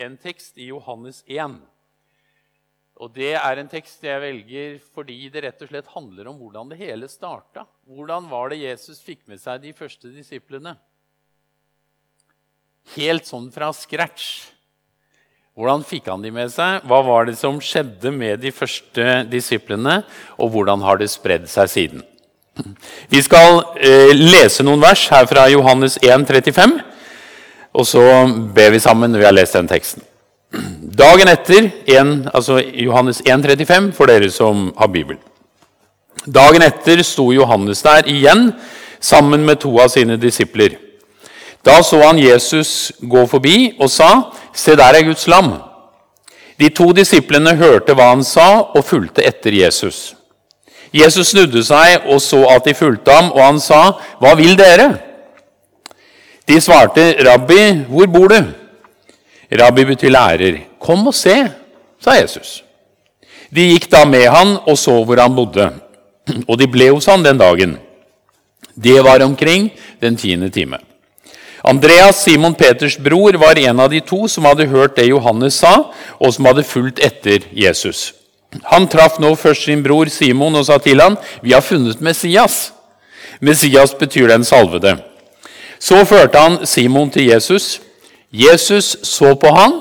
en 0.00 0.16
tekst 0.20 0.58
i 0.58 0.70
Johannes 0.70 1.22
1. 1.28 1.58
Og 3.00 3.12
Det 3.16 3.32
er 3.32 3.60
en 3.60 3.70
tekst 3.70 4.02
jeg 4.04 4.20
velger 4.20 4.78
fordi 4.92 5.18
det 5.32 5.44
rett 5.46 5.62
og 5.64 5.70
slett 5.70 5.92
handler 5.94 6.28
om 6.28 6.38
hvordan 6.40 6.72
det 6.72 6.80
hele 6.82 7.08
starta. 7.08 7.64
Hvordan 7.88 8.28
var 8.28 8.52
det 8.52 8.60
Jesus 8.60 9.00
fikk 9.04 9.24
med 9.30 9.40
seg 9.40 9.62
de 9.62 9.72
første 9.76 10.12
disiplene? 10.12 10.74
Helt 12.96 13.28
sånn 13.28 13.48
fra 13.54 13.70
scratch. 13.76 14.50
Hvordan 15.56 15.82
fikk 15.84 16.08
han 16.08 16.22
de 16.24 16.30
med 16.32 16.52
seg? 16.52 16.84
Hva 16.88 17.00
var 17.04 17.26
det 17.28 17.36
som 17.40 17.58
skjedde 17.60 18.12
med 18.14 18.40
de 18.44 18.52
første 18.54 19.24
disiplene? 19.28 20.00
Og 20.40 20.52
hvordan 20.54 20.84
har 20.84 21.00
det 21.00 21.10
spredd 21.12 21.48
seg 21.50 21.72
siden? 21.72 22.04
Vi 23.12 23.20
skal 23.24 23.62
eh, 23.80 24.12
lese 24.12 24.64
noen 24.66 24.82
vers 24.82 25.06
her 25.12 25.28
fra 25.30 25.46
Johannes 25.52 25.96
1, 26.04 26.26
35. 26.28 26.78
Og 27.74 27.86
så 27.86 28.02
ber 28.54 28.70
vi 28.74 28.82
sammen 28.82 29.12
når 29.12 29.22
vi 29.22 29.28
har 29.28 29.36
lest 29.36 29.56
den 29.58 29.68
teksten. 29.70 30.02
Dagen 30.98 31.30
etter, 31.30 31.70
en, 31.86 32.28
altså 32.34 32.58
Johannes 32.58 33.22
1,35, 33.22 33.92
for 33.94 34.10
dere 34.10 34.30
som 34.34 34.72
har 34.78 34.90
Bibelen. 34.90 35.22
Dagen 36.26 36.62
etter 36.66 37.02
sto 37.06 37.30
Johannes 37.32 37.82
der 37.86 38.08
igjen 38.10 38.50
sammen 39.00 39.46
med 39.46 39.62
to 39.62 39.70
av 39.80 39.88
sine 39.94 40.18
disipler. 40.20 40.74
Da 41.64 41.78
så 41.84 42.00
han 42.02 42.18
Jesus 42.18 42.92
gå 43.00 43.26
forbi 43.26 43.76
og 43.80 43.90
sa, 43.90 44.32
'Se, 44.52 44.76
der 44.76 44.94
er 44.96 45.02
Guds 45.02 45.26
lam.' 45.26 45.62
De 46.58 46.68
to 46.68 46.92
disiplene 46.92 47.56
hørte 47.56 47.94
hva 47.94 48.10
han 48.10 48.24
sa, 48.24 48.60
og 48.74 48.84
fulgte 48.84 49.24
etter 49.24 49.52
Jesus. 49.52 50.14
Jesus 50.92 51.28
snudde 51.28 51.64
seg 51.64 52.02
og 52.06 52.20
så 52.20 52.44
at 52.48 52.64
de 52.64 52.74
fulgte 52.74 53.12
ham, 53.12 53.32
og 53.32 53.44
han 53.44 53.60
sa, 53.60 53.92
'Hva 54.20 54.34
vil 54.34 54.58
dere?' 54.58 55.09
De 56.50 56.58
svarte, 56.60 57.14
'Rabbi, 57.14 57.86
hvor 57.88 58.06
bor 58.06 58.28
du?' 58.28 58.52
Rabbi 59.60 59.84
betyr 59.84 60.10
lærer. 60.10 60.58
'Kom 60.80 61.06
og 61.06 61.14
se', 61.14 61.50
sa 62.00 62.16
Jesus. 62.18 62.64
De 63.54 63.68
gikk 63.70 63.90
da 63.90 64.04
med 64.04 64.26
han 64.26 64.56
og 64.66 64.78
så 64.78 65.04
hvor 65.04 65.20
han 65.20 65.34
bodde, 65.34 65.70
og 66.48 66.58
de 66.58 66.66
ble 66.66 66.90
hos 66.90 67.06
han 67.06 67.22
den 67.22 67.38
dagen. 67.38 67.78
Det 68.74 69.04
var 69.04 69.22
omkring 69.22 69.70
den 70.00 70.16
tiende 70.16 70.50
time. 70.50 70.78
Andreas, 71.64 72.24
Simon 72.24 72.54
Peters 72.54 72.96
bror, 72.98 73.36
var 73.38 73.58
en 73.58 73.80
av 73.80 73.90
de 73.90 74.00
to 74.00 74.26
som 74.28 74.44
hadde 74.44 74.66
hørt 74.66 74.96
det 74.96 75.10
Johannes 75.10 75.54
sa, 75.54 75.92
og 76.18 76.34
som 76.34 76.48
hadde 76.48 76.64
fulgt 76.64 76.98
etter 76.98 77.44
Jesus. 77.52 78.14
Han 78.64 78.88
traff 78.88 79.20
nå 79.20 79.34
først 79.34 79.68
sin 79.68 79.82
bror 79.82 80.08
Simon 80.08 80.56
og 80.56 80.66
sa 80.66 80.78
til 80.78 81.00
ham, 81.00 81.18
'Vi 81.42 81.52
har 81.52 81.60
funnet 81.60 82.00
Messias.' 82.00 82.72
Messias 83.40 83.94
betyr 83.94 84.28
den 84.28 84.44
salvede. 84.44 85.09
Så 85.80 86.04
førte 86.04 86.38
han 86.38 86.66
Simon 86.68 87.10
til 87.10 87.30
Jesus. 87.30 87.80
Jesus 88.32 88.96
så 89.02 89.32
på 89.34 89.48
han 89.54 89.80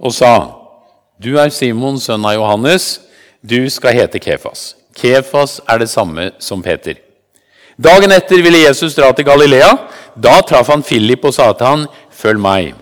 og 0.00 0.12
sa, 0.12 0.34
'Du 1.22 1.38
er 1.38 1.48
Simon, 1.48 1.98
sønn 1.98 2.24
av 2.24 2.34
Johannes. 2.34 3.00
Du 3.42 3.70
skal 3.70 3.94
hete 3.94 4.18
Kefas.' 4.18 4.74
Kefas 4.94 5.60
er 5.68 5.78
det 5.78 5.88
samme 5.88 6.30
som 6.38 6.62
Peter. 6.62 6.94
Dagen 7.80 8.12
etter 8.12 8.42
ville 8.42 8.66
Jesus 8.68 8.94
dra 8.94 9.12
til 9.12 9.24
Galilea. 9.24 9.78
Da 10.20 10.40
traff 10.42 10.68
han 10.68 10.82
Philip 10.82 11.24
og 11.24 11.34
sa 11.34 11.52
til 11.52 11.66
han, 11.66 11.86
'Følg 12.12 12.38
meg.' 12.38 12.74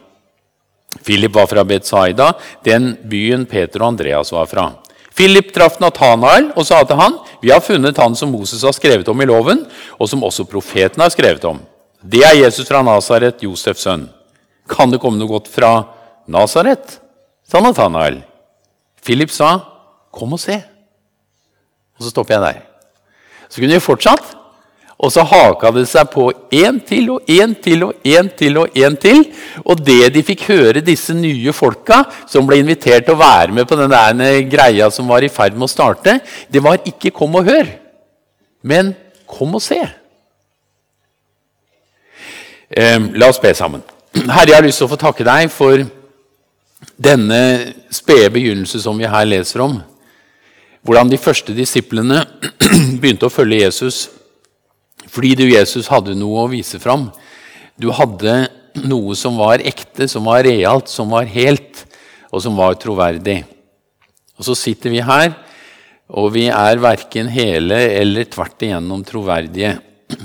Philip 1.05 1.35
var 1.35 1.47
fra 1.47 1.63
Betsaida, 1.63 2.33
den 2.65 2.97
byen 3.11 3.47
Peter 3.47 3.81
og 3.81 3.89
Andreas 3.89 4.33
var 4.33 4.47
fra. 4.47 4.73
Philip 5.15 5.55
traff 5.55 5.81
Nathanael 5.81 6.53
og 6.57 6.67
sa 6.67 6.83
til 6.85 6.97
han, 6.97 7.19
'Vi 7.43 7.51
har 7.51 7.61
funnet 7.61 7.97
han 7.97 8.17
som 8.17 8.29
Moses 8.29 8.63
har 8.63 8.73
skrevet 8.73 9.09
om 9.09 9.21
i 9.21 9.25
loven, 9.25 9.67
og 9.99 10.09
som 10.09 10.25
også 10.25 10.45
profeten 10.45 11.01
har 11.01 11.09
skrevet 11.09 11.45
om.' 11.45 11.61
Det 12.01 12.23
er 12.25 12.39
Jesus 12.39 12.69
fra 12.69 12.81
Nasaret, 12.83 13.43
Josefs 13.45 13.85
sønn. 13.85 14.09
Kan 14.71 14.93
det 14.93 15.01
komme 15.03 15.21
noe 15.21 15.29
godt 15.29 15.51
fra 15.53 15.85
Nasaret? 16.31 16.99
sa 17.51 17.61
Nathanael. 17.61 18.23
Philip 19.03 19.31
sa, 19.31 19.61
'Kom 20.13 20.33
og 20.33 20.41
se.' 20.41 20.63
Og 21.99 22.05
så 22.05 22.11
stopper 22.11 22.35
jeg 22.35 22.43
der. 22.43 22.63
Så 23.49 23.61
kunne 23.61 23.75
vi 23.75 23.81
fortsatt. 23.81 24.37
Og 24.99 25.13
så 25.13 25.25
haka 25.25 25.71
det 25.71 25.87
seg 25.89 26.11
på 26.13 26.31
én 26.53 26.77
til 26.87 27.11
og 27.11 27.21
én 27.27 27.55
til 27.63 27.85
og 27.85 27.95
én 28.05 28.29
til 28.37 28.59
og 28.59 28.69
én 28.77 28.97
til. 29.01 29.25
Og 29.65 29.85
det 29.85 30.13
de 30.13 30.23
fikk 30.23 30.45
høre, 30.49 30.85
disse 30.85 31.15
nye 31.17 31.53
folka 31.53 32.05
som 32.29 32.47
ble 32.47 32.59
invitert 32.61 33.07
til 33.07 33.15
å 33.15 33.19
være 33.19 33.53
med 33.53 33.67
på 33.67 33.77
den 33.77 33.91
der 33.91 34.43
greia 34.43 34.91
som 34.91 35.09
var 35.09 35.25
i 35.25 35.29
ferd 35.29 35.57
med 35.57 35.69
å 35.69 35.73
starte, 35.73 36.21
det 36.51 36.63
var 36.63 36.79
ikke 36.85 37.11
'kom 37.11 37.35
og 37.35 37.47
hør', 37.47 37.79
men 38.63 38.95
'kom 39.27 39.55
og 39.55 39.61
se'. 39.61 40.00
Eh, 42.71 42.99
la 43.19 43.29
oss 43.29 43.41
be 43.43 43.51
sammen. 43.55 43.83
Herre, 44.15 44.51
jeg 44.53 44.55
har 44.55 44.63
lyst 44.63 44.79
til 44.79 44.87
å 44.87 44.93
få 44.93 44.99
takke 45.01 45.27
deg 45.27 45.51
for 45.51 45.83
denne 47.01 47.41
spede 47.93 48.31
begynnelse 48.31 48.79
som 48.83 48.99
vi 48.99 49.11
her 49.11 49.27
leser 49.27 49.65
om. 49.65 49.81
Hvordan 50.87 51.11
de 51.11 51.19
første 51.21 51.55
disiplene 51.57 52.23
begynte 53.03 53.27
å 53.27 53.33
følge 53.33 53.65
Jesus 53.65 54.07
fordi 55.11 55.33
du, 55.35 55.45
Jesus, 55.49 55.89
hadde 55.91 56.15
noe 56.15 56.45
å 56.45 56.51
vise 56.53 56.79
fram. 56.79 57.09
Du 57.75 57.89
hadde 57.97 58.45
noe 58.87 59.17
som 59.19 59.41
var 59.41 59.63
ekte, 59.67 60.07
som 60.07 60.29
var 60.29 60.45
realt, 60.47 60.93
som 60.93 61.11
var 61.11 61.27
helt, 61.27 61.85
og 62.31 62.45
som 62.45 62.55
var 62.55 62.77
troverdig. 62.79 63.41
Og 64.39 64.47
så 64.47 64.55
sitter 64.55 64.93
vi 64.93 65.03
her, 65.03 65.33
og 66.15 66.31
vi 66.37 66.47
er 66.53 66.83
verken 66.85 67.33
hele 67.33 67.81
eller 67.97 68.29
tvert 68.31 68.63
igjennom 68.63 69.03
troverdige. 69.09 69.79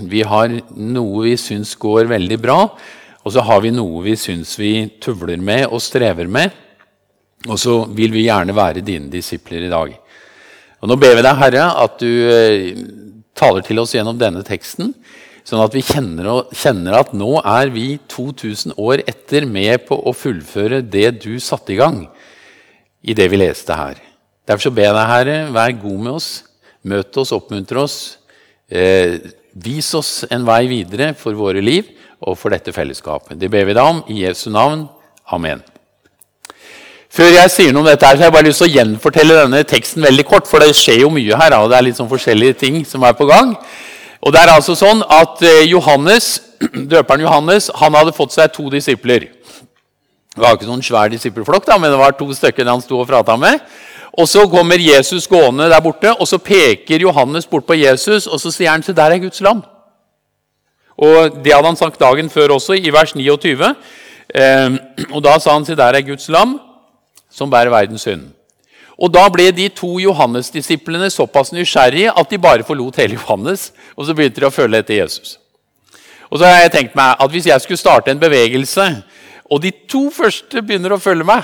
Vi 0.10 0.22
har 0.26 0.52
noe 0.76 1.26
vi 1.26 1.36
syns 1.40 1.76
går 1.80 2.10
veldig 2.10 2.38
bra, 2.42 2.60
og 3.26 3.34
så 3.34 3.44
har 3.46 3.62
vi 3.64 3.74
noe 3.74 4.04
vi 4.06 4.16
syns 4.20 4.56
vi 4.60 4.74
tøvler 5.02 5.42
med 5.42 5.68
og 5.70 5.84
strever 5.84 6.30
med. 6.30 6.54
Og 7.46 7.60
så 7.62 7.76
vil 7.94 8.14
vi 8.16 8.26
gjerne 8.26 8.56
være 8.58 8.84
dine 8.86 9.12
disipler 9.12 9.68
i 9.68 9.72
dag. 9.72 9.94
Og 10.82 10.90
Nå 10.90 10.98
ber 11.02 11.16
vi 11.18 11.26
deg, 11.26 11.38
Herre, 11.38 11.68
at 11.82 12.00
du 12.02 12.10
eh, 12.30 12.74
taler 13.38 13.66
til 13.66 13.82
oss 13.82 13.94
gjennom 13.96 14.18
denne 14.20 14.44
teksten, 14.46 14.94
sånn 15.46 15.62
at 15.62 15.76
vi 15.78 15.84
kjenner, 15.86 16.48
kjenner, 16.58 16.98
at 16.98 17.14
nå 17.14 17.38
er 17.42 17.70
vi 17.74 18.00
2000 18.10 18.76
år 18.82 19.04
etter 19.06 19.46
med 19.46 19.86
på 19.90 19.98
å 19.98 20.14
fullføre 20.16 20.82
det 20.82 21.20
du 21.22 21.36
satte 21.44 21.76
i 21.76 21.80
gang 21.80 22.04
i 23.06 23.14
det 23.18 23.30
vi 23.30 23.40
leste 23.42 23.78
her. 23.78 24.02
Derfor 24.46 24.68
så 24.68 24.74
ber 24.74 24.90
jeg 24.90 24.98
deg, 24.98 25.10
Herre, 25.10 25.38
vær 25.54 25.74
god 25.82 26.00
med 26.02 26.14
oss. 26.18 26.30
Møt 26.86 27.18
oss, 27.18 27.34
oppmuntre 27.34 27.82
oss. 27.82 27.98
Eh, 28.70 29.18
vis 29.56 29.94
oss 29.96 30.26
en 30.32 30.44
vei 30.48 30.66
videre 30.68 31.14
for 31.18 31.38
våre 31.38 31.64
liv 31.64 31.88
og 32.26 32.36
for 32.40 32.52
dette 32.52 32.74
fellesskapet. 32.76 33.40
Det 33.40 33.50
ber 33.52 33.68
vi 33.68 33.76
deg 33.76 33.84
om 33.86 34.04
i 34.12 34.22
Jesu 34.26 34.50
navn. 34.52 34.86
Amen. 35.32 35.64
Før 37.16 37.32
jeg 37.32 37.52
sier 37.54 37.72
noe 37.72 37.86
om 37.86 37.88
dette, 37.88 38.04
her, 38.04 38.18
så 38.18 38.26
har 38.26 38.28
jeg 38.28 38.36
bare 38.36 38.48
lyst 38.50 38.60
til 38.60 38.68
å 38.68 38.76
gjenfortelle 38.76 39.38
denne 39.40 39.62
teksten 39.68 40.04
veldig 40.04 40.26
kort. 40.28 40.50
For 40.52 40.60
det 40.60 40.76
skjer 40.76 41.06
jo 41.06 41.12
mye 41.14 41.38
her, 41.40 41.56
og 41.62 41.70
det 41.72 41.78
er 41.78 41.86
litt 41.88 42.00
sånn 42.00 42.12
forskjellige 42.12 42.58
ting 42.66 42.82
som 42.88 43.06
er 43.08 43.16
på 43.16 43.28
gang. 43.30 43.54
Og 44.20 44.34
det 44.36 44.42
er 44.42 44.52
altså 44.52 44.76
sånn 44.76 45.04
at 45.08 45.40
eh, 45.46 45.64
Johannes, 45.70 46.42
Døperen 46.92 47.24
Johannes 47.24 47.70
han 47.80 47.96
hadde 47.96 48.16
fått 48.16 48.36
seg 48.36 48.52
to 48.52 48.68
disipler. 48.74 49.30
Det 50.36 50.44
var 50.44 50.58
ikke 50.58 50.68
noen 50.68 50.84
svær 50.84 51.12
disippelflokk, 51.14 51.70
men 51.80 51.94
det 51.94 52.00
var 52.02 52.18
to 52.20 52.28
stykker 52.36 52.68
han 52.68 52.84
sto 52.84 53.00
og 53.00 53.08
prata 53.08 53.38
med. 53.40 53.64
Og 54.18 54.28
Så 54.28 54.48
kommer 54.48 54.80
Jesus 54.80 55.28
gående 55.28 55.70
der 55.70 55.82
borte, 55.84 56.14
og 56.14 56.28
så 56.28 56.38
peker 56.38 57.02
Johannes 57.02 57.46
bort 57.46 57.66
på 57.66 57.74
Jesus 57.74 58.28
og 58.28 58.40
så 58.40 58.52
sier 58.52 58.72
han, 58.72 58.82
til 58.82 58.96
der 58.96 59.12
er 59.12 59.20
Guds 59.20 59.42
lam. 59.42 59.64
Og 60.98 61.44
Det 61.44 61.54
hadde 61.54 61.68
han 61.68 61.76
sagt 61.76 62.00
dagen 62.00 62.30
før 62.30 62.56
også, 62.56 62.74
i 62.74 62.90
vers 62.90 63.16
29. 63.16 63.76
Eh, 64.36 64.78
og 65.12 65.24
Da 65.24 65.40
sa 65.40 65.54
han, 65.54 65.66
til 65.66 65.78
der 65.78 65.94
er 65.94 66.02
Guds 66.02 66.30
lam 66.30 66.60
som 67.32 67.52
bærer 67.52 67.70
verdens 67.70 68.02
synd. 68.02 68.32
Og 68.98 69.14
Da 69.14 69.28
ble 69.30 69.52
de 69.52 69.68
to 69.70 70.00
Johannes-disiplene 70.00 71.10
såpass 71.10 71.52
nysgjerrige 71.52 72.14
at 72.20 72.30
de 72.32 72.38
bare 72.38 72.64
forlot 72.64 72.96
hele 72.96 73.20
Johannes 73.20 73.74
og 73.96 74.06
så 74.06 74.16
begynte 74.16 74.40
de 74.40 74.48
å 74.48 74.54
følge 74.54 74.80
etter 74.80 75.02
Jesus. 75.02 75.40
Og 76.32 76.40
så 76.40 76.48
har 76.48 76.62
jeg 76.62 76.72
tenkt 76.72 76.96
meg 76.96 77.16
at 77.20 77.32
Hvis 77.32 77.46
jeg 77.46 77.62
skulle 77.62 77.78
starte 77.78 78.12
en 78.12 78.20
bevegelse, 78.20 79.04
og 79.52 79.62
de 79.62 79.72
to 79.90 80.10
første 80.10 80.62
begynner 80.62 80.96
å 80.96 81.02
følge 81.02 81.28
meg, 81.28 81.44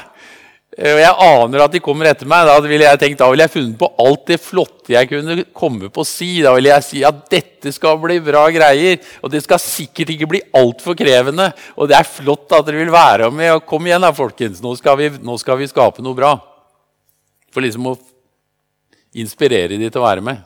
jeg 0.72 1.16
aner 1.20 1.66
at 1.66 1.74
de 1.74 1.82
kommer 1.84 2.08
etter 2.08 2.30
meg, 2.32 2.46
da 2.48 2.54
ville 2.64 2.86
jeg 2.86 3.00
tenkt, 3.02 3.20
da 3.20 3.28
ville 3.28 3.44
jeg 3.44 3.52
funnet 3.52 3.76
på 3.80 3.90
alt 4.00 4.22
det 4.30 4.38
flotte 4.40 4.94
jeg 4.94 5.10
kunne 5.10 5.44
komme 5.52 5.90
på 5.92 6.04
å 6.04 6.08
si. 6.08 6.30
Da 6.46 6.54
ville 6.56 6.72
jeg 6.72 6.86
si 6.88 7.02
at 7.04 7.26
dette 7.32 7.74
skal 7.76 8.00
bli 8.00 8.22
bra 8.24 8.46
greier, 8.56 9.02
og 9.20 9.34
det 9.34 9.42
skal 9.44 9.60
sikkert 9.60 10.14
ikke 10.14 10.30
bli 10.32 10.42
altfor 10.56 10.96
krevende. 10.96 11.50
Og 11.76 11.92
det 11.92 11.98
er 12.00 12.08
flott 12.08 12.56
at 12.56 12.70
dere 12.70 12.80
vil 12.86 12.94
være 12.94 13.28
med. 13.36 13.52
og 13.58 13.66
Kom 13.68 13.90
igjen, 13.90 14.04
da, 14.04 14.14
folkens. 14.16 14.62
Nå 14.64 14.72
skal, 14.80 14.96
vi, 15.02 15.10
nå 15.20 15.36
skal 15.42 15.60
vi 15.60 15.68
skape 15.68 16.06
noe 16.06 16.16
bra. 16.16 16.38
For 17.52 17.68
liksom 17.68 17.92
å 17.92 17.98
inspirere 19.20 19.76
de 19.76 19.92
til 19.92 20.00
å 20.00 20.08
være 20.08 20.24
med. 20.24 20.40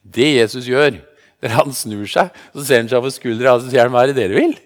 Det 0.00 0.30
Jesus 0.32 0.64
gjør, 0.70 0.96
når 1.44 1.56
han 1.58 1.76
snur 1.76 2.08
seg, 2.08 2.32
så 2.56 2.64
ser 2.64 2.80
han 2.80 2.88
seg 2.88 3.02
over 3.02 3.12
skuldra 3.12 3.58
og 3.58 3.68
sier 3.68 3.84
han, 3.84 3.92
hva 3.92 4.06
er 4.06 4.14
det 4.14 4.22
dere 4.22 4.40
vil? 4.40 4.56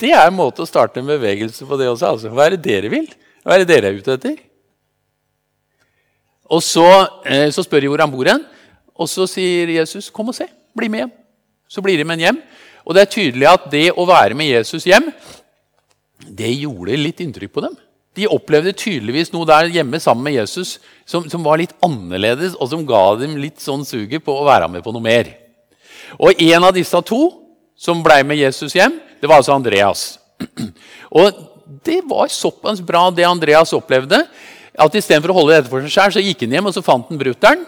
Det 0.00 0.12
er 0.12 0.28
en 0.28 0.36
måte 0.36 0.60
å 0.60 0.68
starte 0.68 1.00
en 1.00 1.08
bevegelse 1.08 1.64
på 1.64 1.80
det 1.80 1.88
også. 1.88 2.14
altså. 2.14 2.36
Hva 2.36 2.46
er 2.46 2.58
det 2.58 2.64
dere 2.68 2.92
vil? 2.92 3.08
Hva 3.44 3.56
er 3.56 3.62
det 3.62 3.70
dere 3.70 3.90
er 3.90 3.98
ute 4.00 4.16
etter? 4.16 4.38
Og 6.50 6.62
så, 6.66 6.86
eh, 7.24 7.48
så 7.54 7.62
spør 7.64 7.84
de 7.84 7.90
hvor 7.92 8.02
han 8.02 8.10
bor 8.10 8.26
hen, 8.26 8.42
og 9.00 9.08
så 9.08 9.26
sier 9.26 9.68
Jesus, 9.68 10.10
'Kom 10.10 10.28
og 10.28 10.34
se. 10.34 10.46
Bli 10.76 10.88
med 10.88 11.00
hjem.' 11.00 11.12
Så 11.68 11.80
blir 11.80 11.96
de 11.96 12.04
med 12.04 12.18
hjem. 12.18 12.42
Og 12.84 12.94
det 12.94 13.02
er 13.02 13.14
tydelig 13.14 13.46
at 13.46 13.70
det 13.70 13.92
å 13.92 14.06
være 14.06 14.34
med 14.34 14.50
Jesus 14.50 14.84
hjem, 14.84 15.12
det 16.26 16.50
gjorde 16.60 16.96
litt 16.98 17.20
inntrykk 17.20 17.52
på 17.52 17.62
dem. 17.62 17.76
De 18.18 18.26
opplevde 18.26 18.74
tydeligvis 18.74 19.32
noe 19.32 19.46
der 19.46 19.70
hjemme 19.70 20.00
sammen 20.02 20.24
med 20.24 20.34
Jesus 20.34 20.78
som, 21.06 21.28
som 21.30 21.44
var 21.46 21.58
litt 21.58 21.72
annerledes, 21.80 22.56
og 22.58 22.68
som 22.72 22.84
ga 22.86 23.14
dem 23.20 23.36
litt 23.36 23.60
sånn 23.62 23.84
suget 23.86 24.24
på 24.24 24.34
å 24.34 24.44
være 24.44 24.68
med 24.68 24.82
på 24.82 24.92
noe 24.92 25.04
mer. 25.04 25.30
Og 26.18 26.34
en 26.42 26.66
av 26.66 26.74
disse 26.74 27.02
to 27.06 27.20
som 27.78 28.02
ble 28.02 28.18
med 28.26 28.40
Jesus 28.40 28.74
hjem, 28.74 28.98
det 29.20 29.30
var 29.30 29.40
altså 29.40 29.54
Andreas. 29.54 30.18
Og 31.20 31.36
det 31.84 32.00
var 32.08 32.30
såpass 32.32 32.80
bra, 32.82 33.08
det 33.10 33.26
Andreas 33.28 33.72
opplevde, 33.76 34.24
at 34.80 34.96
istedenfor 34.96 35.32
å 35.32 35.38
holde 35.40 35.58
dette 35.58 35.70
for 35.70 35.84
seg 35.84 35.92
sjøl, 35.92 36.14
så 36.16 36.24
gikk 36.24 36.44
han 36.46 36.56
hjem 36.56 36.70
og 36.70 36.74
så 36.76 36.82
fant 36.84 37.08
han 37.10 37.20
brutter'n. 37.20 37.64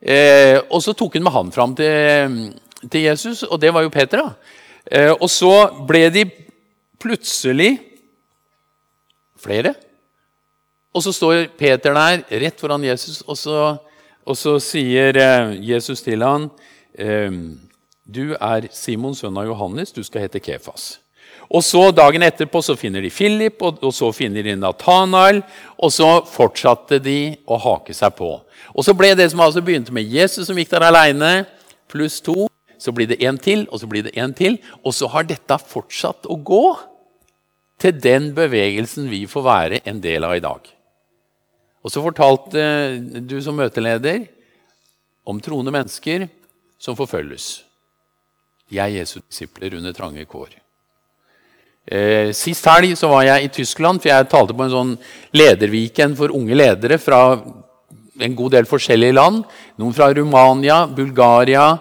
Eh, 0.00 0.56
og 0.70 0.80
så 0.84 0.94
tok 0.96 1.18
han 1.18 1.26
med 1.26 1.34
han 1.34 1.52
fram 1.52 1.74
til, 1.76 2.38
til, 2.86 3.02
Jesus, 3.04 3.42
og 3.44 3.60
det 3.60 3.72
var 3.74 3.84
jo 3.84 3.92
Peter. 3.92 4.22
da. 4.22 4.56
Eh, 4.86 5.12
og 5.12 5.28
så 5.30 5.52
ble 5.88 6.06
de 6.14 6.24
plutselig 7.00 7.74
flere. 9.40 9.74
Og 10.94 11.04
så 11.04 11.14
står 11.14 11.50
Peter 11.58 11.94
der 11.94 12.24
rett 12.42 12.60
foran 12.60 12.84
Jesus, 12.84 13.22
og 13.26 13.38
så, 13.38 13.58
og 14.24 14.38
så 14.38 14.56
sier 14.62 15.16
eh, 15.16 15.56
Jesus 15.72 16.02
til 16.06 16.24
han, 16.26 16.50
eh, 16.98 17.30
Du 18.10 18.34
er 18.34 18.66
Simon, 18.74 19.14
sønn 19.14 19.36
av 19.38 19.46
Johannes, 19.46 19.92
du 19.92 20.02
skal 20.02 20.26
hete 20.26 20.40
Kefas. 20.42 20.99
Og 21.50 21.64
så 21.66 21.88
Dagen 21.90 22.22
etterpå 22.22 22.62
så 22.62 22.76
finner 22.78 23.02
de 23.02 23.10
Philip, 23.10 23.58
og, 23.66 23.80
og 23.82 23.94
så 23.94 24.12
finner 24.14 24.46
de 24.46 24.54
Nathanael. 24.58 25.42
Og 25.82 25.90
så 25.94 26.08
fortsatte 26.30 27.00
de 27.02 27.34
å 27.50 27.58
hake 27.58 27.96
seg 27.96 28.14
på. 28.18 28.36
Og 28.70 28.86
så 28.86 28.94
ble 28.94 29.12
det 29.18 29.30
som 29.32 29.42
altså 29.42 29.62
begynte 29.64 29.94
med 29.94 30.06
Jesus 30.06 30.46
som 30.46 30.58
gikk 30.58 30.70
der 30.70 30.86
aleine, 30.86 31.32
pluss 31.90 32.20
to. 32.22 32.46
Så 32.80 32.94
blir 32.96 33.10
det 33.10 33.18
en 33.26 33.36
til, 33.36 33.66
og 33.68 33.82
så 33.82 33.88
blir 33.90 34.06
det 34.06 34.14
en 34.16 34.32
til. 34.36 34.60
Og 34.86 34.94
så 34.96 35.10
har 35.10 35.26
dette 35.28 35.58
fortsatt 35.68 36.30
å 36.30 36.38
gå 36.38 36.64
til 37.80 37.98
den 37.98 38.30
bevegelsen 38.36 39.08
vi 39.10 39.24
får 39.28 39.44
være 39.44 39.82
en 39.88 40.00
del 40.04 40.24
av 40.28 40.36
i 40.36 40.44
dag. 40.44 40.62
Og 41.80 41.92
så 41.92 42.02
fortalte 42.04 42.62
du 43.26 43.38
som 43.42 43.56
møteleder 43.56 44.26
om 45.28 45.40
troende 45.42 45.72
mennesker 45.74 46.28
som 46.80 46.96
forfølges. 46.96 47.52
De 48.70 48.78
er 48.78 48.92
Jesu 49.00 49.18
disipler 49.20 49.80
under 49.80 49.96
trange 49.96 50.24
kår. 50.28 50.59
Eh, 51.90 52.30
sist 52.36 52.66
helg 52.70 52.94
så 52.98 53.08
var 53.10 53.24
jeg 53.26 53.44
i 53.48 53.52
Tyskland, 53.60 53.98
for 53.98 54.12
jeg 54.12 54.28
talte 54.30 54.54
på 54.54 54.62
en 54.62 54.74
sånn 54.74 54.92
lederweekend 55.34 56.14
for 56.18 56.30
unge 56.36 56.54
ledere 56.54 57.00
fra 57.02 57.22
en 58.20 58.36
god 58.38 58.54
del 58.54 58.68
forskjellige 58.70 59.16
land. 59.16 59.42
Noen 59.80 59.96
fra 59.96 60.10
Romania, 60.14 60.84
Bulgaria. 60.86 61.72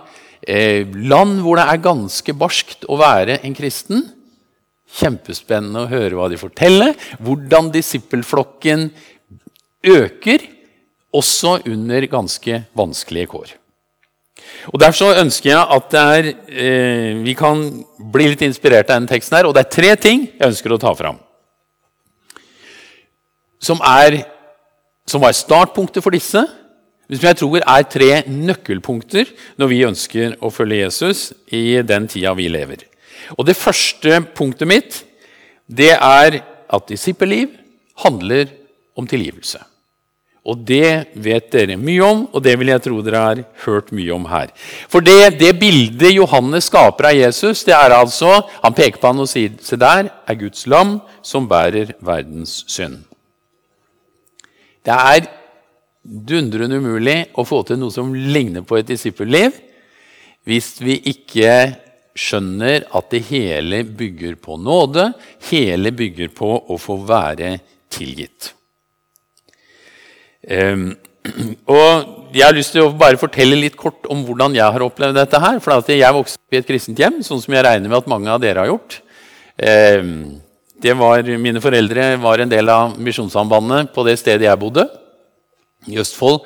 Eh, 0.41 0.87
land 1.05 1.43
hvor 1.43 1.59
det 1.59 1.67
er 1.69 1.83
ganske 1.83 2.33
barskt 2.33 2.87
å 2.89 2.97
være 2.97 3.37
en 3.45 3.53
kristen. 3.57 4.07
Kjempespennende 4.99 5.85
å 5.85 5.91
høre 5.91 6.17
hva 6.17 6.29
de 6.31 6.41
forteller. 6.41 6.95
Hvordan 7.21 7.69
disippelflokken 7.75 8.89
øker, 9.85 10.47
også 11.13 11.59
under 11.69 12.05
ganske 12.09 12.63
vanskelige 12.77 13.29
kår. 13.29 13.58
Og 14.73 14.79
Derfor 14.81 15.17
ønsker 15.21 15.51
jeg 15.51 15.65
at 15.75 15.95
er, 15.97 16.29
eh, 16.49 17.23
vi 17.23 17.33
kan 17.33 17.63
bli 17.99 18.29
litt 18.29 18.41
inspirert 18.45 18.89
av 18.89 18.99
denne 18.99 19.07
teksten. 19.07 19.37
her, 19.37 19.45
og 19.45 19.53
Det 19.53 19.65
er 19.65 19.75
tre 19.75 19.95
ting 19.95 20.27
jeg 20.39 20.49
ønsker 20.49 20.71
å 20.71 20.79
ta 20.79 20.93
fram. 20.93 21.19
Som, 23.59 23.79
er, 23.81 24.23
som 25.05 25.21
var 25.21 25.31
startpunktet 25.31 26.03
for 26.03 26.11
disse, 26.11 26.45
som 27.09 27.27
jeg 27.27 27.37
tror 27.37 27.57
er 27.65 27.83
tre 27.89 28.23
nøkkelpunkter 28.27 29.31
når 29.57 29.67
vi 29.67 29.85
ønsker 29.87 30.37
å 30.41 30.51
følge 30.53 30.83
Jesus 30.85 31.33
i 31.51 31.81
den 31.81 32.07
tida 32.07 32.35
vi 32.37 32.47
lever. 32.47 32.85
Og 33.37 33.45
Det 33.45 33.57
første 33.57 34.21
punktet 34.35 34.67
mitt 34.67 35.03
det 35.67 35.91
er 35.93 36.41
at 36.69 36.87
disippelliv 36.87 37.49
handler 38.05 38.47
om 38.97 39.07
tilgivelse. 39.07 39.59
Og 40.49 40.61
det 40.65 41.11
vet 41.13 41.49
dere 41.53 41.77
mye 41.77 42.05
om, 42.05 42.23
og 42.33 42.41
det 42.43 42.55
vil 42.57 42.71
jeg 42.71 42.83
tro 42.85 43.01
dere 43.05 43.21
har 43.21 43.41
hørt 43.65 43.91
mye 43.93 44.13
om 44.15 44.25
her. 44.31 44.49
For 44.89 45.05
det, 45.05 45.37
det 45.37 45.53
bildet 45.61 46.15
Johannes 46.15 46.69
skaper 46.71 47.11
av 47.11 47.17
Jesus, 47.17 47.63
det 47.67 47.75
er 47.77 47.93
altså 47.93 48.39
Han 48.63 48.75
peker 48.77 48.97
på 49.01 49.11
han 49.11 49.21
og 49.21 49.29
sier 49.29 49.53
Se 49.63 49.77
der 49.79 50.09
er 50.09 50.39
Guds 50.39 50.65
lam 50.69 50.97
som 51.25 51.47
bærer 51.49 51.93
verdens 52.05 52.63
synd. 52.71 53.03
Det 54.85 54.95
er 54.95 55.27
dundrende 56.03 56.79
umulig 56.79 57.19
å 57.37 57.45
få 57.45 57.61
til 57.67 57.77
noe 57.81 57.93
som 57.93 58.13
ligner 58.15 58.65
på 58.65 58.79
et 58.79 58.87
disippelliv 58.89 59.53
hvis 60.47 60.79
vi 60.81 60.95
ikke 61.11 61.51
skjønner 62.17 62.87
at 62.95 63.11
det 63.13 63.21
hele 63.29 63.83
bygger 63.83 64.39
på 64.41 64.57
nåde, 64.57 65.11
hele 65.51 65.91
bygger 65.93 66.31
på 66.33 66.49
å 66.71 66.77
få 66.81 66.97
være 67.05 67.57
tilgitt. 67.93 68.53
Um, 70.47 70.93
og 71.67 72.15
Jeg 72.29 72.45
har 72.45 72.53
lyst 72.53 72.75
til 72.75 72.85
å 72.85 72.93
bare 72.93 73.17
fortelle 73.19 73.57
litt 73.57 73.75
kort 73.77 74.05
om 74.13 74.21
hvordan 74.23 74.53
jeg 74.53 74.75
har 74.75 74.85
opplevd 74.85 75.17
dette. 75.17 75.39
her, 75.41 75.59
for 75.59 75.81
Jeg 75.89 76.13
vokste 76.13 76.37
opp 76.37 76.53
i 76.53 76.59
et 76.61 76.67
kristent 76.67 76.99
hjem, 76.99 77.23
sånn 77.25 77.41
som 77.41 77.53
jeg 77.53 77.65
regner 77.65 77.89
med 77.89 77.97
at 77.97 78.07
mange 78.07 78.29
av 78.29 78.39
dere 78.39 78.61
har 78.61 78.69
gjort. 78.69 79.01
Det 80.79 80.93
var, 80.95 81.23
mine 81.41 81.59
foreldre 81.59 82.13
var 82.21 82.39
en 82.39 82.51
del 82.51 82.69
av 82.69 82.93
Misjonssambandet 83.01 83.89
på 83.91 84.05
det 84.07 84.15
stedet 84.21 84.45
jeg 84.45 84.61
bodde, 84.61 84.85
i 85.89 85.97
Østfold. 85.99 86.45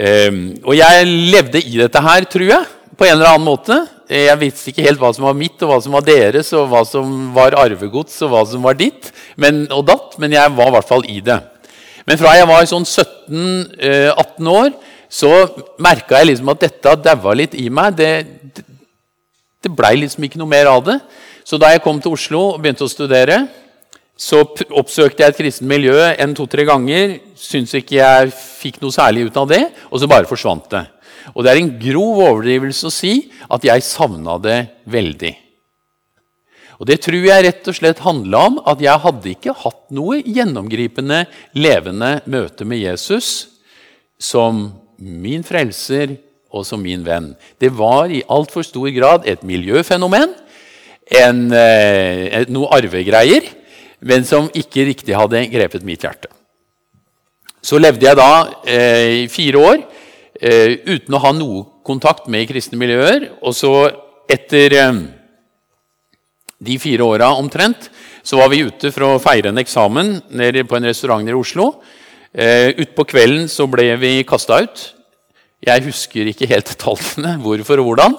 Um, 0.00 0.40
og 0.64 0.74
jeg 0.78 1.06
levde 1.06 1.60
i 1.60 1.76
dette 1.78 2.02
her, 2.02 2.24
tror 2.24 2.48
jeg, 2.48 2.66
på 2.96 3.06
en 3.06 3.14
eller 3.18 3.34
annen 3.34 3.46
måte. 3.46 3.76
Jeg 4.10 4.38
visste 4.40 4.72
ikke 4.72 4.88
helt 4.88 4.98
hva 5.02 5.12
som 5.14 5.28
var 5.28 5.36
mitt, 5.38 5.60
og 5.62 5.70
hva 5.70 5.78
som 5.84 5.94
var 5.94 6.08
deres, 6.08 6.50
og 6.58 6.66
hva 6.72 6.82
som 6.88 7.30
var 7.36 7.54
arvegods, 7.58 8.16
og 8.24 8.32
hva 8.32 8.42
som 8.48 8.64
var 8.66 8.78
ditt 8.80 9.12
men, 9.38 9.66
og 9.70 9.84
datt, 9.86 10.16
men 10.18 10.34
jeg 10.34 10.56
var 10.56 10.72
i 10.72 10.74
hvert 10.78 10.90
fall 10.90 11.06
i 11.06 11.20
det. 11.24 11.38
Men 12.08 12.20
fra 12.20 12.34
jeg 12.38 12.48
var 12.48 12.68
sånn 12.68 12.86
17-18 12.86 13.78
eh, 13.80 14.50
år, 14.50 14.72
så 15.10 15.30
merka 15.82 16.20
jeg 16.20 16.30
liksom 16.30 16.52
at 16.52 16.62
dette 16.66 16.94
daua 17.04 17.34
litt 17.36 17.56
i 17.58 17.66
meg. 17.72 17.96
Det, 17.98 18.10
det, 19.60 19.72
blei 19.74 19.96
liksom 19.98 20.26
ikke 20.26 20.40
noe 20.40 20.50
mer 20.50 20.70
av 20.70 20.84
det. 20.86 21.00
Så 21.44 21.58
da 21.60 21.72
jeg 21.74 21.82
kom 21.84 21.98
til 22.02 22.14
Oslo 22.14 22.44
og 22.52 22.62
begynte 22.62 22.86
å 22.86 22.90
studere, 22.92 23.42
så 24.20 24.42
oppsøkte 24.44 25.24
jeg 25.24 25.32
et 25.32 25.40
kristent 25.40 25.68
miljø 25.68 25.96
en 26.12 26.36
to-tre 26.36 26.66
ganger. 26.68 27.18
Syns 27.40 27.74
ikke 27.76 27.98
jeg 27.98 28.32
fikk 28.36 28.80
noe 28.84 28.94
særlig 28.94 29.30
ut 29.30 29.38
av 29.40 29.48
det, 29.50 29.62
og 29.90 30.00
så 30.00 30.10
bare 30.10 30.28
forsvant 30.28 30.68
det. 30.72 30.84
Og 31.34 31.44
det 31.44 31.52
er 31.52 31.60
en 31.60 31.72
grov 31.80 32.20
overdrivelse 32.28 32.88
å 32.88 32.94
si 32.94 33.14
at 33.50 33.64
jeg 33.66 33.86
savna 33.86 34.38
det 34.42 34.60
veldig. 34.90 35.32
Og 36.80 36.88
Det 36.88 36.96
tror 37.04 37.26
jeg 37.26 37.44
rett 37.44 37.66
og 37.68 37.76
slett 37.76 38.00
handla 38.00 38.40
om 38.48 38.54
at 38.64 38.80
jeg 38.80 39.04
hadde 39.04 39.32
ikke 39.34 39.52
hatt 39.52 39.82
noe 39.92 40.22
gjennomgripende, 40.24 41.26
levende 41.52 42.22
møte 42.24 42.64
med 42.64 42.80
Jesus 42.80 43.50
som 44.16 44.70
min 44.96 45.44
frelser 45.44 46.16
og 46.50 46.64
som 46.64 46.80
min 46.80 47.04
venn. 47.04 47.34
Det 47.60 47.68
var 47.76 48.08
i 48.08 48.24
altfor 48.32 48.64
stor 48.64 48.88
grad 48.96 49.28
et 49.28 49.44
miljøfenomen, 49.44 50.32
en, 51.20 51.52
eh, 51.52 52.48
noe 52.48 52.72
arvegreier, 52.72 53.44
men 54.00 54.24
som 54.24 54.48
ikke 54.48 54.88
riktig 54.88 55.16
hadde 55.16 55.44
grepet 55.52 55.84
mitt 55.84 56.00
hjerte. 56.00 56.32
Så 57.60 57.76
levde 57.76 58.06
jeg 58.06 58.16
da 58.16 58.32
eh, 58.64 59.24
i 59.24 59.28
fire 59.28 59.60
år 59.60 59.80
eh, 60.40 60.80
uten 60.88 61.12
å 61.12 61.20
ha 61.20 61.32
noe 61.36 61.66
kontakt 61.84 62.28
med 62.32 62.48
kristne 62.48 62.80
miljøer. 62.80 63.28
Og 63.44 63.52
så 63.52 63.74
etter 64.32 64.76
eh, 64.80 65.00
de 66.60 66.76
fire 66.80 67.06
åra 67.06 67.30
omtrent 67.40 67.88
så 68.22 68.36
var 68.40 68.50
vi 68.52 68.64
ute 68.66 68.90
for 68.92 69.06
å 69.06 69.20
feire 69.22 69.50
en 69.50 69.60
eksamen 69.60 70.18
nede 70.36 70.66
på 70.68 70.76
en 70.76 70.88
restaurant 70.90 71.24
nede 71.24 71.36
i 71.36 71.40
Oslo. 71.40 71.70
Eh, 72.32 72.76
Utpå 72.84 73.06
kvelden 73.08 73.48
så 73.48 73.66
ble 73.70 73.88
vi 74.00 74.18
kasta 74.28 74.60
ut. 74.62 74.82
Jeg 75.64 75.84
husker 75.88 76.28
ikke 76.28 76.48
helt 76.50 76.74
tallene, 76.82 77.38
hvorfor 77.42 77.80
og 77.80 77.90
hvordan. 77.90 78.18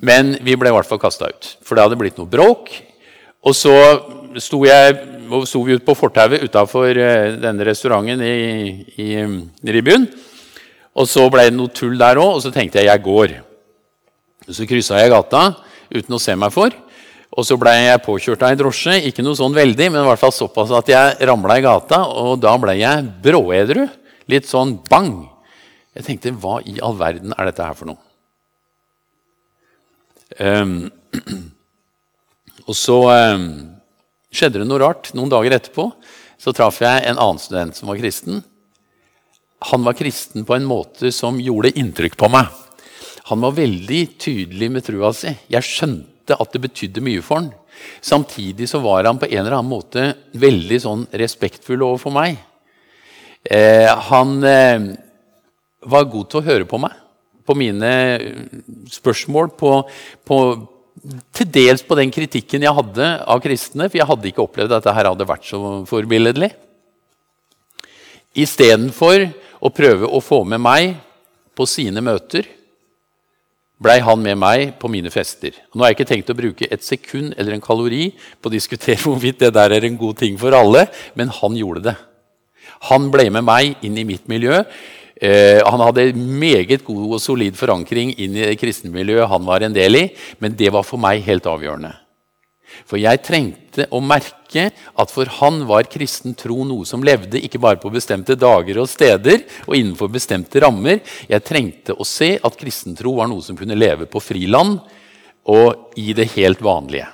Men 0.00 0.36
vi 0.44 0.56
ble 0.56 0.70
i 0.70 0.76
hvert 0.76 0.88
fall 0.88 1.02
kasta 1.02 1.28
ut. 1.28 1.52
For 1.66 1.76
det 1.76 1.84
hadde 1.84 2.00
blitt 2.00 2.18
noe 2.20 2.30
bråk. 2.30 2.72
Og 3.46 3.54
så 3.56 3.74
sto, 4.40 4.62
jeg, 4.66 4.96
sto 5.46 5.62
vi 5.66 5.76
ute 5.76 5.86
på 5.86 5.96
fortauet 5.98 6.44
utafor 6.48 6.88
eh, 6.96 7.36
denne 7.42 7.68
restauranten 7.68 8.24
i, 8.24 8.34
i, 8.96 9.10
i 9.18 9.84
byen. 9.84 10.08
Og 10.98 11.06
så 11.06 11.28
ble 11.30 11.50
det 11.50 11.54
noe 11.54 11.70
tull 11.74 11.98
der 12.00 12.18
òg, 12.18 12.38
og 12.38 12.42
så 12.42 12.50
tenkte 12.54 12.80
jeg 12.80 12.88
jeg 12.88 13.04
går. 13.04 13.36
Så 14.48 14.64
kryssa 14.66 15.02
jeg 15.02 15.12
gata 15.12 15.50
uten 15.92 16.16
å 16.16 16.22
se 16.22 16.34
meg 16.38 16.54
for. 16.54 16.72
Og 17.38 17.46
så 17.46 17.54
ble 17.60 17.70
jeg 17.70 18.02
påkjørt 18.02 18.42
av 18.42 18.50
ei 18.50 18.58
drosje. 18.58 18.96
Ikke 19.06 19.22
noe 19.22 19.38
sånn 19.38 19.54
veldig, 19.54 19.92
men 19.92 20.02
i 20.02 20.08
hvert 20.08 20.18
fall 20.18 20.34
såpass 20.34 20.72
at 20.74 20.90
jeg 20.90 21.28
ramla 21.30 21.60
i 21.60 21.62
gata. 21.62 22.02
Og 22.18 22.40
da 22.42 22.56
ble 22.58 22.74
jeg 22.80 23.06
bråedru. 23.22 23.84
Litt 24.28 24.48
sånn 24.50 24.74
bang. 24.90 25.22
Jeg 25.94 26.06
tenkte 26.08 26.34
hva 26.42 26.58
i 26.66 26.80
all 26.82 26.98
verden 26.98 27.34
er 27.36 27.48
dette 27.48 27.62
her 27.62 27.78
for 27.78 27.92
noe? 27.92 28.02
Um, 30.38 30.90
og 32.68 32.76
så 32.76 32.98
um, 33.06 33.46
skjedde 34.34 34.60
det 34.60 34.66
noe 34.66 34.82
rart. 34.82 35.14
Noen 35.14 35.30
dager 35.30 35.54
etterpå 35.60 35.92
så 36.38 36.54
traff 36.54 36.82
jeg 36.82 37.06
en 37.06 37.18
annen 37.18 37.40
student 37.42 37.78
som 37.78 37.90
var 37.90 38.02
kristen. 38.02 38.42
Han 39.70 39.86
var 39.86 39.96
kristen 39.98 40.46
på 40.46 40.58
en 40.58 40.66
måte 40.66 41.14
som 41.14 41.38
gjorde 41.42 41.74
inntrykk 41.78 42.18
på 42.18 42.30
meg. 42.30 42.50
Han 43.30 43.42
var 43.42 43.56
veldig 43.58 44.04
tydelig 44.18 44.70
med 44.74 44.86
trua 44.86 45.14
si. 45.14 45.34
Jeg 45.50 45.66
skjønte 45.66 46.17
skjønte 46.28 46.42
at 46.42 46.52
det 46.52 46.60
betydde 46.62 47.02
mye 47.04 47.22
for 47.22 47.40
han. 47.40 47.52
Samtidig 48.00 48.68
så 48.68 48.80
var 48.80 49.04
han 49.04 49.18
på 49.18 49.28
en 49.28 49.40
eller 49.40 49.58
annen 49.58 49.70
måte 49.70 50.14
veldig 50.34 50.80
sånn 50.80 51.06
respektfull 51.12 51.82
overfor 51.82 52.12
meg. 52.12 52.38
Eh, 53.44 53.88
han 53.88 54.44
eh, 54.44 54.96
var 55.86 56.10
god 56.10 56.28
til 56.28 56.40
å 56.40 56.46
høre 56.46 56.66
på 56.66 56.78
meg, 56.78 56.92
på 57.46 57.54
mine 57.56 57.90
spørsmål, 58.90 59.52
på, 59.56 59.88
på, 60.24 60.38
til 61.32 61.48
dels 61.48 61.82
på 61.82 61.96
den 61.96 62.10
kritikken 62.10 62.62
jeg 62.62 62.74
hadde 62.74 63.08
av 63.24 63.40
kristne, 63.40 63.88
for 63.88 63.98
jeg 63.98 64.08
hadde 64.08 64.28
ikke 64.28 64.44
opplevd 64.44 64.74
at 64.74 64.84
dette 64.84 64.96
hadde 64.98 65.28
vært 65.28 65.46
så 65.48 65.62
forbilledlig. 65.88 66.50
Istedenfor 68.38 69.30
å 69.64 69.70
prøve 69.74 70.10
å 70.10 70.20
få 70.20 70.44
med 70.46 70.60
meg 70.60 70.98
på 71.56 71.66
sine 71.66 72.02
møter, 72.04 72.57
blei 73.82 73.98
han 74.02 74.22
med 74.22 74.38
meg 74.40 74.74
på 74.80 74.90
mine 74.90 75.10
fester. 75.14 75.54
Nå 75.72 75.84
har 75.84 75.92
jeg 75.92 75.98
ikke 75.98 76.10
tenkt 76.12 76.32
å 76.32 76.38
bruke 76.38 76.68
et 76.68 76.84
sekund 76.84 77.34
eller 77.38 77.54
en 77.54 77.64
kalori 77.64 78.10
på 78.40 78.50
å 78.50 78.54
diskutere 78.54 79.00
hvorvidt 79.04 79.44
det 79.44 79.54
der 79.56 79.76
er 79.76 79.86
en 79.88 79.98
god 80.00 80.20
ting 80.24 80.38
for 80.40 80.54
alle, 80.56 80.86
men 81.18 81.32
han 81.40 81.58
gjorde 81.58 81.88
det. 81.90 81.96
Han 82.90 83.08
ble 83.10 83.28
med 83.34 83.46
meg 83.46 83.86
inn 83.86 83.96
i 83.98 84.06
mitt 84.06 84.28
miljø. 84.30 84.60
Eh, 85.18 85.58
han 85.66 85.82
hadde 85.82 86.12
meget 86.14 86.84
god 86.86 87.16
og 87.16 87.22
solid 87.22 87.56
forankring 87.58 88.12
inn 88.14 88.36
i 88.38 88.44
det 88.52 88.58
kristne 88.60 88.92
miljøet 88.94 89.26
han 89.30 89.46
var 89.46 89.66
en 89.66 89.74
del 89.74 89.98
i, 89.98 90.04
men 90.38 90.54
det 90.54 90.70
var 90.74 90.86
for 90.86 91.00
meg 91.02 91.24
helt 91.26 91.48
avgjørende. 91.50 91.90
For 92.86 93.00
jeg 93.00 93.22
trengte 93.24 93.88
å 93.94 94.00
merke 94.04 94.68
at 94.70 95.12
for 95.12 95.30
han 95.38 95.62
var 95.68 95.88
kristen 95.90 96.36
tro 96.38 96.62
noe 96.66 96.86
som 96.88 97.04
levde 97.04 97.40
ikke 97.42 97.60
bare 97.62 97.80
på 97.82 97.92
bestemte 97.94 98.36
dager 98.38 98.80
og 98.82 98.90
steder 98.90 99.44
og 99.66 99.76
innenfor 99.76 100.12
bestemte 100.12 100.62
rammer. 100.64 101.02
Jeg 101.30 101.46
trengte 101.46 101.96
å 101.96 102.06
se 102.06 102.36
at 102.38 102.58
kristen 102.60 102.96
tro 102.98 103.16
var 103.18 103.30
noe 103.30 103.44
som 103.44 103.58
kunne 103.58 103.78
leve 103.78 104.08
på 104.10 104.22
friland 104.22 104.78
og 105.48 105.98
i 106.00 106.12
det 106.16 106.30
helt 106.36 106.62
vanlige. 106.64 107.08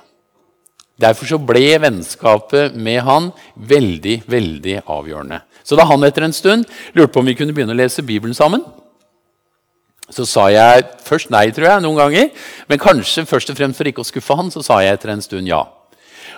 Derfor 0.95 1.27
så 1.27 1.39
ble 1.43 1.75
vennskapet 1.83 2.75
med 2.79 3.01
han 3.03 3.29
veldig, 3.55 4.21
veldig 4.31 4.77
avgjørende. 4.87 5.41
Så 5.65 5.75
da 5.75 5.83
han 5.89 6.03
etter 6.07 6.23
en 6.23 6.35
stund 6.35 6.67
lurte 6.95 7.11
på 7.11 7.19
om 7.23 7.27
vi 7.27 7.35
kunne 7.35 7.55
begynne 7.55 7.75
å 7.75 7.79
lese 7.79 8.05
Bibelen 8.05 8.35
sammen, 8.37 8.63
så 10.13 10.25
sa 10.29 10.49
jeg 10.53 10.83
først 11.05 11.31
nei, 11.33 11.47
tror 11.53 11.69
jeg, 11.69 11.81
noen 11.85 11.97
ganger. 11.97 12.29
Men 12.69 12.81
kanskje 12.81 13.25
først 13.25 13.49
og 13.49 13.57
fremst 13.57 13.79
for 13.79 13.89
ikke 13.89 14.03
å 14.03 14.07
skuffe 14.07 14.37
han, 14.37 14.51
så 14.53 14.61
sa 14.65 14.83
jeg 14.83 14.99
etter 14.99 15.15
en 15.15 15.25
stund 15.25 15.49
ja. 15.49 15.63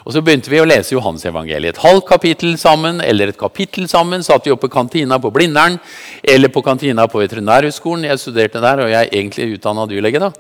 Og 0.07 0.13
Så 0.15 0.21
begynte 0.23 0.47
vi 0.47 0.59
å 0.61 0.67
lese 0.67 0.93
Johansevangeliet. 0.93 1.75
Et 1.75 1.83
halvt 1.83 2.05
kapittel 2.07 2.53
sammen 2.59 3.01
eller 3.03 3.33
et 3.33 3.37
kapittel 3.39 3.89
sammen. 3.91 4.21
Satt 4.23 4.45
vi 4.47 4.53
oppe 4.53 4.69
i 4.69 4.71
kantina 4.71 5.17
på 5.19 5.33
Blindern 5.35 5.75
eller 6.23 6.47
på 6.47 6.63
kantina 6.63 7.09
på 7.11 7.19
Veterinærhøgskolen. 7.19 8.05
Jeg 8.07 8.21
studerte 8.21 8.61
der, 8.63 8.83
og 8.85 8.91
jeg 8.93 9.01
er 9.01 9.11
egentlig 9.11 9.57
utdanna 9.57 9.83
dyrlege. 9.89 10.21
da. 10.23 10.31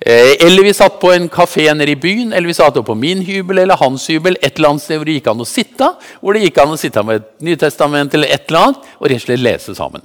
Eh, 0.00 0.34
eller 0.42 0.66
vi 0.66 0.72
satt 0.74 0.98
på 0.98 1.12
en 1.14 1.28
kafé 1.30 1.68
nede 1.74 1.94
i 1.94 2.00
byen, 2.00 2.32
eller 2.32 2.50
vi 2.50 2.56
satt 2.58 2.76
oppe 2.76 2.90
på 2.90 2.98
min 2.98 3.22
hybel 3.22 3.62
eller 3.62 3.78
hans 3.78 4.08
hybel. 4.10 4.36
Et 4.42 4.56
eller 4.56 4.74
annet 4.74 4.82
sted 4.82 4.98
hvor 4.98 5.06
det 5.06 5.20
gikk 5.20 5.30
an 5.30 5.44
å 5.44 5.46
sitte, 5.46 5.92
hvor 6.20 6.34
det 6.34 6.42
gikk 6.48 6.58
an 6.64 6.74
å 6.74 6.80
sitte 6.80 7.06
med 7.06 7.22
et 7.22 7.30
Nytestament 7.40 8.14
eller 8.14 8.34
et 8.34 8.48
eller 8.48 8.66
annet, 8.66 8.90
og 8.98 9.08
rett 9.08 9.22
og 9.22 9.28
slett 9.28 9.46
lese 9.46 9.76
sammen. 9.78 10.02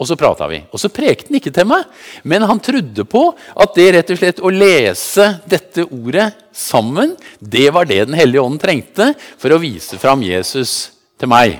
Og 0.00 0.08
så 0.08 0.16
prata 0.16 0.46
vi. 0.48 0.62
Og 0.72 0.80
så 0.80 0.88
prekte 0.92 1.28
han 1.28 1.36
ikke 1.36 1.52
til 1.52 1.66
meg, 1.68 1.84
men 2.24 2.46
han 2.48 2.62
trodde 2.64 3.04
på 3.04 3.20
at 3.36 3.74
det 3.76 3.88
rett 3.96 4.12
og 4.14 4.20
slett 4.20 4.40
å 4.40 4.52
lese 4.52 5.26
dette 5.44 5.84
ordet 5.84 6.30
sammen, 6.56 7.12
det 7.38 7.68
var 7.74 7.88
det 7.88 8.06
Den 8.08 8.16
hellige 8.16 8.40
ånden 8.40 8.62
trengte 8.62 9.12
for 9.36 9.52
å 9.52 9.60
vise 9.60 10.00
fram 10.00 10.24
Jesus 10.24 10.94
til 11.20 11.28
meg. 11.28 11.58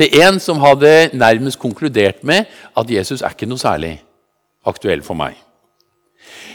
Til 0.00 0.16
en 0.24 0.40
som 0.40 0.62
hadde 0.64 1.12
nærmest 1.12 1.60
konkludert 1.60 2.24
med 2.24 2.48
at 2.48 2.90
Jesus 2.90 3.20
er 3.20 3.36
ikke 3.36 3.50
noe 3.50 3.60
særlig 3.60 3.98
aktuell 4.64 5.04
for 5.04 5.18
meg. 5.18 5.36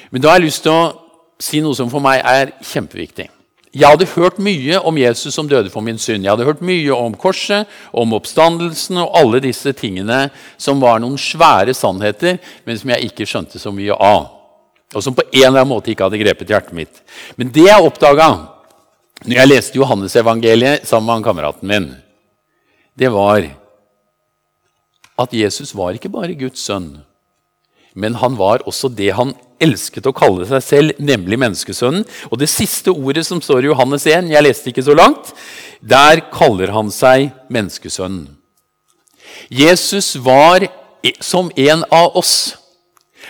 Men 0.10 0.24
da 0.24 0.32
har 0.32 0.42
jeg 0.42 0.50
lyst 0.50 0.66
til 0.66 0.74
å 0.74 0.94
si 1.38 1.62
noe 1.62 1.78
som 1.78 1.92
for 1.94 2.02
meg 2.02 2.24
er 2.26 2.56
kjempeviktig. 2.66 3.30
Jeg 3.78 3.94
hadde 3.94 4.08
hørt 4.16 4.40
mye 4.42 4.80
om 4.90 4.98
Jesus 4.98 5.36
som 5.36 5.50
døde 5.50 5.70
for 5.70 5.86
min 5.86 6.00
synd. 6.02 6.26
Jeg 6.26 6.32
hadde 6.32 6.48
hørt 6.48 6.64
mye 6.66 6.96
om 6.96 7.14
korset, 7.20 7.68
om 7.94 8.16
oppstandelsen 8.18 8.98
og 9.04 9.14
alle 9.20 9.42
disse 9.44 9.74
tingene 9.78 10.32
som 10.58 10.82
var 10.82 11.02
noen 11.04 11.20
svære 11.22 11.76
sannheter, 11.78 12.40
men 12.66 12.80
som 12.80 12.94
jeg 12.96 13.12
ikke 13.12 13.28
skjønte 13.30 13.62
så 13.62 13.74
mye 13.76 13.94
av. 13.94 14.32
Og 14.96 15.04
som 15.04 15.14
på 15.14 15.26
en 15.28 15.44
eller 15.44 15.62
annen 15.62 15.74
måte 15.76 15.92
ikke 15.92 16.08
hadde 16.08 16.22
grepet 16.24 16.54
hjertet 16.54 16.78
mitt. 16.78 17.04
Men 17.38 17.52
det 17.54 17.68
jeg 17.68 17.86
oppdaga 17.86 18.32
når 19.26 19.40
jeg 19.42 19.50
leste 19.50 19.80
Johannesevangeliet 19.80 20.86
sammen 20.88 21.10
med 21.10 21.18
han 21.18 21.26
kameraten 21.26 21.70
min, 21.70 21.88
det 22.98 23.10
var 23.14 23.46
at 25.18 25.34
Jesus 25.34 25.74
var 25.78 25.98
ikke 25.98 26.12
bare 26.14 26.38
Guds 26.38 26.62
sønn, 26.66 27.00
men 27.98 28.18
han 28.22 28.38
var 28.38 28.66
også 28.70 28.92
det 28.94 29.10
han 29.18 29.34
elsket 29.64 30.08
å 30.10 30.16
kalle 30.16 30.46
seg 30.50 30.64
selv, 30.64 31.00
nemlig 31.00 31.40
menneskesønnen. 31.42 32.06
Og 32.32 32.40
det 32.42 32.50
siste 32.52 32.94
ordet 32.94 33.26
som 33.28 33.42
står 33.44 33.66
i 33.66 33.72
Johannes 33.72 34.08
1, 34.08 34.32
jeg 34.34 34.46
leste 34.46 34.72
ikke 34.72 34.86
så 34.86 34.96
langt, 34.98 35.34
der 35.82 36.24
kaller 36.34 36.74
han 36.76 36.92
seg 36.94 37.32
menneskesønnen. 37.54 38.30
Jesus 39.50 40.16
var 40.20 40.66
som 41.24 41.52
en 41.56 41.84
av 41.94 42.18
oss. 42.18 42.58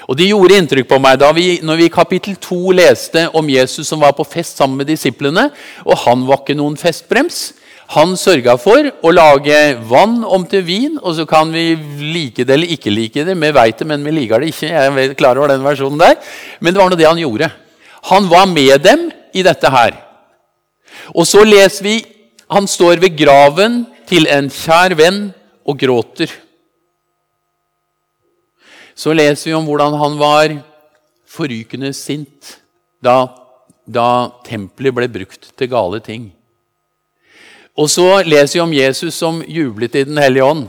Og 0.07 0.17
Det 0.17 0.29
gjorde 0.29 0.57
inntrykk 0.61 0.87
på 0.87 0.99
meg 1.01 1.17
da 1.19 1.31
vi, 1.35 1.59
når 1.63 1.79
vi 1.79 1.87
i 1.89 1.93
kapittel 1.93 2.35
2 2.39 2.59
leste 2.77 3.25
om 3.35 3.49
Jesus 3.49 3.87
som 3.89 3.99
var 3.99 4.13
på 4.15 4.25
fest 4.27 4.59
sammen 4.59 4.77
med 4.77 4.87
disiplene. 4.87 5.49
og 5.85 5.97
Han 6.05 6.27
var 6.27 6.43
ikke 6.43 6.55
noen 6.55 6.77
festbrems. 6.77 7.53
Han 7.95 8.17
sørga 8.19 8.57
for 8.59 8.89
å 8.99 9.11
lage 9.13 9.57
vann 9.87 10.19
om 10.27 10.43
til 10.49 10.65
vin, 10.67 10.97
og 10.99 11.15
så 11.15 11.23
kan 11.29 11.53
vi 11.55 11.69
like 12.11 12.43
det 12.43 12.57
eller 12.57 12.73
ikke 12.75 12.91
like 12.91 13.23
det. 13.23 13.35
Vi 13.39 13.51
veit 13.55 13.79
det, 13.79 13.87
men 13.87 14.03
vi 14.03 14.11
liker 14.11 14.43
det 14.43 14.51
ikke. 14.51 14.73
Jeg 14.73 15.05
er 15.05 15.15
klar 15.19 15.39
over 15.39 15.53
den 15.53 15.63
versjonen 15.63 16.01
der. 16.01 16.17
Men 16.59 16.75
det 16.75 16.81
var 16.81 16.91
nå 16.91 16.99
det 16.99 17.07
han 17.07 17.21
gjorde. 17.21 17.47
Han 18.11 18.27
var 18.27 18.45
med 18.51 18.83
dem 18.83 19.07
i 19.31 19.43
dette 19.45 19.71
her. 19.71 19.95
Og 21.15 21.23
så 21.29 21.45
leser 21.47 21.85
vi 21.85 21.95
han 22.51 22.67
står 22.67 22.99
ved 23.03 23.15
graven 23.19 23.81
til 24.07 24.27
en 24.31 24.47
kjær 24.51 24.95
venn 24.99 25.25
og 25.67 25.79
gråter. 25.79 26.31
Så 28.97 29.13
leser 29.15 29.51
vi 29.51 29.57
om 29.57 29.67
hvordan 29.67 29.95
han 29.99 30.15
var 30.19 30.55
forrykende 31.27 31.91
sint 31.95 32.55
da, 33.03 33.27
da 33.85 34.31
tempelet 34.47 34.95
ble 34.95 35.11
brukt 35.11 35.51
til 35.55 35.71
gale 35.71 35.99
ting. 36.03 36.31
Og 37.77 37.89
så 37.93 38.05
leser 38.25 38.57
vi 38.57 38.63
om 38.63 38.73
Jesus 38.73 39.19
som 39.19 39.43
jublet 39.45 39.95
i 39.95 40.05
Den 40.07 40.17
hellige 40.17 40.45
ånd. 40.45 40.65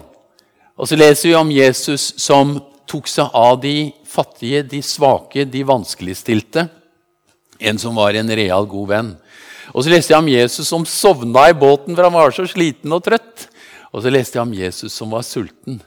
Og 0.79 0.89
så 0.91 0.99
leser 0.99 1.31
vi 1.31 1.39
om 1.39 1.51
Jesus 1.51 2.13
som 2.21 2.59
tok 2.89 3.09
seg 3.11 3.33
av 3.35 3.57
de 3.63 3.91
fattige, 4.09 4.63
de 4.63 4.83
svake, 4.85 5.45
de 5.49 5.65
vanskeligstilte. 5.67 6.69
En 7.59 7.81
som 7.81 7.97
var 7.99 8.15
en 8.15 8.31
real 8.31 8.69
god 8.69 8.89
venn. 8.93 9.11
Og 9.75 9.85
så 9.85 9.93
leste 9.93 10.15
jeg 10.15 10.23
om 10.23 10.31
Jesus 10.31 10.69
som 10.69 10.87
sovna 10.89 11.49
i 11.51 11.57
båten, 11.57 11.97
for 11.97 12.07
han 12.07 12.15
var 12.15 12.33
så 12.33 12.47
sliten 12.49 12.93
og 12.95 13.03
trøtt. 13.05 13.49
Og 13.93 14.05
så 14.05 14.13
leste 14.13 14.39
jeg 14.39 14.45
om 14.45 14.55
Jesus 14.55 14.95
som 14.95 15.13
var 15.13 15.25
sulten. 15.27 15.81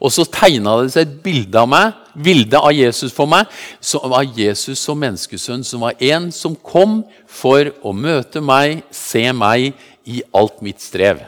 Og 0.00 0.10
så 0.12 0.24
tegna 0.28 0.76
det 0.82 0.92
seg 0.94 1.06
et 1.06 1.16
bilde 1.24 1.60
av 1.60 1.68
meg, 1.70 1.94
bilde 2.16 2.58
av 2.58 2.74
Jesus 2.74 3.14
for 3.14 3.28
meg, 3.30 3.48
som 3.80 4.04
var 4.10 4.26
Jesus 4.36 4.80
som 4.82 4.98
menneskesønn, 5.00 5.64
som 5.64 5.84
var 5.86 5.96
en 6.02 6.30
som 6.34 6.56
kom 6.56 7.02
for 7.28 7.70
å 7.84 7.94
møte 7.96 8.42
meg, 8.42 8.82
se 8.90 9.24
meg 9.36 9.72
i 10.06 10.22
alt 10.34 10.62
mitt 10.64 10.82
strev. 10.82 11.22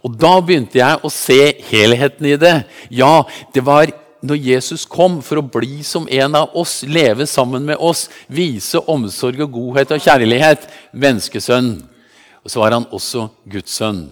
Og 0.00 0.14
Da 0.16 0.36
begynte 0.40 0.78
jeg 0.78 1.02
å 1.02 1.10
se 1.10 1.40
helheten 1.68 2.30
i 2.30 2.38
det. 2.38 2.62
Ja, 2.90 3.24
det 3.52 3.64
var 3.66 3.90
når 4.22 4.38
Jesus 4.38 4.84
kom 4.86 5.18
for 5.24 5.40
å 5.40 5.46
bli 5.46 5.82
som 5.86 6.06
en 6.06 6.36
av 6.38 6.54
oss, 6.58 6.82
leve 6.86 7.26
sammen 7.26 7.66
med 7.66 7.80
oss, 7.82 8.06
vise 8.30 8.78
omsorg 8.86 9.42
og 9.42 9.56
godhet 9.56 9.94
og 9.96 10.04
kjærlighet, 10.04 10.68
menneskesønn. 10.94 11.74
Og 12.42 12.50
så 12.50 12.62
var 12.62 12.76
han 12.78 12.86
også 12.94 13.28
Guds 13.50 13.74
sønn, 13.78 14.06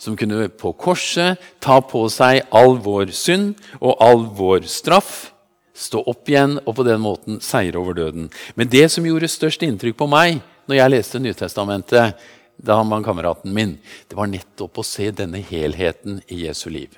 som 0.00 0.16
kunne 0.16 0.48
på 0.48 0.72
korset 0.80 1.40
ta 1.60 1.80
på 1.84 2.06
seg 2.12 2.46
all 2.56 2.78
vår 2.80 3.12
synd 3.12 3.58
og 3.80 4.00
all 4.00 4.24
vår 4.36 4.64
straff, 4.70 5.30
stå 5.76 6.02
opp 6.08 6.28
igjen 6.28 6.58
og 6.64 6.74
på 6.76 6.84
den 6.88 7.00
måten 7.04 7.40
seire 7.44 7.80
over 7.80 7.96
døden. 7.96 8.30
Men 8.56 8.68
det 8.72 8.86
som 8.92 9.06
gjorde 9.06 9.28
størst 9.30 9.64
inntrykk 9.64 9.98
på 10.00 10.08
meg 10.10 10.40
når 10.68 10.78
jeg 10.78 10.94
leste 10.94 11.20
Nytestamentet, 11.20 12.16
da 12.60 12.76
han 12.76 12.90
var 12.92 13.04
kameraten 13.04 13.52
min, 13.56 13.76
det 14.08 14.16
var 14.16 14.28
nettopp 14.28 14.80
å 14.80 14.84
se 14.84 15.08
denne 15.16 15.40
helheten 15.44 16.20
i 16.28 16.44
Jesu 16.44 16.68
liv. 16.72 16.92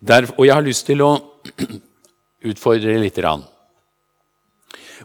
Der, 0.00 0.26
og 0.36 0.46
jeg 0.46 0.56
har 0.56 0.64
lyst 0.64 0.86
til 0.88 1.04
å 1.04 1.12
utfordre 2.50 2.96
litt. 3.00 3.20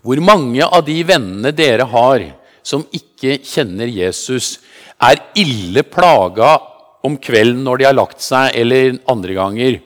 Hvor 0.03 0.23
mange 0.23 0.63
av 0.63 0.83
de 0.87 0.95
vennene 1.07 1.51
dere 1.55 1.87
har 1.91 2.23
som 2.63 2.85
ikke 2.95 3.39
kjenner 3.43 3.91
Jesus, 3.91 4.57
er 5.01 5.21
ille 5.39 5.83
plaga 5.87 6.57
om 7.05 7.15
kvelden 7.17 7.63
når 7.63 7.79
de 7.79 7.87
har 7.87 7.95
lagt 7.95 8.23
seg, 8.23 8.51
eller 8.57 8.99
andre 9.09 9.37
ganger, 9.37 9.79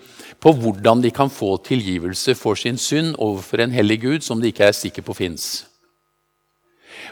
på 0.43 0.51
hvordan 0.59 1.03
de 1.03 1.11
kan 1.13 1.29
få 1.31 1.55
tilgivelse 1.63 2.35
for 2.35 2.59
sin 2.59 2.77
synd 2.77 3.13
overfor 3.21 3.63
en 3.63 3.75
hellig 3.75 4.01
Gud 4.01 4.25
som 4.25 4.41
de 4.41 4.49
ikke 4.51 4.67
er 4.67 4.75
sikre 4.75 5.05
på 5.05 5.15
fins? 5.15 5.65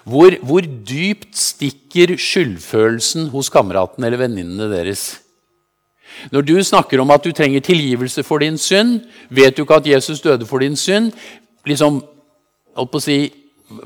Hvor, 0.03 0.33
hvor 0.41 0.65
dypt 0.65 1.35
stikker 1.37 2.15
skyldfølelsen 2.17 3.29
hos 3.31 3.51
kameraten 3.53 4.03
eller 4.03 4.23
venninnene 4.23 4.69
deres? 4.71 5.21
Når 6.33 6.43
du 6.43 6.55
snakker 6.63 6.99
om 6.99 7.11
at 7.13 7.23
du 7.23 7.31
trenger 7.31 7.63
tilgivelse 7.63 8.23
for 8.27 8.43
din 8.43 8.57
synd, 8.59 8.99
vet 9.29 9.55
du 9.55 9.63
ikke 9.63 9.79
at 9.79 9.87
Jesus 9.87 10.21
døde 10.21 10.45
for 10.45 10.59
din 10.59 10.75
synd? 10.75 11.13
liksom, 11.67 12.01
å 12.75 13.01
si, 13.01 13.17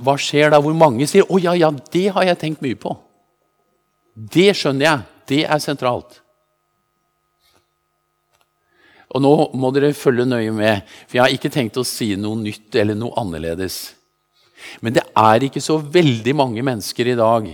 hva 0.02 0.16
skjer 0.20 0.54
da? 0.54 0.62
Hvor 0.62 0.74
mange 0.74 1.08
sier 1.08 1.26
'Å 1.26 1.42
ja, 1.42 1.54
ja, 1.54 1.72
det 1.72 2.08
har 2.14 2.24
jeg 2.24 2.40
tenkt 2.40 2.62
mye 2.62 2.76
på'. 2.76 2.98
Det 4.16 4.54
skjønner 4.56 4.88
jeg. 4.88 5.04
Det 5.28 5.42
er 5.44 5.62
sentralt. 5.62 6.22
Og 9.16 9.22
nå 9.24 9.34
må 9.56 9.72
dere 9.76 9.94
følge 9.96 10.26
nøye 10.28 10.52
med, 10.56 10.82
for 11.08 11.18
jeg 11.18 11.24
har 11.24 11.36
ikke 11.36 11.52
tenkt 11.54 11.78
å 11.80 11.86
si 11.88 12.14
noe 12.20 12.36
nytt 12.40 12.76
eller 12.80 12.98
noe 13.00 13.16
annerledes. 13.20 13.94
Men 14.84 14.96
det 14.98 15.06
er 15.16 15.46
ikke 15.46 15.64
så 15.64 15.78
veldig 15.80 16.34
mange 16.36 16.64
mennesker 16.66 17.12
i 17.12 17.18
dag 17.20 17.48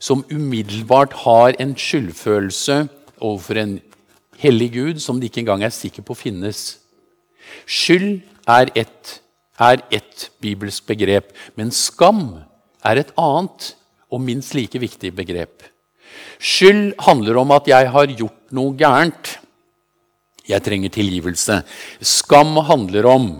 som 0.00 0.24
umiddelbart 0.32 1.14
har 1.26 1.54
en 1.60 1.74
skyldfølelse 1.76 2.82
overfor 3.20 3.60
en 3.60 3.74
hellig 4.40 4.70
Gud 4.74 5.02
som 5.04 5.20
de 5.20 5.28
ikke 5.28 5.44
engang 5.44 5.62
er 5.66 5.74
sikre 5.74 6.02
på 6.06 6.16
finnes. 6.16 6.78
Skyld 7.68 8.22
er 8.48 8.72
ett, 8.78 9.18
er 9.60 9.84
ett 9.92 10.30
bibelsk 10.40 10.88
begrep, 10.88 11.34
men 11.54 11.74
skam 11.74 12.40
er 12.82 13.02
et 13.02 13.12
annet 13.20 13.74
og 14.10 14.24
minst 14.24 14.56
like 14.56 14.80
viktig 14.80 15.12
begrep. 15.14 15.69
Skyld 16.40 16.94
handler 17.04 17.42
om 17.42 17.52
at 17.56 17.68
jeg 17.68 17.90
har 17.92 18.16
gjort 18.16 18.40
noe 18.56 18.74
gærent. 18.78 19.36
Jeg 20.48 20.64
trenger 20.64 20.92
tilgivelse. 20.94 21.60
Skam 22.00 22.56
handler 22.66 23.06
om 23.10 23.30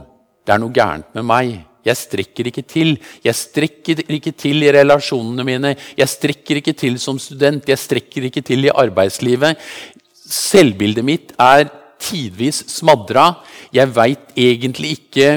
det 0.47 0.55
er 0.55 0.63
noe 0.63 0.75
gærent 0.75 1.11
med 1.17 1.27
meg. 1.27 1.59
Jeg 1.87 1.97
strekker 1.97 2.51
ikke 2.51 2.65
til. 2.69 2.95
Jeg 3.25 3.37
strekker 3.37 4.03
ikke 4.13 4.33
til 4.37 4.65
i 4.67 4.73
relasjonene 4.75 5.47
mine. 5.47 5.75
Jeg 5.97 6.13
strekker 6.13 6.61
ikke 6.61 6.75
til 6.77 6.99
som 7.01 7.19
student. 7.21 7.69
Jeg 7.69 7.81
strekker 7.81 8.29
ikke 8.29 8.43
til 8.45 8.69
i 8.69 8.75
arbeidslivet. 8.83 9.61
Selvbildet 10.31 11.07
mitt 11.07 11.33
er 11.41 11.71
tidvis 12.01 12.65
smadra. 12.73 13.33
Jeg 13.73 13.93
veit 13.97 14.37
egentlig 14.37 14.97
ikke 14.99 15.31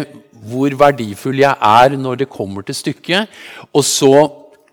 hvor 0.43 0.73
verdifull 0.75 1.39
jeg 1.39 1.55
er 1.55 1.95
når 1.95 2.23
det 2.23 2.31
kommer 2.31 2.65
til 2.67 2.75
stykket. 2.75 3.31
Og 3.71 3.85
så 3.87 4.13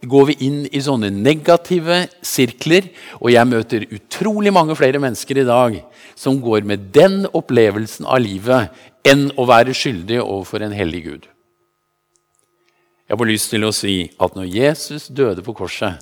går 0.08 0.30
vi 0.30 0.36
inn 0.46 0.60
i 0.72 0.80
sånne 0.80 1.10
negative 1.12 2.06
sirkler, 2.24 2.88
og 3.20 3.32
jeg 3.34 3.48
møter 3.48 3.88
utrolig 3.92 4.52
mange 4.54 4.76
flere 4.78 5.00
mennesker 5.02 5.42
i 5.42 5.48
dag 5.48 5.80
som 6.18 6.40
går 6.40 6.64
med 6.68 6.88
den 6.94 7.26
opplevelsen 7.36 8.08
av 8.08 8.22
livet 8.24 8.72
enn 9.06 9.28
å 9.36 9.46
være 9.48 9.76
skyldig 9.76 10.20
overfor 10.22 10.64
en 10.64 10.76
hellig 10.76 11.02
Gud. 11.04 11.26
Jeg 13.10 13.18
får 13.18 13.28
lyst 13.28 13.50
til 13.52 13.66
å 13.66 13.74
si 13.74 13.96
at 14.22 14.36
når 14.38 14.48
Jesus 14.54 15.08
døde 15.10 15.44
på 15.44 15.56
korset, 15.58 15.98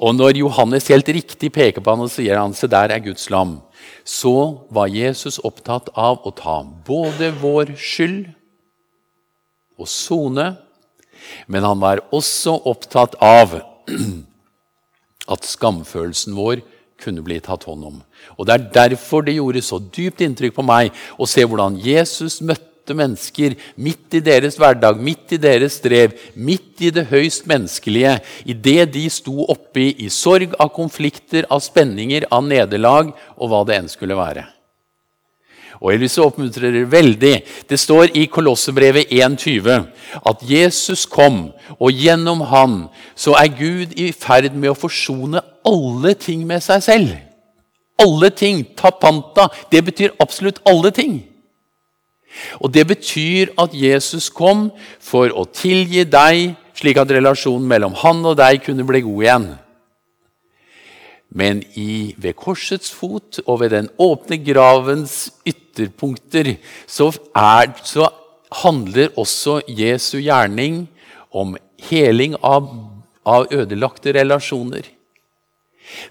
og 0.00 0.14
når 0.16 0.38
Johannes 0.38 0.88
helt 0.88 1.08
riktig 1.12 1.50
peker 1.52 1.84
på 1.84 1.92
han 1.92 2.06
og 2.06 2.12
sier 2.12 2.38
han, 2.40 2.54
se 2.56 2.70
der 2.70 2.94
er 2.94 3.02
Guds 3.04 3.26
lam, 3.28 3.58
så 4.06 4.62
var 4.72 4.88
Jesus 4.88 5.36
opptatt 5.44 5.90
av 5.92 6.22
å 6.24 6.32
ta 6.32 6.62
både 6.86 7.34
vår 7.42 7.74
skyld 7.76 8.30
og 9.80 9.88
sone 9.90 10.46
men 11.46 11.66
han 11.66 11.80
var 11.82 12.02
også 12.14 12.56
opptatt 12.70 13.16
av 13.22 13.58
at 15.34 15.46
skamfølelsen 15.46 16.36
vår 16.38 16.64
kunne 17.00 17.24
bli 17.24 17.38
tatt 17.42 17.64
hånd 17.68 17.86
om. 17.86 18.00
Og 18.36 18.46
Det 18.46 18.56
er 18.56 18.66
derfor 18.74 19.24
det 19.24 19.38
gjorde 19.38 19.62
så 19.64 19.80
dypt 19.80 20.20
inntrykk 20.24 20.56
på 20.58 20.66
meg 20.66 20.92
å 21.16 21.28
se 21.28 21.44
hvordan 21.46 21.78
Jesus 21.80 22.40
møtte 22.44 22.96
mennesker 22.96 23.54
midt 23.80 24.18
i 24.18 24.22
deres 24.24 24.58
hverdag, 24.58 25.00
midt 25.00 25.36
i 25.36 25.40
deres 25.40 25.78
strev, 25.78 26.16
midt 26.34 26.82
i 26.82 26.90
det 26.94 27.06
høyst 27.12 27.46
menneskelige, 27.50 28.18
i 28.44 28.56
det 28.56 28.90
de 28.96 29.06
sto 29.12 29.46
oppi 29.52 29.92
i 30.02 30.10
sorg 30.12 30.56
av 30.58 30.72
konflikter, 30.74 31.46
av 31.48 31.62
spenninger, 31.64 32.26
av 32.30 32.44
nederlag 32.44 33.14
og 33.36 33.52
hva 33.52 33.62
det 33.68 33.78
enn 33.78 33.92
skulle 33.92 34.18
være. 34.18 34.48
Og 35.80 35.88
jeg 35.88 35.96
har 35.96 36.02
lyst 36.02 36.18
til 36.18 36.22
å 36.26 36.28
oppmuntre 36.28 36.68
dere 36.68 36.88
veldig. 36.92 37.34
Det 37.68 37.78
står 37.80 38.12
i 38.20 38.26
Kolossebrevet 38.28 39.08
1,20 39.16 39.86
at 40.28 40.42
Jesus 40.44 41.06
kom, 41.08 41.46
og 41.80 41.96
gjennom 41.96 42.42
han 42.50 42.74
så 43.16 43.32
er 43.40 43.48
Gud 43.56 43.96
i 43.96 44.10
ferd 44.12 44.52
med 44.52 44.74
å 44.74 44.76
forsone 44.76 45.40
alle 45.64 46.12
ting 46.20 46.44
med 46.48 46.60
seg 46.64 46.84
selv. 46.84 47.16
Alle 48.00 48.28
ting. 48.32 48.62
Tapanta. 48.76 49.48
Det 49.72 49.80
betyr 49.88 50.16
absolutt 50.20 50.60
alle 50.68 50.92
ting. 50.92 51.22
Og 52.60 52.72
Det 52.72 52.86
betyr 52.86 53.56
at 53.58 53.72
Jesus 53.74 54.28
kom 54.30 54.68
for 55.00 55.32
å 55.32 55.46
tilgi 55.48 56.04
deg, 56.04 56.54
slik 56.76 57.00
at 57.00 57.10
relasjonen 57.10 57.66
mellom 57.68 57.96
han 58.04 58.22
og 58.24 58.36
deg 58.40 58.62
kunne 58.64 58.86
bli 58.88 59.02
god 59.04 59.24
igjen. 59.24 59.48
Men 61.30 61.62
i, 61.78 62.14
ved 62.18 62.34
korsets 62.34 62.90
fot 62.90 63.38
og 63.46 63.60
ved 63.62 63.70
den 63.74 63.90
åpne 64.02 64.40
gravens 64.42 65.30
ytterpunkter 65.70 66.56
så, 66.86 67.10
er, 67.36 67.72
så 67.86 68.10
handler 68.62 69.12
også 69.18 69.60
Jesu 69.68 70.18
gjerning 70.18 70.88
om 71.30 71.56
heling 71.88 72.34
av, 72.42 72.68
av 73.24 73.46
ødelagte 73.54 74.14
relasjoner. 74.18 74.88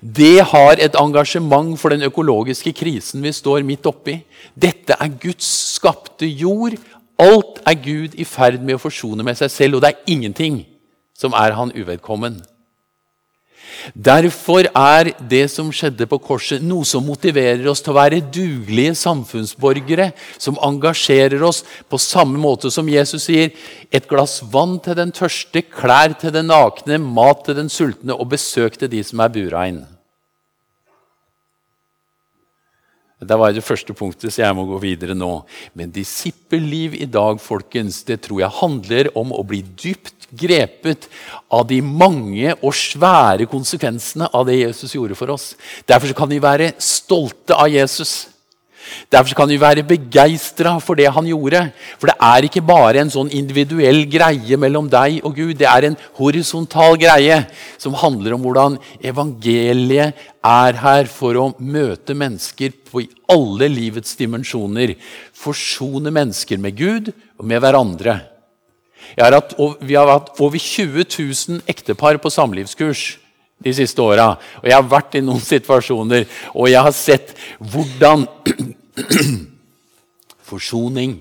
Det 0.02 0.42
har 0.44 0.80
et 0.80 0.96
engasjement 1.00 1.78
for 1.80 1.94
den 1.94 2.04
økologiske 2.08 2.74
krisen 2.76 3.24
vi 3.24 3.32
står 3.36 3.64
midt 3.68 3.88
oppi. 3.88 4.18
Dette 4.56 4.96
er 5.00 5.14
Guds 5.22 5.48
skapte 5.76 6.28
jord. 6.28 6.76
Alt 7.20 7.62
er 7.68 7.80
Gud 7.80 8.16
i 8.16 8.28
ferd 8.28 8.64
med 8.64 8.78
å 8.78 8.82
forsone 8.82 9.24
med 9.24 9.40
seg 9.40 9.52
selv, 9.52 9.78
og 9.78 9.84
det 9.84 9.94
er 9.94 10.12
ingenting 10.12 10.64
som 11.16 11.36
er 11.36 11.56
han 11.56 11.74
uvedkommen. 11.76 12.40
Derfor 13.94 14.68
er 14.68 15.12
det 15.32 15.46
som 15.52 15.72
skjedde 15.74 16.08
på 16.10 16.20
korset, 16.24 16.64
noe 16.64 16.88
som 16.88 17.06
motiverer 17.06 17.66
oss 17.72 17.84
til 17.84 17.94
å 17.94 18.00
være 18.00 18.24
dugelige 18.34 18.96
samfunnsborgere, 19.00 20.12
som 20.38 20.60
engasjerer 20.66 21.44
oss 21.46 21.64
på 21.90 22.00
samme 22.02 22.40
måte 22.42 22.72
som 22.74 22.90
Jesus 22.90 23.28
sier 23.30 23.54
et 23.92 24.10
glass 24.10 24.40
vann 24.52 24.78
til 24.84 24.98
den 25.00 25.14
tørste, 25.16 25.64
klær 25.64 26.18
til 26.20 26.36
den 26.36 26.52
nakne, 26.52 27.00
mat 27.00 27.46
til 27.46 27.58
den 27.62 27.72
sultne 27.74 28.18
og 28.18 28.32
besøk 28.36 28.78
til 28.80 28.92
de 28.92 29.06
som 29.06 29.24
er 29.24 29.34
bura 29.34 29.70
inn. 29.70 29.86
Det 33.20 33.36
var 33.36 33.52
det 33.52 33.66
første 33.68 33.92
punktet, 33.92 34.32
så 34.32 34.46
jeg 34.46 34.56
må 34.56 34.64
gå 34.70 34.78
videre 34.80 35.16
nå. 35.18 35.42
Men 35.76 35.92
disippelliv 35.92 36.96
i 36.96 37.08
dag 37.12 37.42
folkens, 37.44 38.00
det 38.08 38.22
tror 38.24 38.46
jeg 38.46 38.58
handler 38.62 39.10
om 39.20 39.34
å 39.36 39.44
bli 39.44 39.60
dypt 39.60 40.19
grepet 40.32 41.08
av 41.52 41.68
de 41.70 41.80
mange 41.82 42.54
og 42.60 42.74
svære 42.76 43.48
konsekvensene 43.50 44.30
av 44.34 44.48
det 44.50 44.60
Jesus 44.62 44.96
gjorde 44.96 45.18
for 45.18 45.36
oss. 45.36 45.54
Derfor 45.90 46.14
kan 46.18 46.30
vi 46.32 46.42
være 46.44 46.74
stolte 46.84 47.58
av 47.58 47.72
Jesus. 47.72 48.28
Derfor 49.10 49.36
kan 49.38 49.50
vi 49.50 49.58
være 49.60 49.86
begeistra 49.88 50.76
for 50.84 50.98
det 50.98 51.10
han 51.14 51.28
gjorde. 51.28 51.62
For 52.00 52.10
det 52.10 52.16
er 52.26 52.48
ikke 52.48 52.64
bare 52.66 53.04
en 53.04 53.12
sånn 53.14 53.32
individuell 53.36 54.04
greie 54.10 54.58
mellom 54.60 54.90
deg 54.92 55.20
og 55.28 55.36
Gud. 55.38 55.56
Det 55.60 55.68
er 55.70 55.90
en 55.90 56.00
horisontal 56.20 56.98
greie 57.02 57.42
som 57.82 57.98
handler 57.98 58.36
om 58.36 58.46
hvordan 58.46 58.80
evangeliet 59.12 60.26
er 60.46 60.82
her 60.84 61.10
for 61.12 61.38
å 61.38 61.50
møte 61.60 62.16
mennesker 62.18 62.76
på 62.90 63.06
alle 63.30 63.70
livets 63.72 64.16
dimensjoner. 64.20 64.96
Forsone 65.36 66.14
mennesker 66.16 66.62
med 66.62 66.78
Gud 66.80 67.14
og 67.38 67.48
med 67.50 67.64
hverandre. 67.64 68.20
Har 69.18 69.36
hatt, 69.36 69.56
vi 69.82 69.98
har 69.98 70.10
hatt 70.10 70.32
over 70.40 70.60
20 70.60 71.06
000 71.06 71.64
ektepar 71.70 72.20
på 72.22 72.32
samlivskurs 72.34 73.18
de 73.60 73.74
siste 73.76 74.02
åra. 74.02 74.34
Og 74.62 74.70
jeg 74.70 74.78
har 74.78 74.92
vært 74.92 75.18
i 75.20 75.24
noen 75.26 75.44
situasjoner, 75.44 76.28
og 76.56 76.70
jeg 76.72 76.86
har 76.86 76.96
sett 76.96 77.34
hvordan 77.60 78.26
forsoning 80.50 81.18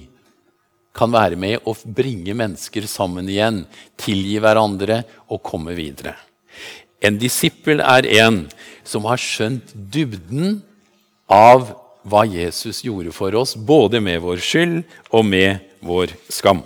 kan 0.99 1.13
være 1.15 1.39
med 1.39 1.67
å 1.69 1.75
bringe 1.85 2.35
mennesker 2.35 2.87
sammen 2.91 3.29
igjen, 3.31 3.63
tilgi 3.99 4.39
hverandre 4.43 5.03
og 5.31 5.43
komme 5.47 5.77
videre. 5.79 6.17
En 6.99 7.19
disippel 7.21 7.83
er 7.85 8.09
en 8.25 8.43
som 8.87 9.07
har 9.07 9.21
skjønt 9.23 9.71
dybden 9.75 10.59
av 11.31 11.71
hva 12.09 12.25
Jesus 12.27 12.81
gjorde 12.87 13.13
for 13.15 13.35
oss, 13.39 13.55
både 13.55 14.01
med 14.03 14.23
vår 14.25 14.43
skyld 14.43 14.81
og 15.15 15.27
med 15.29 15.63
vår 15.85 16.15
skam. 16.33 16.65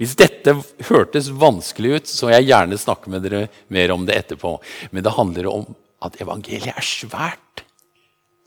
Hvis 0.00 0.16
dette 0.16 0.54
hørtes 0.88 1.28
vanskelig 1.36 1.90
ut, 1.92 2.08
så 2.08 2.30
vil 2.30 2.38
jeg 2.38 2.50
gjerne 2.54 2.80
snakke 2.80 3.12
med 3.12 3.26
dere 3.26 3.42
mer 3.68 3.92
om 3.92 4.06
det 4.08 4.16
etterpå. 4.16 4.54
Men 4.96 5.04
det 5.04 5.12
handler 5.12 5.50
om 5.50 5.66
at 6.00 6.16
evangeliet 6.24 6.72
er 6.72 6.86
svært. 6.86 7.66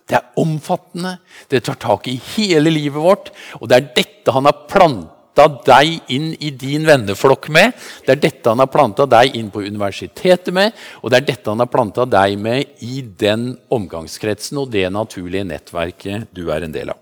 Det 0.09 0.17
er 0.17 0.41
omfattende. 0.41 1.19
Det 1.49 1.61
tar 1.67 1.77
tak 1.79 2.09
i 2.09 2.17
hele 2.33 2.73
livet 2.73 2.97
vårt. 2.97 3.29
Og 3.61 3.69
det 3.69 3.77
er 3.77 3.91
dette 4.01 4.33
han 4.33 4.49
har 4.49 4.65
planta 4.65 5.45
deg 5.69 6.11
inn 6.13 6.31
i 6.41 6.49
din 6.57 6.89
venneflokk 6.89 7.47
med. 7.53 7.77
Det 8.05 8.15
er 8.15 8.23
dette 8.25 8.49
han 8.49 8.61
har 8.61 8.73
planta 8.73 9.05
deg 9.09 9.37
inn 9.37 9.53
på 9.53 9.61
universitetet 9.61 10.53
med, 10.53 10.73
og 11.01 11.13
det 11.13 11.21
er 11.21 11.29
dette 11.31 11.49
han 11.53 11.61
har 11.61 11.71
planta 11.71 12.05
deg 12.09 12.35
med 12.41 12.83
i 12.85 13.01
den 13.01 13.51
omgangskretsen 13.73 14.61
og 14.61 14.73
det 14.73 14.85
naturlige 14.93 15.47
nettverket 15.53 16.33
du 16.33 16.47
er 16.53 16.65
en 16.65 16.75
del 16.75 16.93
av. 16.93 16.99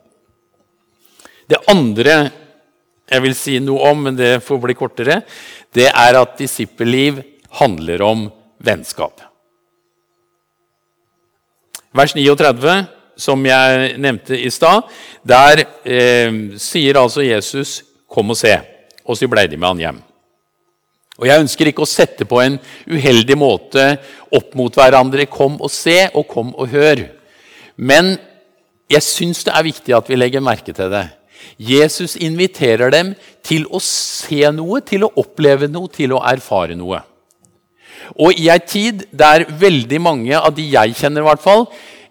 Det 1.51 1.59
andre 1.71 2.15
jeg 3.11 3.23
vil 3.25 3.35
si 3.35 3.57
noe 3.63 3.91
om, 3.91 4.05
men 4.07 4.15
det 4.15 4.39
får 4.45 4.61
bli 4.63 4.75
kortere, 4.77 5.21
det 5.75 5.89
er 5.89 6.19
at 6.19 6.37
disippelliv 6.39 7.19
handler 7.59 8.03
om 8.07 8.25
vennskap. 8.63 9.19
Vers 11.91 12.15
39, 12.15 12.75
som 13.19 13.43
jeg 13.45 13.95
nevnte 13.99 14.37
i 14.39 14.49
stad, 14.53 14.87
der 15.27 15.65
eh, 15.83 16.55
sier 16.61 17.01
altså 17.01 17.25
Jesus 17.25 17.83
'kom 18.07 18.31
og 18.31 18.37
se', 18.37 18.61
og 19.05 19.17
så 19.17 19.27
ble 19.27 19.47
de 19.47 19.57
med 19.57 19.67
han 19.67 19.79
hjem. 19.79 20.01
Og 21.19 21.27
Jeg 21.27 21.39
ønsker 21.39 21.67
ikke 21.67 21.83
å 21.83 21.89
sette 21.89 22.25
på 22.25 22.39
en 22.41 22.57
uheldig 22.87 23.37
måte 23.37 23.99
opp 24.31 24.55
mot 24.55 24.73
hverandre 24.73 25.25
'kom 25.25 25.61
og 25.61 25.69
se' 25.69 26.09
og 26.15 26.27
'kom 26.27 26.55
og 26.55 26.67
hør'. 26.67 27.09
Men 27.77 28.17
jeg 28.89 29.03
syns 29.03 29.43
det 29.43 29.53
er 29.53 29.63
viktig 29.63 29.95
at 29.95 30.09
vi 30.09 30.15
legger 30.15 30.41
merke 30.41 30.73
til 30.73 30.89
det. 30.89 31.09
Jesus 31.57 32.15
inviterer 32.15 32.91
dem 32.93 33.13
til 33.45 33.67
å 33.69 33.79
se 33.83 34.43
noe, 34.55 34.81
til 34.85 35.05
å 35.05 35.13
oppleve 35.21 35.69
noe, 35.71 35.89
til 35.93 36.15
å 36.15 36.21
erfare 36.31 36.77
noe. 36.77 37.01
Og 38.19 38.37
i 38.39 38.49
ei 38.51 38.59
tid 38.65 39.05
der 39.11 39.45
veldig 39.47 39.99
mange 40.01 40.37
av 40.37 40.53
de 40.55 40.65
jeg 40.73 40.95
kjenner, 40.97 41.23
i 41.23 41.29
hvert 41.29 41.43
fall, 41.43 41.67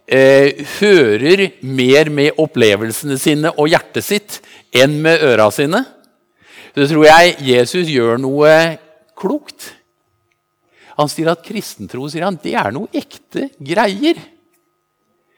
eh, 0.07 0.65
hører 0.81 1.47
mer 1.63 2.11
med 2.11 2.39
opplevelsene 2.39 3.19
sine 3.19 3.53
og 3.57 3.69
hjertet 3.69 4.07
sitt 4.07 4.41
enn 4.73 5.01
med 5.03 5.23
øra 5.27 5.51
sine, 5.55 5.85
så 6.75 6.87
tror 6.87 7.07
jeg 7.09 7.37
Jesus 7.51 7.91
gjør 7.91 8.21
noe 8.23 8.55
klokt. 9.19 9.73
Han 10.99 11.09
sier 11.11 11.33
at 11.33 11.45
kristentro 11.45 12.07
sier 12.11 12.27
han, 12.27 12.39
det 12.43 12.55
er 12.59 12.71
noe 12.75 12.91
ekte 12.95 13.49
greier. 13.59 14.19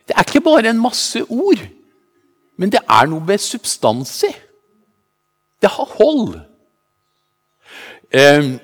Det 0.07 0.17
er 0.17 0.27
ikke 0.27 0.45
bare 0.45 0.73
en 0.73 0.83
masse 0.83 1.23
ord, 1.29 1.63
men 2.61 2.73
det 2.73 2.83
er 2.85 3.09
noe 3.11 3.25
med 3.25 3.43
substans 3.43 4.13
i. 4.29 4.33
Det 5.63 5.71
har 5.71 5.95
hold. 5.99 6.37
Ehm, 8.13 8.57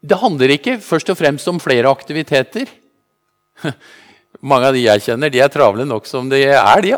det 0.00 0.20
handler 0.20 0.54
ikke 0.54 0.78
først 0.84 1.10
og 1.12 1.18
fremst 1.18 1.48
om 1.50 1.60
flere 1.60 1.90
aktiviteter. 1.90 2.70
Mange 4.40 4.70
av 4.70 4.76
de 4.76 4.84
jeg 4.86 5.02
kjenner, 5.04 5.28
de 5.32 5.40
er 5.42 5.50
travle 5.52 5.84
nok 5.84 6.06
som 6.08 6.28
de 6.30 6.38
er. 6.48 6.84
De, 6.84 6.94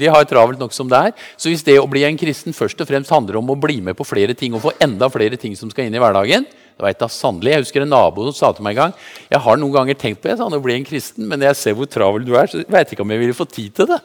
de 0.00 0.08
har 0.08 0.24
travelt 0.28 0.60
nok 0.60 0.72
som 0.72 0.88
det 0.88 1.00
er. 1.08 1.26
Så 1.36 1.50
hvis 1.52 1.64
det 1.66 1.76
å 1.76 1.88
bli 1.90 2.06
en 2.08 2.16
kristen 2.16 2.56
først 2.56 2.80
og 2.80 2.88
fremst 2.88 3.12
handler 3.12 3.36
om 3.42 3.52
å 3.52 3.58
bli 3.60 3.82
med 3.84 3.98
på 3.98 4.06
flere 4.06 4.36
ting 4.38 4.56
og 4.56 4.64
få 4.64 4.72
enda 4.80 5.10
flere 5.12 5.36
ting 5.40 5.56
som 5.58 5.72
skal 5.72 5.90
inn 5.90 5.98
i 5.98 6.00
hverdagen 6.00 6.46
det 6.76 6.84
vet 6.84 7.02
jeg, 7.06 7.14
sannelig, 7.14 7.52
jeg 7.54 7.64
husker 7.64 7.84
en 7.86 7.92
nabo 7.94 8.26
som 8.28 8.36
sa 8.36 8.52
til 8.52 8.66
meg 8.66 8.76
en 8.76 8.82
gang 8.82 8.94
jeg 9.30 9.40
har 9.46 9.60
noen 9.60 9.72
ganger 9.72 9.96
tenkt 9.96 10.20
på 10.20 10.28
jeg, 10.28 10.38
sånn, 10.40 10.56
å 10.56 10.62
bli 10.62 10.76
en 10.76 10.86
kristen, 10.86 11.24
men 11.24 11.40
når 11.40 11.52
jeg 11.52 11.60
ser 11.62 11.78
hvor 11.78 11.88
travel 11.88 12.26
du 12.26 12.34
er, 12.36 12.50
så 12.52 12.60
vet 12.60 12.84
jeg 12.84 12.98
ikke 12.98 13.06
om 13.06 13.14
jeg 13.14 13.22
ville 13.22 13.36
få 13.36 13.48
tid 13.48 13.72
til 13.78 13.88
det. 13.94 14.00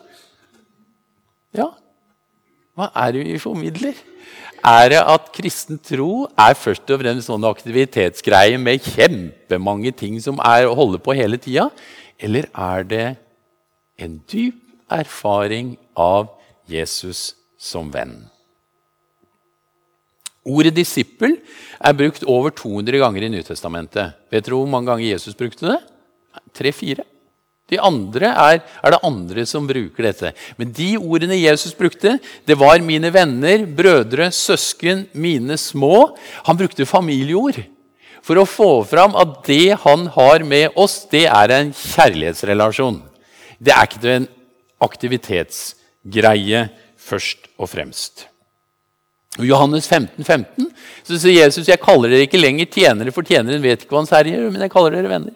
Ja, 1.59 1.67
hva 2.79 2.87
er 2.95 3.11
det 3.13 3.25
vi 3.27 3.35
formidler? 3.41 3.97
Er 4.61 4.91
det 4.93 4.99
at 5.01 5.31
kristen 5.33 5.79
tro 5.81 6.27
er 6.39 6.55
først 6.55 6.91
og 6.93 7.01
fremst 7.01 7.27
sånn 7.27 7.47
aktivitetsgreie 7.49 8.59
med 8.61 8.85
kjempemange 8.85 9.91
ting 9.97 10.19
som 10.21 10.39
er 10.45 10.67
å 10.69 10.75
holde 10.77 11.01
på 11.01 11.15
hele 11.17 11.39
tida? 11.41 11.67
Eller 12.21 12.47
er 12.53 12.85
det 12.85 13.07
en 14.01 14.19
dyp 14.29 14.61
erfaring 14.91 15.75
av 15.97 16.29
Jesus 16.69 17.31
som 17.57 17.89
venn? 17.91 18.21
Ordet 20.41 20.73
'disippel' 20.73 21.37
er 21.77 21.93
brukt 21.93 22.23
over 22.25 22.49
200 22.49 22.97
ganger 22.97 23.23
i 23.23 23.29
Nytestamentet. 23.29 24.15
Vet 24.31 24.45
dere 24.45 24.57
hvor 24.57 24.69
mange 24.69 24.89
ganger 24.89 25.11
Jesus 25.11 25.37
brukte 25.37 25.67
det? 25.69 25.79
Tre-fire. 26.57 27.05
De 27.69 27.79
andre 27.79 28.27
er, 28.27 28.61
er, 28.83 28.91
det 28.91 28.99
andre 29.05 29.45
som 29.47 29.67
bruker 29.67 30.03
dette. 30.03 30.33
Men 30.57 30.73
de 30.75 30.97
ordene 30.97 31.37
Jesus 31.39 31.73
brukte, 31.77 32.19
det 32.45 32.57
var 32.57 32.79
'mine 32.79 33.13
venner', 33.13 33.65
'brødre', 33.65 34.31
'søsken', 34.31 35.07
'mine 35.13 35.55
små'. 35.57 36.17
Han 36.43 36.57
brukte 36.57 36.85
familieord 36.85 37.63
for 38.21 38.37
å 38.37 38.45
få 38.45 38.83
fram 38.85 39.15
at 39.15 39.43
det 39.47 39.77
han 39.83 40.07
har 40.07 40.43
med 40.43 40.71
oss, 40.75 41.05
det 41.09 41.25
er 41.25 41.51
en 41.51 41.73
kjærlighetsrelasjon. 41.73 43.01
Det 43.61 43.73
er 43.73 43.87
ikke 43.87 44.15
en 44.15 44.27
aktivitetsgreie 44.81 46.69
først 46.97 47.49
og 47.57 47.69
fremst. 47.69 48.30
I 49.39 49.47
Johannes 49.47 49.87
15, 49.87 50.25
15 50.27 50.65
så 51.07 51.17
sier 51.17 51.45
Jesus 51.45 51.69
jeg 51.69 51.79
kaller 51.81 52.11
dere 52.11 52.25
ikke 52.27 52.41
lenger 52.41 52.67
tjenere, 52.67 53.13
for 53.15 53.23
tjeneren 53.23 53.63
vet 53.63 53.85
ikke 53.85 53.95
hva 53.95 54.01
hans 54.03 54.11
herre 54.11 54.33
gjør, 54.33 54.49
men 54.51 54.65
jeg 54.65 54.73
kaller 54.73 54.97
dere 54.97 55.11
venner. 55.11 55.35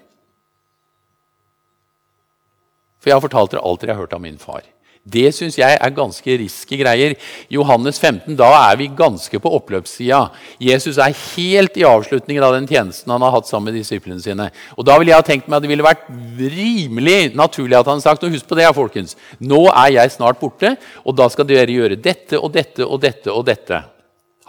For 3.00 3.12
jeg 3.12 3.16
har 3.16 3.24
fortalt 3.24 3.54
dere 3.54 3.64
alt 3.64 3.84
dere 3.84 3.96
har 3.96 4.04
hørt 4.04 4.18
av 4.18 4.24
min 4.24 4.38
far. 4.42 4.66
Det 5.06 5.28
syns 5.38 5.54
jeg 5.60 5.78
er 5.78 5.92
ganske 5.94 6.36
riske 6.42 6.78
greier. 6.80 7.14
Johannes 7.54 8.00
15, 8.02 8.34
da 8.40 8.48
er 8.72 8.80
vi 8.80 8.88
ganske 8.90 9.38
på 9.38 9.52
oppløpssida. 9.54 10.24
Jesus 10.58 10.98
er 10.98 11.14
helt 11.14 11.78
i 11.78 11.86
avslutningen 11.86 12.42
av 12.42 12.56
den 12.56 12.66
tjenesten 12.66 13.14
han 13.14 13.22
har 13.22 13.36
hatt 13.36 13.46
sammen 13.46 13.70
med 13.70 13.78
disiplene 13.78 14.18
sine. 14.24 14.48
Og 14.74 14.88
da 14.90 14.96
ville 14.98 15.14
jeg 15.14 15.22
ha 15.22 15.28
tenkt 15.28 15.46
meg 15.46 15.60
at 15.60 15.68
det 15.68 15.70
ville 15.70 15.86
vært 15.86 16.08
rimelig 16.10 17.20
naturlig 17.38 17.78
at 17.78 17.92
han 17.92 18.02
sagt 18.02 18.26
og 18.26 18.34
husk 18.34 18.50
på 18.50 18.58
det, 18.58 18.66
folkens, 18.74 19.14
nå 19.38 19.68
er 19.70 19.94
jeg 20.00 20.16
snart 20.16 20.42
borte, 20.42 20.74
og 21.06 21.20
da 21.22 21.30
skal 21.30 21.46
dere 21.54 21.70
gjøre 21.70 22.02
dette 22.02 22.42
og 22.42 22.50
dette 22.58 22.90
og 22.90 22.98
dette 23.06 23.30
og 23.30 23.46
dette. 23.46 23.84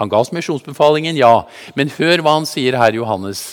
Han 0.01 0.09
ga 0.13 0.23
oss 0.25 0.33
misjonsbefalingen, 0.33 1.21
ja. 1.21 1.45
Men 1.77 1.93
hør 1.99 2.25
hva 2.25 2.39
han 2.39 2.49
sier 2.49 2.81
her 2.81 2.97
i 2.97 3.01
Johannes 3.03 3.45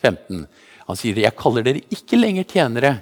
15. 0.00 0.46
Han 0.88 0.98
sier 0.98 1.20
jeg 1.20 1.36
kaller 1.36 1.64
dere 1.66 1.84
ikke 1.92 2.16
lenger 2.16 2.48
tjenere 2.48 2.96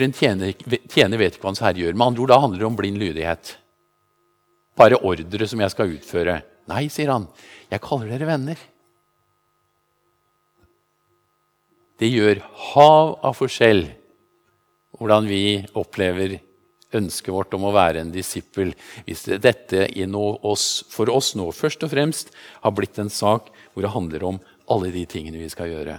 for 0.00 0.06
en 0.06 0.16
tjener, 0.16 0.54
tjener 0.88 1.20
vet 1.20 1.34
ikke 1.36 1.44
hva 1.44 1.50
hans 1.52 1.60
herre 1.60 1.76
gjør. 1.76 1.92
Med 1.92 2.06
andre 2.06 2.22
ord, 2.22 2.30
Da 2.32 2.40
handler 2.40 2.58
det 2.58 2.66
om 2.70 2.76
blind 2.78 2.96
lydighet. 2.96 3.56
Bare 4.80 4.96
ordre 5.04 5.46
som 5.46 5.60
jeg 5.60 5.72
skal 5.74 5.92
utføre. 5.92 6.40
Nei, 6.70 6.86
sier 6.88 7.12
han. 7.12 7.26
Jeg 7.68 7.84
kaller 7.84 8.08
dere 8.08 8.28
venner. 8.30 8.60
Det 12.00 12.08
gjør 12.08 12.40
hav 12.72 13.18
av 13.28 13.36
forskjell 13.36 13.90
hvordan 14.96 15.28
vi 15.28 15.60
opplever 15.76 16.38
ønsket 16.96 17.34
vårt 17.34 17.52
om 17.54 17.66
å 17.68 17.74
være 17.76 18.00
en 18.00 18.12
disippel. 18.14 18.72
Hvis 19.04 19.26
dette 19.28 19.84
oss, 20.00 20.84
for 20.88 21.12
oss 21.12 21.34
nå 21.36 21.50
først 21.52 21.84
og 21.84 21.92
fremst 21.92 22.32
har 22.62 22.72
blitt 22.72 22.96
en 22.98 23.12
sak 23.12 23.52
hvor 23.74 23.84
det 23.84 23.92
handler 23.92 24.24
om 24.24 24.40
alle 24.70 24.88
de 24.94 25.04
tingene 25.04 25.42
vi 25.42 25.50
skal 25.52 25.68
gjøre. 25.68 25.98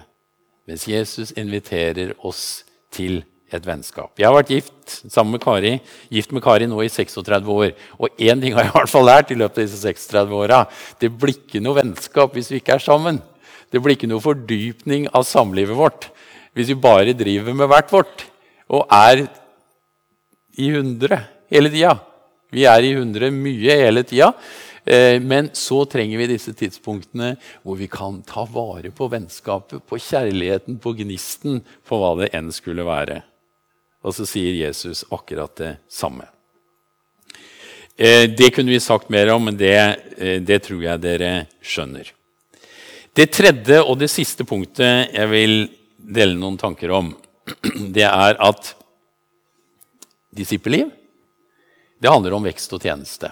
Mens 0.65 0.87
Jesus 0.89 1.35
inviterer 1.37 2.15
oss 2.25 2.63
til 2.89 3.21
et 3.57 3.67
vennskap. 3.67 4.11
Jeg 4.19 4.27
har 4.27 4.35
vært 4.35 4.53
gift 4.53 4.95
sammen 5.11 5.35
med 5.35 5.43
Kari, 5.43 5.73
gift 6.13 6.31
med 6.35 6.43
Kari 6.45 6.67
nå 6.69 6.79
i 6.85 6.89
36 6.91 7.51
år. 7.51 7.75
Og 7.99 8.21
én 8.21 8.41
ting 8.41 8.55
har 8.55 8.65
jeg 8.65 8.73
i 8.73 8.77
hvert 8.77 8.93
fall 8.93 9.07
lært 9.09 9.33
i 9.33 9.37
løpet 9.39 9.59
av 9.59 9.67
disse 9.67 9.81
36 9.83 10.37
åra. 10.37 10.63
Det 11.01 11.11
blir 11.11 11.35
ikke 11.37 11.63
noe 11.63 11.79
vennskap 11.81 12.37
hvis 12.37 12.51
vi 12.53 12.61
ikke 12.61 12.77
er 12.77 12.83
sammen. 12.83 13.21
Det 13.71 13.79
blir 13.79 13.95
ikke 13.95 14.09
noe 14.11 14.23
fordypning 14.23 15.07
av 15.15 15.27
samlivet 15.27 15.77
vårt 15.77 16.09
hvis 16.51 16.73
vi 16.73 16.81
bare 16.83 17.15
driver 17.15 17.55
med 17.55 17.69
hvert 17.71 17.91
vårt 17.93 18.25
og 18.71 18.83
er 18.91 19.23
i 20.59 20.67
hundre 20.73 21.21
hele 21.51 21.71
tida. 21.71 21.95
Vi 22.51 22.65
er 22.67 22.83
i 22.83 22.95
hundre 22.97 23.31
mye 23.31 23.77
hele 23.79 24.03
tida. 24.07 24.33
Eh, 24.83 25.21
men 25.21 25.51
så 25.53 25.83
trenger 25.85 26.17
vi 26.17 26.29
disse 26.31 26.53
tidspunktene 26.57 27.35
hvor 27.61 27.77
vi 27.77 27.87
kan 27.91 28.21
ta 28.25 28.47
vare 28.49 28.89
på 28.95 29.07
vennskapet, 29.11 29.83
på 29.85 29.99
kjærligheten, 30.01 30.79
på 30.81 30.95
gnisten, 30.97 31.61
på 31.85 31.99
hva 32.01 32.15
det 32.23 32.31
enn 32.37 32.49
skulle 32.55 32.87
være. 32.87 33.21
Og 34.01 34.15
så 34.17 34.25
sier 34.25 34.55
Jesus 34.57 35.03
akkurat 35.13 35.53
det 35.59 35.73
samme. 35.91 36.25
Eh, 37.97 38.29
det 38.29 38.49
kunne 38.55 38.73
vi 38.73 38.79
sagt 38.81 39.09
mer 39.13 39.29
om, 39.33 39.45
men 39.45 39.57
det, 39.57 39.75
eh, 40.17 40.39
det, 40.41 40.63
tror 40.65 40.81
jeg 40.81 41.03
dere 41.03 41.31
skjønner. 41.61 42.07
Det 43.13 43.27
tredje 43.29 43.81
og 43.83 43.99
det 43.99 44.09
siste 44.09 44.47
punktet 44.47 45.11
jeg 45.13 45.29
vil 45.29 45.55
dele 45.97 46.39
noen 46.39 46.57
tanker 46.57 46.93
om, 46.95 47.11
det 47.95 48.07
er 48.07 48.39
at 48.41 48.73
disippelliv 50.31 50.89
det 52.01 52.09
handler 52.09 52.33
om 52.33 52.45
vekst 52.47 52.71
og 52.73 52.81
tjeneste. 52.81 53.29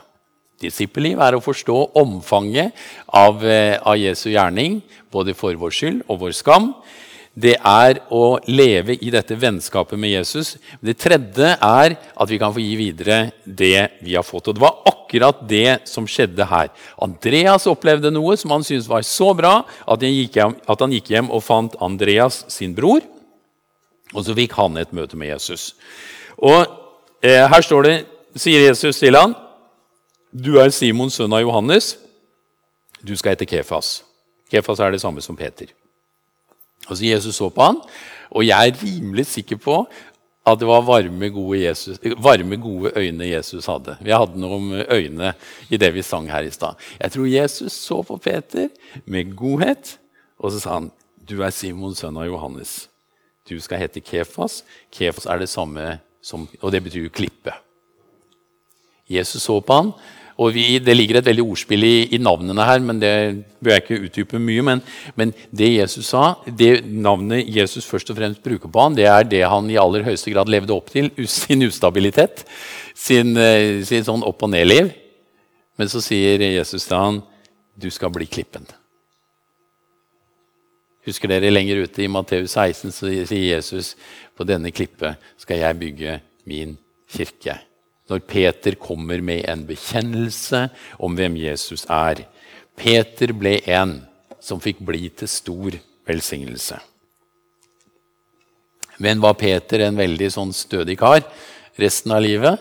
Disippelliv 0.62 1.18
er 1.24 1.34
å 1.34 1.42
forstå 1.42 1.78
omfanget 1.98 2.76
av, 3.08 3.42
eh, 3.42 3.80
av 3.82 3.98
Jesu 3.98 4.30
gjerning, 4.30 4.84
både 5.10 5.34
for 5.34 5.56
vår 5.58 5.74
skyld 5.74 6.04
og 6.06 6.20
vår 6.20 6.36
skam 6.38 6.76
det 7.38 7.56
er 7.62 8.02
å 8.12 8.40
leve 8.50 8.96
i 9.00 9.12
dette 9.14 9.38
vennskapet 9.38 10.00
med 10.00 10.12
Jesus. 10.12 10.56
Det 10.82 10.98
tredje 11.00 11.54
er 11.56 11.96
at 11.96 12.32
vi 12.32 12.40
kan 12.42 12.54
få 12.56 12.64
gi 12.64 12.74
videre 12.80 13.20
det 13.46 14.02
vi 14.02 14.16
har 14.18 14.26
fått. 14.26 14.50
Og 14.50 14.58
Det 14.58 14.64
var 14.64 14.82
akkurat 14.90 15.44
det 15.48 15.88
som 15.88 16.08
skjedde 16.10 16.46
her. 16.50 16.72
Andreas 17.00 17.68
opplevde 17.70 18.12
noe 18.12 18.36
som 18.38 18.52
han 18.52 18.66
syntes 18.66 18.90
var 18.90 19.06
så 19.08 19.32
bra 19.38 19.62
at 19.86 20.02
han, 20.02 20.10
hjem, 20.10 20.58
at 20.68 20.84
han 20.84 20.92
gikk 20.92 21.14
hjem 21.14 21.32
og 21.32 21.46
fant 21.46 21.78
Andreas 21.80 22.44
sin 22.52 22.76
bror. 22.76 23.02
Og 24.14 24.26
så 24.26 24.36
fikk 24.36 24.58
han 24.58 24.78
et 24.82 24.92
møte 24.96 25.16
med 25.16 25.30
Jesus. 25.30 25.76
Og 26.42 26.66
eh, 27.22 27.46
Her 27.46 27.62
står 27.62 27.86
det, 27.86 27.98
sier 28.36 28.68
Jesus 28.68 29.00
til 29.00 29.16
han, 29.16 29.38
du 30.30 30.58
er 30.62 30.70
Simons 30.74 31.16
sønn 31.18 31.34
av 31.34 31.42
Johannes. 31.42 31.96
Du 33.02 33.16
skal 33.18 33.34
hete 33.34 33.48
Kefas. 33.50 34.02
Kefas 34.52 34.82
er 34.82 34.94
det 34.94 35.02
samme 35.02 35.22
som 35.26 35.38
Peter. 35.38 35.70
Og 36.90 36.98
så 36.98 37.06
Jesus 37.06 37.36
så 37.36 37.50
på 37.54 37.62
han, 37.72 37.82
og 38.30 38.46
jeg 38.46 38.70
er 38.70 38.80
rimelig 38.84 39.26
sikker 39.26 39.58
på 39.62 39.84
at 40.50 40.60
det 40.60 40.68
var 40.68 40.82
varme 40.82 41.30
gode, 41.30 41.60
Jesus, 41.62 42.00
varme, 42.18 42.58
gode 42.58 42.92
øyne 42.98 43.28
Jesus 43.28 43.68
hadde. 43.70 43.98
Vi 44.02 44.14
hadde 44.16 44.40
noen 44.40 44.84
øyne 44.90 45.34
i 45.70 45.78
det 45.78 45.92
vi 45.94 46.02
sang 46.06 46.30
her 46.32 46.48
i 46.48 46.54
stad. 46.54 46.80
Jeg 47.00 47.12
tror 47.12 47.26
Jesus 47.30 47.74
så 47.74 48.02
på 48.04 48.18
Peter 48.18 48.70
med 49.06 49.36
godhet, 49.38 49.98
og 50.40 50.52
så 50.52 50.60
sa 50.60 50.74
han, 50.80 50.92
'Du 51.30 51.42
er 51.44 51.50
Simon, 51.50 51.96
sønn 51.96 52.18
av 52.18 52.26
Johannes. 52.26 52.90
Du 53.50 53.60
skal 53.60 53.78
hete 53.78 54.02
Kefas.' 54.02 54.64
Kefas 54.92 55.26
er 55.26 55.38
det 55.38 55.50
samme 55.50 56.00
som 56.22 56.48
Og 56.62 56.72
det 56.72 56.84
betyr 56.84 57.10
klippe. 57.10 57.54
Jesus 59.10 59.42
så 59.44 59.60
på 59.60 59.74
han, 59.74 59.92
Og 60.40 60.54
vi, 60.56 60.80
Det 60.80 60.96
ligger 60.96 61.20
et 61.20 61.28
veldig 61.28 61.44
ordspill 61.44 61.84
i, 61.84 61.96
i, 62.16 62.18
navnene 62.18 62.64
her, 62.64 62.80
men 62.80 63.00
det 63.02 63.12
bør 63.60 63.76
jeg 63.76 63.84
ikke 63.84 64.00
utdype 64.08 64.40
mye. 64.40 64.64
Men, 64.64 64.82
men, 65.20 65.34
det 65.52 65.74
Jesus 65.74 66.14
sa, 66.14 66.38
det 66.48 66.86
navnet 66.88 67.48
Jesus 67.48 67.88
først 67.88 68.14
og 68.14 68.20
fremst 68.22 68.44
bruker 68.46 68.72
på 68.72 68.86
han, 68.86 68.96
det 68.96 69.10
er 69.12 69.28
det 69.28 69.44
han 69.44 69.68
i 69.70 69.80
aller 69.82 70.08
høyeste 70.08 70.32
grad 70.32 70.52
levde 70.52 70.76
opp 70.76 70.92
til. 70.96 71.12
Sin 71.28 71.68
ustabilitet, 71.68 72.46
sin, 72.96 73.36
eh, 73.38 73.84
sin 73.84 74.08
sånn 74.08 74.24
opp 74.24 74.48
og 74.48 74.54
ned-liv. 74.56 74.94
Men 75.80 75.92
så 75.92 76.02
sier 76.04 76.40
Jesus 76.44 76.88
til 76.88 77.00
han, 77.00 77.24
du 77.80 77.90
skal 77.92 78.12
bli 78.12 78.28
klippen. 78.28 78.68
Husker 81.08 81.32
dere 81.32 81.52
lenger 81.52 81.86
ute 81.86 82.04
i 82.04 82.12
Matteus 82.12 82.54
16 82.56 82.92
så 82.92 83.08
sier 83.08 83.56
Jesus 83.56 83.96
på 84.38 84.48
denne 84.48 84.72
klippet 84.76 85.20
skal 85.40 85.64
jeg 85.64 85.80
bygge 85.80 86.20
min 86.48 86.76
kirke. 87.10 87.56
Når 88.10 88.24
Peter 88.26 88.76
kommer 88.82 89.22
med 89.22 89.46
en 89.50 89.66
bekjennelse 89.70 90.66
om 90.98 91.16
hvem 91.18 91.38
Jesus 91.38 91.86
er. 91.86 92.26
Peter 92.80 93.34
ble 93.38 93.60
en 93.70 94.00
som 94.42 94.62
fikk 94.64 94.82
bli 94.86 95.10
til 95.14 95.30
stor 95.30 95.78
velsignelse. 96.10 96.80
Men 99.00 99.22
var 99.24 99.38
Peter 99.40 99.86
en 99.86 100.00
veldig 100.00 100.32
sånn 100.34 100.56
stødig 100.56 100.98
kar 101.00 101.22
resten 101.80 102.12
av 102.16 102.24
livet? 102.26 102.60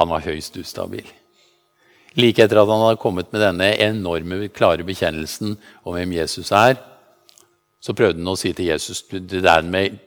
Han 0.00 0.10
var 0.10 0.24
høyst 0.24 0.56
ustabil. 0.58 1.06
Like 2.18 2.42
etter 2.42 2.60
at 2.60 2.70
han 2.70 2.82
hadde 2.82 3.02
kommet 3.02 3.30
med 3.34 3.42
denne 3.42 3.72
enorme, 3.82 4.48
klare 4.54 4.86
bekjennelsen 4.86 5.56
om 5.82 5.94
hvem 5.94 6.14
Jesus 6.16 6.50
er, 6.54 6.76
så 7.82 7.94
prøvde 7.94 8.22
han 8.22 8.32
å 8.32 8.38
si 8.38 8.52
til 8.54 8.70
Jesus 8.70 9.02
det, 9.10 9.42
der 9.44 9.66
med, 9.66 9.98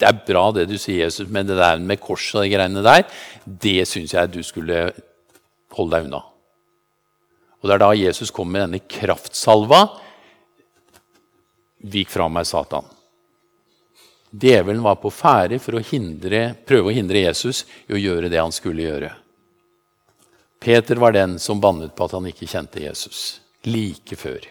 det, 0.00 0.08
er 0.08 0.22
bra 0.26 0.44
det 0.54 0.66
du 0.70 0.76
sier, 0.78 1.04
Jesus, 1.04 1.28
men 1.28 1.46
det 1.48 1.58
der 1.60 1.82
med 1.82 2.00
korset 2.02 2.40
og 2.40 2.46
de 2.46 2.52
greiene 2.54 2.84
der, 2.84 3.04
det 3.44 3.82
syns 3.88 4.14
jeg 4.16 4.32
du 4.32 4.40
skulle 4.46 4.88
holde 5.76 5.96
deg 5.96 6.08
unna. 6.08 6.22
Og 7.62 7.68
Det 7.68 7.74
er 7.76 7.82
da 7.84 7.92
Jesus 7.94 8.32
kom 8.34 8.50
med 8.50 8.64
denne 8.64 8.82
kraftsalva. 8.90 9.84
Vik 11.92 12.10
fra 12.10 12.26
meg, 12.30 12.46
Satan. 12.46 12.88
Djevelen 14.32 14.82
var 14.82 14.96
på 14.98 15.12
ferde 15.12 15.58
for 15.60 15.76
å 15.76 15.84
hindre, 15.84 16.54
prøve 16.66 16.88
å 16.90 16.94
hindre 16.96 17.20
Jesus 17.26 17.66
i 17.86 17.94
å 17.94 18.00
gjøre 18.00 18.30
det 18.32 18.40
han 18.40 18.54
skulle 18.54 18.86
gjøre. 18.86 19.10
Peter 20.62 20.96
var 21.02 21.12
den 21.12 21.38
som 21.42 21.60
bannet 21.60 21.94
på 21.94 22.06
at 22.06 22.14
han 22.16 22.26
ikke 22.30 22.48
kjente 22.48 22.80
Jesus, 22.80 23.42
like 23.66 24.16
før. 24.16 24.46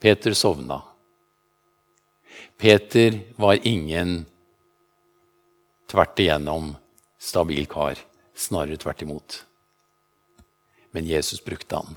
Peter 0.00 0.34
sovna. 0.36 0.80
Peter 2.58 3.20
var 3.36 3.58
ingen 3.62 4.24
tvert 5.90 6.18
igjennom 6.18 6.74
stabil 7.20 7.66
kar. 7.68 8.00
Snarere 8.36 8.76
tvert 8.80 9.02
imot. 9.02 9.44
Men 10.92 11.06
Jesus 11.06 11.44
brukte 11.44 11.76
han. 11.76 11.96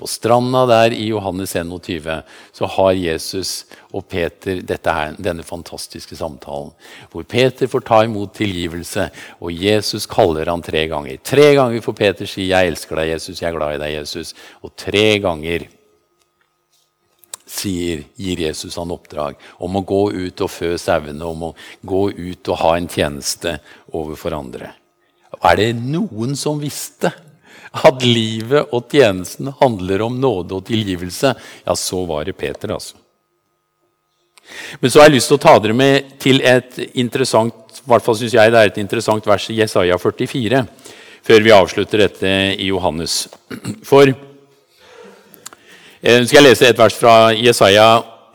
På 0.00 0.06
stranda 0.08 0.62
der 0.64 0.94
i 0.96 1.10
Johannes 1.10 1.52
21 1.56 2.22
så 2.56 2.66
har 2.72 2.92
Jesus 2.96 3.66
og 3.92 4.06
Peter 4.08 4.62
her, 4.64 5.16
denne 5.20 5.44
fantastiske 5.44 6.16
samtalen. 6.16 6.70
Hvor 7.12 7.26
Peter 7.28 7.68
får 7.68 7.84
ta 7.84 7.98
imot 8.06 8.32
tilgivelse, 8.38 9.10
og 9.44 9.52
Jesus 9.52 10.08
kaller 10.08 10.48
han 10.48 10.64
tre 10.64 10.86
ganger. 10.88 11.20
Tre 11.20 11.50
ganger 11.58 11.84
får 11.84 11.98
Peter 11.98 12.26
si 12.26 12.48
'Jeg 12.48 12.72
elsker 12.72 12.96
deg, 12.96 13.12
Jesus. 13.12 13.42
Jeg 13.42 13.52
er 13.52 13.58
glad 13.58 13.74
i 13.74 13.82
deg, 13.84 14.00
Jesus'. 14.00 14.34
Og 14.62 14.72
tre 14.76 15.18
ganger 15.18 15.68
sier, 17.60 18.04
gir 18.16 18.42
Jesus 18.46 18.78
han 18.80 18.92
oppdrag 18.94 19.40
om 19.62 19.78
å 19.78 19.84
gå 19.86 20.02
ut 20.12 20.44
og 20.44 20.52
fø 20.52 20.74
sauene, 20.80 21.24
om 21.24 21.50
å 21.50 21.54
gå 21.82 22.04
ut 22.10 22.52
og 22.52 22.60
ha 22.62 22.76
en 22.76 22.88
tjeneste 22.90 23.58
overfor 23.92 24.36
andre. 24.38 24.72
Er 25.40 25.60
det 25.60 25.72
noen 25.78 26.34
som 26.36 26.60
visste 26.60 27.12
at 27.70 28.02
livet 28.02 28.72
og 28.74 28.90
tjenesten 28.90 29.52
handler 29.60 30.02
om 30.08 30.18
nåde 30.20 30.58
og 30.58 30.66
tilgivelse, 30.66 31.36
ja, 31.64 31.76
så 31.78 32.02
var 32.08 32.26
det 32.26 32.38
Peter, 32.38 32.74
altså. 32.74 32.98
Men 34.82 34.90
så 34.90 34.98
har 34.98 35.06
jeg 35.06 35.20
lyst 35.20 35.30
til 35.30 35.38
å 35.38 35.42
ta 35.44 35.52
dere 35.62 35.76
med 35.78 36.16
til 36.18 36.40
et 36.42 36.74
interessant 36.98 37.60
i 37.80 37.88
hvert 37.88 38.04
fall 38.04 38.16
synes 38.18 38.34
jeg 38.34 38.52
det 38.52 38.60
er 38.60 38.70
et 38.70 38.80
interessant 38.82 39.26
vers 39.26 39.46
i 39.50 39.56
Jesaja 39.56 39.96
44, 39.98 40.64
før 41.26 41.44
vi 41.44 41.54
avslutter 41.54 42.04
dette 42.04 42.32
i 42.60 42.68
Johannes. 42.68 43.22
For 43.86 44.10
nå 46.00 46.24
skal 46.24 46.38
jeg 46.40 46.46
lese 46.46 46.68
et 46.70 46.78
vers 46.80 46.94
fra 46.96 47.14
Jesaja 47.36 47.88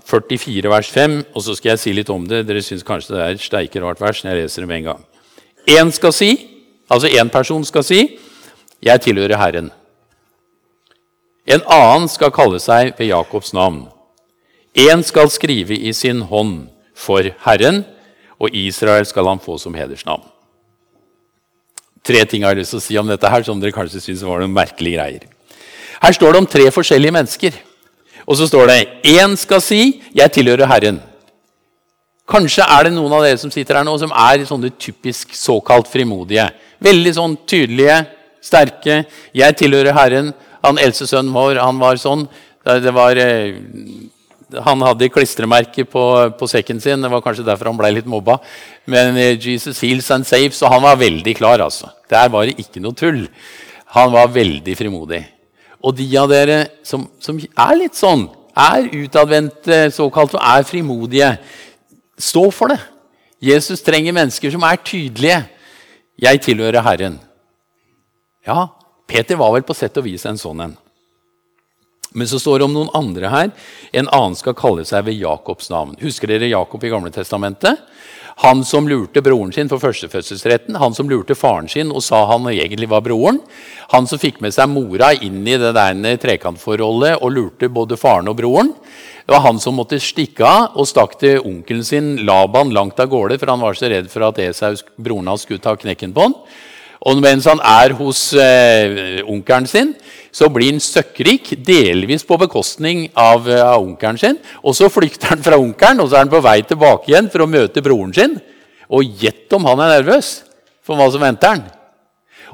44, 0.06 0.70
vers 0.70 0.90
5, 0.94 1.16
og 1.34 1.42
så 1.42 1.56
skal 1.58 1.72
jeg 1.72 1.82
si 1.82 1.94
litt 1.98 2.12
om 2.14 2.28
det. 2.30 2.44
Dere 2.46 2.62
syns 2.62 2.86
kanskje 2.86 3.16
det 3.16 3.24
er 3.24 3.34
et 3.34 3.42
steike 3.42 3.82
rart 3.82 4.02
vers 4.04 4.22
når 4.22 4.36
jeg 4.36 4.44
leser 4.44 4.62
det 4.62 4.70
med 4.70 4.84
en 4.84 4.90
gang. 4.92 5.02
Én 5.66 5.90
skal 5.90 6.14
si, 6.14 6.30
altså 6.94 7.10
én 7.10 7.32
person 7.34 7.66
skal 7.66 7.84
si, 7.84 8.20
'Jeg 8.82 9.02
tilhører 9.02 9.38
Herren'. 9.38 9.72
En 11.48 11.62
annen 11.66 12.08
skal 12.08 12.32
kalle 12.32 12.60
seg 12.60 12.94
ved 13.00 13.08
Jakobs 13.08 13.54
navn. 13.54 13.88
Én 14.76 15.02
skal 15.04 15.30
skrive 15.30 15.74
i 15.74 15.94
sin 15.94 16.22
hånd 16.22 16.70
for 16.94 17.22
Herren, 17.46 17.86
og 18.40 18.50
Israel 18.54 19.06
skal 19.06 19.26
han 19.26 19.40
få 19.40 19.58
som 19.58 19.74
hedersnavn. 19.74 20.22
Tre 22.04 22.26
ting 22.26 22.44
har 22.44 22.54
jeg 22.54 22.58
lyst 22.58 22.70
til 22.70 22.78
å 22.78 22.82
si 22.82 22.98
om 22.98 23.08
dette 23.08 23.30
her, 23.30 23.44
som 23.44 23.60
dere 23.60 23.72
kanskje 23.72 24.02
syns 24.02 24.22
var 24.22 24.40
noen 24.40 24.54
merkelige 24.54 25.00
greier. 25.00 25.35
Her 26.02 26.16
står 26.16 26.34
det 26.34 26.42
om 26.44 26.48
tre 26.50 26.70
forskjellige 26.72 27.16
mennesker. 27.16 27.58
Og 28.26 28.40
så 28.40 28.48
står 28.50 28.68
det 28.68 28.80
én 29.04 29.36
skal 29.38 29.62
si 29.62 30.02
'Jeg 30.14 30.32
tilhører 30.32 30.68
Herren'. 30.68 31.00
Kanskje 32.28 32.66
er 32.66 32.84
det 32.84 32.94
noen 32.94 33.14
av 33.14 33.22
dere 33.22 33.38
som 33.38 33.52
sitter 33.52 33.76
her 33.76 33.84
nå, 33.84 33.98
som 34.00 34.10
er 34.10 34.46
sånne 34.46 34.72
typisk 34.80 35.36
såkalt 35.38 35.88
frimodige. 35.88 36.50
Veldig 36.82 37.14
sånn 37.14 37.38
tydelige, 37.46 38.08
sterke. 38.42 39.06
'Jeg 39.34 39.58
tilhører 39.58 39.94
Herren'. 39.94 40.34
Han 40.64 40.78
eldste 40.78 41.06
sønnen 41.08 41.34
vår 41.34 41.62
han 41.62 41.78
var 41.80 41.96
sånn. 41.96 42.28
Det 42.66 42.94
var, 42.94 43.16
eh, 43.16 43.54
han 44.66 44.82
hadde 44.82 45.10
klistremerke 45.10 45.86
på, 45.86 46.34
på, 46.40 46.48
sekken 46.48 46.82
sin. 46.82 47.02
Det 47.02 47.12
var 47.12 47.22
kanskje 47.22 47.46
derfor 47.46 47.66
han 47.66 47.78
ble 47.78 47.92
litt 47.92 48.10
mobba. 48.10 48.40
Men 48.88 49.16
eh, 49.16 49.38
Jesus 49.38 49.82
heals 49.82 50.10
and 50.10 50.26
saves, 50.26 50.58
så 50.58 50.68
han 50.68 50.82
var 50.82 50.96
veldig 50.96 51.36
klar. 51.38 51.60
altså. 51.60 51.92
Der 52.10 52.28
var 52.30 52.46
det 52.46 52.58
ikke 52.58 52.82
noe 52.82 52.98
tull. 52.98 53.28
Han 53.94 54.12
var 54.12 54.34
veldig 54.34 54.78
frimodig. 54.78 55.35
Og 55.86 55.94
de 55.98 56.08
av 56.18 56.32
dere 56.32 56.60
som, 56.86 57.06
som 57.22 57.38
er 57.38 57.76
litt 57.78 57.98
sånn, 57.98 58.26
er 58.56 58.88
utadvendte, 58.96 59.90
såkalt, 59.94 60.38
og 60.38 60.42
er 60.42 60.66
frimodige, 60.66 61.34
stå 62.18 62.48
for 62.56 62.72
det. 62.72 62.80
Jesus 63.44 63.84
trenger 63.86 64.16
mennesker 64.16 64.54
som 64.54 64.64
er 64.66 64.80
tydelige. 64.82 65.42
Jeg 66.22 66.42
tilhører 66.46 66.86
Herren. 66.86 67.20
Ja, 68.48 68.70
Peter 69.06 69.38
var 69.38 69.52
vel 69.54 69.66
på 69.68 69.76
sett 69.76 69.98
og 70.00 70.08
vis 70.08 70.26
en 70.26 70.40
sånn 70.40 70.64
en. 70.64 70.76
Men 72.16 72.30
så 72.32 72.40
står 72.40 72.62
det 72.62 72.68
om 72.70 72.76
noen 72.78 72.94
andre 72.96 73.30
her. 73.30 73.50
En 73.92 74.08
annen 74.08 74.38
skal 74.40 74.56
kalle 74.56 74.86
seg 74.88 75.04
ved 75.10 75.20
Jakobs 75.20 75.68
navn. 75.74 75.98
Husker 76.00 76.32
dere 76.32 76.48
Jakob 76.48 76.84
i 76.88 76.92
Gamle 76.94 77.12
Testamentet? 77.12 77.82
Han 78.44 78.66
som 78.68 78.88
lurte 78.88 79.22
broren 79.24 79.54
sin 79.56 79.70
for 79.72 79.80
førstefødselsretten, 79.80 80.76
han 80.76 80.96
som 80.96 81.08
lurte 81.08 81.38
faren 81.40 81.70
sin 81.72 81.94
og 81.94 82.04
sa 82.04 82.26
han 82.28 82.50
egentlig 82.52 82.90
var 82.92 83.04
broren. 83.06 83.40
Han 83.94 84.10
som 84.12 84.20
fikk 84.20 84.42
med 84.44 84.52
seg 84.52 84.68
mora 84.74 85.14
inn 85.16 85.40
i 85.48 85.56
det 85.62 85.72
der 85.78 86.20
trekantforholdet 86.20 87.22
og 87.22 87.32
lurte 87.32 87.72
både 87.72 87.96
faren 88.00 88.28
og 88.28 88.36
broren. 88.42 88.74
Det 89.26 89.34
var 89.34 89.46
han 89.48 89.60
som 89.64 89.80
måtte 89.80 90.02
stikke 90.04 90.46
av 90.46 90.76
og 90.76 90.86
stakk 90.90 91.16
til 91.22 91.40
onkelen 91.48 91.88
sin 91.88 92.12
Laban 92.28 92.76
langt 92.76 93.00
av 93.00 93.08
gårde, 93.10 93.40
for 93.40 93.50
han 93.54 93.64
var 93.64 93.80
så 93.80 93.90
redd 93.90 94.12
for 94.12 94.28
at 94.28 94.42
Esau, 94.44 94.76
broren 95.00 95.32
hans, 95.32 95.48
skulle 95.48 95.64
ta 95.64 95.74
knekken 95.80 96.14
på 96.14 96.28
han. 96.28 96.36
Og 97.06 97.22
mens 97.24 97.48
han 97.50 97.62
er 97.64 97.96
hos 97.98 98.28
eh, 98.38 99.24
onkelen 99.26 99.68
sin, 99.70 99.96
så 100.36 100.50
blir 100.52 100.74
han 100.74 100.84
søkkrik, 100.84 101.54
delvis 101.64 102.26
på 102.28 102.38
bekostning 102.42 103.06
av, 103.16 103.48
eh, 103.48 103.62
av 103.64 103.80
onkelen 103.80 104.20
sin. 104.20 104.40
Og 104.64 104.76
så 104.76 104.90
flykter 104.92 105.32
han 105.32 105.44
fra 105.46 105.60
onkelen, 105.60 106.02
og 106.02 106.10
så 106.10 106.18
er 106.18 106.26
han 106.26 106.34
på 106.34 106.44
vei 106.44 106.60
tilbake 106.68 107.08
igjen 107.08 107.32
for 107.32 107.46
å 107.46 107.50
møte 107.50 107.84
broren 107.84 108.14
sin. 108.14 108.36
Og 108.92 109.16
gjett 109.22 109.54
om 109.56 109.66
han 109.66 109.80
er 109.80 110.02
nervøs 110.02 110.44
for 110.84 111.00
hva 111.00 111.08
som 111.12 111.24
venter 111.24 111.56
han. 111.56 111.64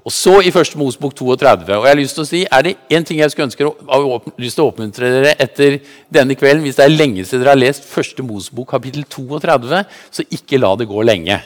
Og 0.06 0.13
så 0.13 0.39
i 0.41 0.54
første 0.54 0.78
Mosebok 0.78 1.13
32. 1.17 1.76
Og 1.78 1.86
jeg 1.86 1.94
har 1.94 2.00
lyst 2.00 2.17
til 2.17 2.24
å 2.24 2.30
si, 2.30 2.46
er 2.46 2.62
det 2.65 2.78
én 2.89 3.06
ting 3.06 3.20
jeg 3.20 3.34
skulle 3.34 3.50
ønske 3.50 3.65
å, 3.65 4.22
lyst 4.41 4.58
til 4.58 4.65
å 4.65 4.72
oppmuntre 4.72 5.12
dere 5.13 5.36
etter 5.41 5.80
denne 6.10 6.38
kvelden, 6.38 6.63
hvis 6.65 6.80
det 6.80 6.86
er 6.86 6.96
lenge 6.96 7.26
siden 7.26 7.44
dere 7.44 7.54
har 7.54 7.62
lest 7.62 7.86
første 7.89 8.26
Mosebok 8.26 8.72
kapittel 8.74 9.06
32, 9.06 9.84
så 10.13 10.26
ikke 10.30 10.62
la 10.62 10.74
det 10.80 10.89
gå 10.89 11.06
lenge. 11.06 11.38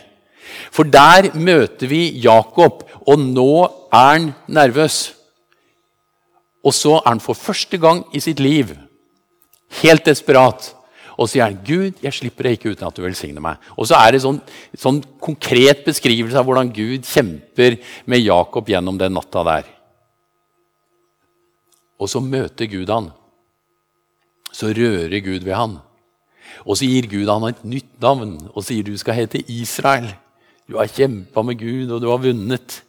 For 0.71 0.87
der 0.87 1.33
møter 1.35 1.89
vi 1.91 2.07
Jakob, 2.23 2.85
og 3.07 3.19
nå 3.19 3.51
er 3.65 4.09
han 4.13 4.33
nervøs. 4.47 5.15
Og 6.65 6.73
så 6.73 6.97
er 6.97 7.11
han 7.11 7.21
for 7.23 7.37
første 7.37 7.77
gang 7.77 8.03
i 8.13 8.21
sitt 8.23 8.41
liv 8.41 8.73
helt 9.81 10.05
desperat. 10.05 10.71
Og 11.15 11.29
sier 11.31 11.45
han, 11.45 11.59
'Gud, 11.63 12.01
jeg 12.03 12.13
slipper 12.13 12.43
deg 12.43 12.57
ikke 12.57 12.73
uten 12.73 12.87
at 12.87 12.95
du 12.95 13.03
velsigner 13.05 13.41
meg.' 13.41 13.61
Og 13.77 13.87
så 13.87 13.95
er 13.95 14.11
det 14.11 14.23
sånn, 14.25 14.41
sånn 14.75 14.99
konkret 15.21 15.85
beskrivelse 15.85 16.37
av 16.37 16.43
hvordan 16.43 16.73
Gud 16.75 17.07
kjemper 17.07 17.77
med 18.05 18.25
Jakob 18.25 18.67
gjennom 18.67 18.97
den 18.99 19.15
natta 19.15 19.43
der. 19.47 19.69
Og 21.99 22.11
så 22.11 22.19
møter 22.19 22.67
Gud 22.67 22.91
han. 22.91 23.13
Så 24.51 24.73
rører 24.75 25.19
Gud 25.23 25.43
ved 25.43 25.55
han. 25.55 25.79
Og 26.65 26.75
så 26.75 26.87
gir 26.87 27.07
Gud 27.07 27.29
han 27.31 27.47
et 27.47 27.63
nytt 27.63 27.95
navn 28.01 28.35
og 28.51 28.63
sier 28.63 28.83
du 28.83 28.95
skal 28.99 29.15
hete 29.21 29.39
Israel. 29.51 30.11
Du 30.67 30.77
har 30.79 30.89
kjempa 30.89 31.43
med 31.45 31.59
Gud, 31.59 31.91
og 31.91 32.01
du 32.01 32.09
har 32.09 32.19
vunnet. 32.19 32.81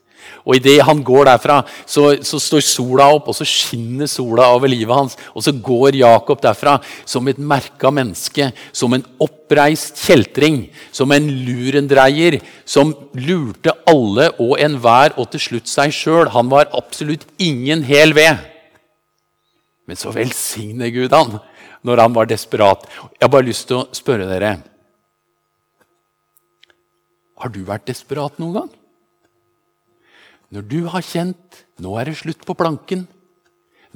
Og 0.47 0.57
idet 0.59 0.79
han 0.87 1.03
går 1.05 1.27
derfra, 1.27 1.61
så, 1.89 2.09
så, 2.23 2.39
står 2.43 2.65
sola 2.65 3.09
opp, 3.17 3.31
og 3.33 3.37
så 3.39 3.47
skinner 3.49 4.09
sola 4.11 4.49
over 4.55 4.71
livet 4.71 4.95
hans. 4.95 5.17
Og 5.35 5.43
så 5.47 5.55
går 5.55 5.99
Jakob 6.01 6.43
derfra 6.45 6.77
som 7.05 7.27
et 7.29 7.39
merka 7.39 7.91
menneske, 7.91 8.53
som 8.71 8.95
en 8.95 9.05
oppreist 9.23 9.99
kjeltring, 10.07 10.67
som 10.95 11.13
en 11.15 11.27
lurendreier, 11.47 12.39
som 12.65 12.95
lurte 13.19 13.75
alle 13.91 14.31
og 14.43 14.57
enhver, 14.63 15.17
og 15.19 15.33
til 15.35 15.47
slutt 15.49 15.73
seg 15.73 15.95
sjøl. 15.95 16.31
Han 16.37 16.53
var 16.53 16.71
absolutt 16.77 17.27
ingen 17.43 17.83
hel 17.87 18.15
ved. 18.17 18.39
Men 19.87 19.99
så 19.99 20.15
velsigne 20.15 20.91
Gud 20.95 21.15
han 21.15 21.39
når 21.87 22.03
han 22.03 22.15
var 22.17 22.27
desperat. 22.27 22.87
Jeg 23.15 23.23
har 23.23 23.31
bare 23.31 23.47
lyst 23.47 23.69
til 23.71 23.83
å 23.83 23.87
spørre 23.95 24.27
dere 24.31 24.57
Har 27.37 27.53
du 27.53 27.61
vært 27.69 27.87
desperat 27.91 28.39
noen 28.41 28.55
gang? 28.57 28.71
Når 30.55 30.67
du 30.71 30.81
har 30.93 31.05
kjent 31.05 31.63
nå 31.83 31.97
er 32.01 32.09
det 32.09 32.19
slutt 32.21 32.45
på 32.47 32.57
planken, 32.57 33.07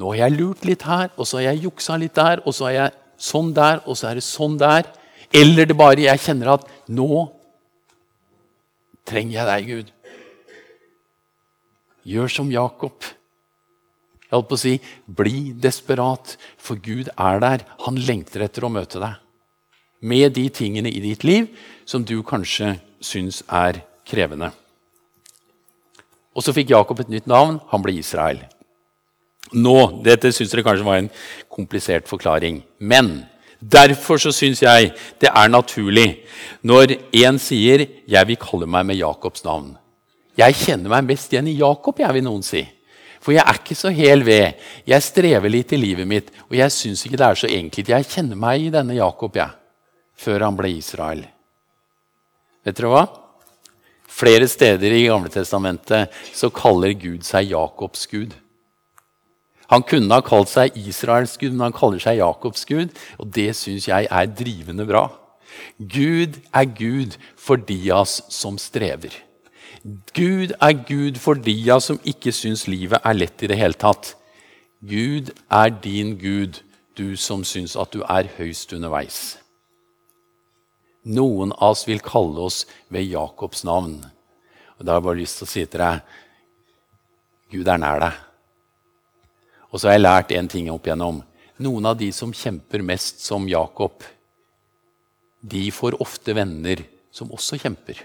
nå 0.00 0.12
har 0.12 0.24
jeg 0.24 0.36
lurt 0.38 0.64
litt 0.64 0.84
her, 0.88 1.10
og 1.16 1.28
så 1.28 1.38
har 1.38 1.50
jeg 1.50 1.66
juksa 1.66 1.98
litt 2.00 2.16
der, 2.16 2.42
og 2.46 2.56
så 2.56 2.70
er 2.70 2.76
jeg 2.76 2.96
sånn 3.20 3.52
der, 3.56 3.82
og 3.84 3.98
så 3.98 4.10
er 4.10 4.18
det 4.18 4.24
sånn 4.24 4.56
der 4.60 4.88
Eller 5.30 5.68
det 5.68 5.76
bare 5.78 6.08
jeg 6.08 6.18
kjenner 6.24 6.56
at 6.56 6.64
nå 6.90 7.28
trenger 9.06 9.36
jeg 9.36 9.46
deg, 9.46 9.68
Gud. 9.68 9.92
Gjør 12.10 12.32
som 12.34 12.50
Jakob. 12.50 13.04
Jeg 14.24 14.34
holdt 14.34 14.48
på 14.50 14.58
å 14.58 14.62
si 14.62 14.72
bli 15.06 15.52
desperat, 15.54 16.34
for 16.58 16.82
Gud 16.82 17.12
er 17.14 17.38
der. 17.44 17.62
Han 17.86 18.00
lengter 18.08 18.42
etter 18.46 18.66
å 18.66 18.72
møte 18.74 18.98
deg. 19.02 19.20
Med 20.02 20.34
de 20.34 20.48
tingene 20.50 20.90
i 20.90 21.04
ditt 21.04 21.22
liv 21.28 21.46
som 21.86 22.02
du 22.02 22.16
kanskje 22.26 22.72
syns 22.98 23.44
er 23.46 23.84
krevende. 24.08 24.50
Og 26.36 26.44
så 26.44 26.54
fikk 26.54 26.70
Jakob 26.70 27.00
et 27.02 27.10
nytt 27.10 27.28
navn. 27.30 27.58
Han 27.72 27.82
ble 27.82 27.96
Israel. 27.98 28.44
Nå, 29.56 29.76
Dette 30.04 30.30
syns 30.34 30.52
dere 30.52 30.64
kanskje 30.66 30.86
var 30.86 31.00
en 31.00 31.10
komplisert 31.50 32.08
forklaring. 32.10 32.60
Men 32.78 33.24
derfor 33.60 34.20
så 34.22 34.32
syns 34.34 34.62
jeg 34.62 34.92
det 35.20 35.30
er 35.30 35.50
naturlig 35.50 36.22
når 36.62 36.96
en 37.24 37.38
sier 37.38 37.86
'Jeg 38.06 38.26
vil 38.26 38.36
kalle 38.36 38.66
meg 38.66 38.86
med 38.86 38.96
Jakobs 38.96 39.42
navn'. 39.44 39.76
Jeg 40.36 40.54
kjenner 40.54 40.88
meg 40.88 41.04
mest 41.04 41.32
igjen 41.32 41.48
i 41.48 41.58
Jakob, 41.58 41.98
jeg 41.98 42.14
vil 42.14 42.24
noen 42.24 42.42
si. 42.42 42.62
For 43.20 43.32
jeg 43.32 43.44
er 43.44 43.58
ikke 43.58 43.76
så 43.76 43.90
hel 43.92 44.24
ved. 44.24 44.54
Jeg 44.86 45.02
strever 45.02 45.50
litt 45.50 45.72
i 45.72 45.76
livet 45.76 46.08
mitt, 46.08 46.30
og 46.48 46.56
jeg 46.56 46.72
syns 46.72 47.04
ikke 47.04 47.18
det 47.20 47.26
er 47.26 47.34
så 47.34 47.46
enkelt. 47.46 47.88
Jeg 47.88 48.08
kjenner 48.08 48.36
meg 48.36 48.62
i 48.62 48.70
denne 48.70 48.96
Jakob, 48.96 49.36
jeg. 49.36 49.50
Før 50.16 50.40
han 50.40 50.56
ble 50.56 50.68
Israel. 50.68 51.26
Vet 52.64 52.76
dere 52.76 52.88
hva? 52.88 53.04
Flere 54.10 54.48
steder 54.50 54.92
i 54.92 55.06
Gamle 55.06 55.30
Testamentet 55.32 56.10
så 56.34 56.50
kaller 56.52 56.96
Gud 56.98 57.22
seg 57.26 57.52
Jakobs 57.52 58.08
Gud. 58.10 58.34
Han 59.70 59.84
kunne 59.86 60.16
ha 60.16 60.22
kalt 60.26 60.50
seg 60.50 60.74
Israels 60.78 61.36
Gud, 61.38 61.54
men 61.54 61.68
han 61.68 61.76
kaller 61.76 62.02
seg 62.02 62.18
Jakobs 62.18 62.66
Gud. 62.66 62.90
Og 63.22 63.30
det 63.36 63.52
syns 63.56 63.86
jeg 63.88 64.08
er 64.10 64.30
drivende 64.34 64.86
bra. 64.88 65.06
Gud 65.78 66.40
er 66.54 66.66
Gud 66.74 67.16
for 67.38 67.60
de 67.70 67.78
av 67.90 68.02
oss 68.02 68.20
som 68.34 68.58
strever. 68.58 69.14
Gud 70.12 70.52
er 70.60 70.74
Gud 70.88 71.20
for 71.22 71.38
de 71.38 71.54
av 71.70 71.78
oss 71.78 71.90
som 71.92 72.00
ikke 72.04 72.34
syns 72.34 72.66
livet 72.68 73.00
er 73.06 73.16
lett 73.16 73.46
i 73.46 73.50
det 73.50 73.58
hele 73.60 73.78
tatt. 73.78 74.16
Gud 74.82 75.30
er 75.48 75.70
din 75.70 76.16
Gud, 76.18 76.62
du 76.98 77.14
som 77.16 77.44
syns 77.46 77.76
at 77.78 77.94
du 77.94 78.02
er 78.02 78.28
høyst 78.36 78.74
underveis. 78.76 79.39
Noen 81.08 81.52
av 81.56 81.72
oss 81.72 81.86
vil 81.88 82.02
kalle 82.04 82.44
oss 82.44 82.66
ved 82.92 83.08
Jakobs 83.08 83.64
navn. 83.64 84.00
Og 84.78 84.84
Da 84.84 84.92
har 84.92 85.00
jeg 85.00 85.08
bare 85.08 85.20
lyst 85.20 85.40
til 85.40 85.46
å 85.46 85.50
si 85.50 85.64
til 85.66 85.80
deg 85.80 86.00
Gud 87.50 87.68
er 87.68 87.80
nær 87.82 87.98
deg. 87.98 88.18
Og 89.70 89.80
så 89.80 89.88
har 89.88 89.96
jeg 89.96 90.04
lært 90.04 90.34
én 90.34 90.48
ting 90.50 90.68
opp 90.70 90.86
igjennom. 90.86 91.22
Noen 91.60 91.86
av 91.86 91.96
de 91.98 92.10
som 92.14 92.32
kjemper 92.32 92.82
mest 92.82 93.24
som 93.24 93.48
Jakob, 93.48 94.04
de 95.40 95.70
får 95.74 95.98
ofte 96.00 96.34
venner 96.36 96.84
som 97.10 97.32
også 97.34 97.58
kjemper. 97.58 97.98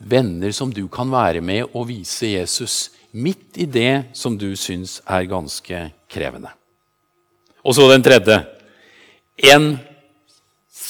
Venner 0.00 0.52
som 0.56 0.72
du 0.72 0.86
kan 0.88 1.10
være 1.12 1.42
med 1.44 1.68
og 1.70 1.88
vise 1.90 2.32
Jesus 2.32 2.90
midt 3.12 3.58
i 3.60 3.66
det 3.66 4.10
som 4.16 4.36
du 4.38 4.52
syns 4.56 4.98
er 5.06 5.28
ganske 5.30 5.82
krevende. 6.10 6.50
Og 7.62 7.76
så 7.76 7.86
den 7.90 8.04
tredje. 8.04 8.40
En 9.50 9.74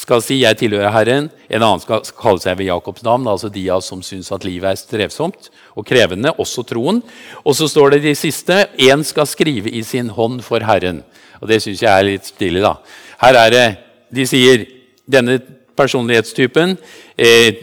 skal 0.00 0.22
si 0.24 0.40
'jeg 0.40 0.56
tilhører 0.56 0.92
Herren'. 0.92 1.30
En 1.50 1.62
annen 1.62 1.80
skal 1.80 2.00
kalle 2.16 2.40
seg 2.40 2.56
ved 2.58 2.66
Jakobs 2.66 3.02
navn, 3.02 3.26
altså 3.28 3.52
de 3.52 3.68
av 3.70 3.82
som 3.82 4.02
syns 4.02 4.32
at 4.32 4.44
livet 4.44 4.70
er 4.70 4.76
strevsomt 4.76 5.50
og 5.76 5.86
krevende, 5.86 6.32
også 6.38 6.64
troen. 6.66 7.02
Og 7.44 7.54
så 7.54 7.68
står 7.68 7.90
det 7.90 8.02
de 8.02 8.14
siste 8.14 8.68
'én 8.78 9.04
skal 9.04 9.26
skrive 9.26 9.68
i 9.68 9.82
sin 9.82 10.08
hånd 10.08 10.42
for 10.42 10.60
Herren'. 10.60 11.02
Og 11.42 11.48
Det 11.48 11.62
syns 11.62 11.82
jeg 11.82 11.98
er 11.98 12.02
litt 12.02 12.24
stilig. 12.24 12.62
da. 12.62 12.74
Her 13.20 13.34
er 13.46 13.50
det, 13.50 13.78
De 14.12 14.26
sier 14.26 14.66
denne 15.08 15.40
personlighetstypen 15.76 16.76
eh, 17.16 17.54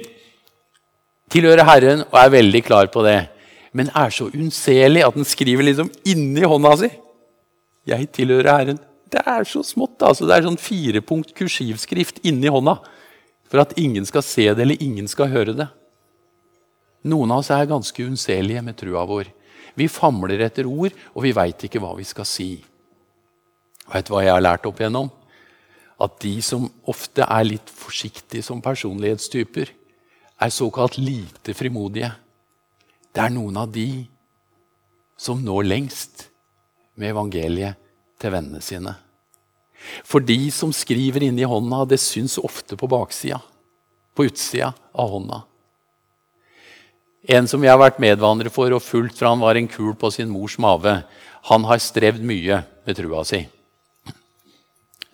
tilhører 1.29 1.65
Herren 1.65 2.03
og 2.07 2.19
er 2.19 2.29
veldig 2.29 2.63
klar 2.63 2.87
på 2.87 3.03
det, 3.03 3.27
men 3.73 3.89
er 3.93 4.09
så 4.09 4.29
unnselig 4.31 5.03
at 5.05 5.13
den 5.13 5.25
skriver 5.25 5.63
liksom 5.63 5.91
inni 6.05 6.41
hånda 6.41 6.77
si. 6.77 6.89
'Jeg 7.87 8.11
tilhører 8.11 8.57
Herren'. 8.57 8.79
Det 9.07 9.23
er 9.23 9.45
så 9.47 9.63
smått. 9.63 10.01
altså. 10.03 10.27
Det 10.27 10.35
er 10.35 10.47
sånn 10.47 10.59
firepunkt 10.59 11.33
kursivskrift 11.37 12.21
inni 12.27 12.51
hånda. 12.51 12.77
For 13.47 13.63
at 13.63 13.77
ingen 13.79 14.05
skal 14.07 14.25
se 14.25 14.49
det, 14.51 14.59
eller 14.63 14.83
ingen 14.83 15.07
skal 15.07 15.31
høre 15.31 15.55
det. 15.55 15.67
Noen 17.07 17.31
av 17.31 17.43
oss 17.43 17.51
er 17.55 17.69
ganske 17.69 18.03
unnselige 18.03 18.63
med 18.65 18.75
trua 18.79 19.05
vår. 19.07 19.29
Vi 19.77 19.87
famler 19.87 20.41
etter 20.43 20.67
ord, 20.67 20.91
og 21.15 21.23
vi 21.23 21.31
veit 21.37 21.63
ikke 21.63 21.79
hva 21.79 21.93
vi 21.95 22.03
skal 22.07 22.27
si. 22.27 22.49
Veit 23.87 24.09
du 24.09 24.11
hva 24.11 24.25
jeg 24.25 24.33
har 24.35 24.43
lært 24.43 24.67
opp 24.67 24.81
igjennom? 24.81 25.11
At 26.03 26.19
de 26.21 26.35
som 26.43 26.67
ofte 26.89 27.23
er 27.23 27.47
litt 27.47 27.71
forsiktige 27.71 28.43
som 28.43 28.59
personlighetstyper, 28.61 29.71
er 30.37 30.53
såkalt 30.53 30.99
lite 30.99 31.55
frimodige. 31.57 32.11
Det 33.15 33.23
er 33.23 33.33
noen 33.33 33.55
av 33.57 33.71
de 33.73 34.05
som 35.17 35.39
når 35.41 35.65
lengst 35.65 36.27
med 36.99 37.15
evangeliet 37.15 37.86
til 38.21 38.33
vennene 38.33 38.61
sine. 38.63 38.95
For 40.07 40.23
de 40.23 40.39
som 40.53 40.73
skriver 40.73 41.27
inni 41.27 41.45
hånda, 41.47 41.83
det 41.87 41.99
syns 42.01 42.37
ofte 42.41 42.77
på 42.79 42.89
baksida. 42.89 43.39
På 44.17 44.25
utsida 44.27 44.71
av 44.97 45.13
hånda. 45.13 45.43
En 47.27 47.47
som 47.49 47.63
jeg 47.63 47.73
har 47.73 47.81
vært 47.81 48.01
medvandrer 48.01 48.49
for 48.53 48.71
og 48.71 48.83
fulgt 48.83 49.19
fra 49.19 49.33
han 49.33 49.43
var 49.43 49.59
en 49.59 49.69
kul 49.69 49.93
på 49.99 50.09
sin 50.15 50.31
mors 50.31 50.55
mage, 50.63 50.93
han 51.47 51.63
har 51.67 51.83
strevd 51.83 52.23
mye 52.25 52.61
med 52.87 52.97
trua 52.97 53.23
si. 53.27 53.41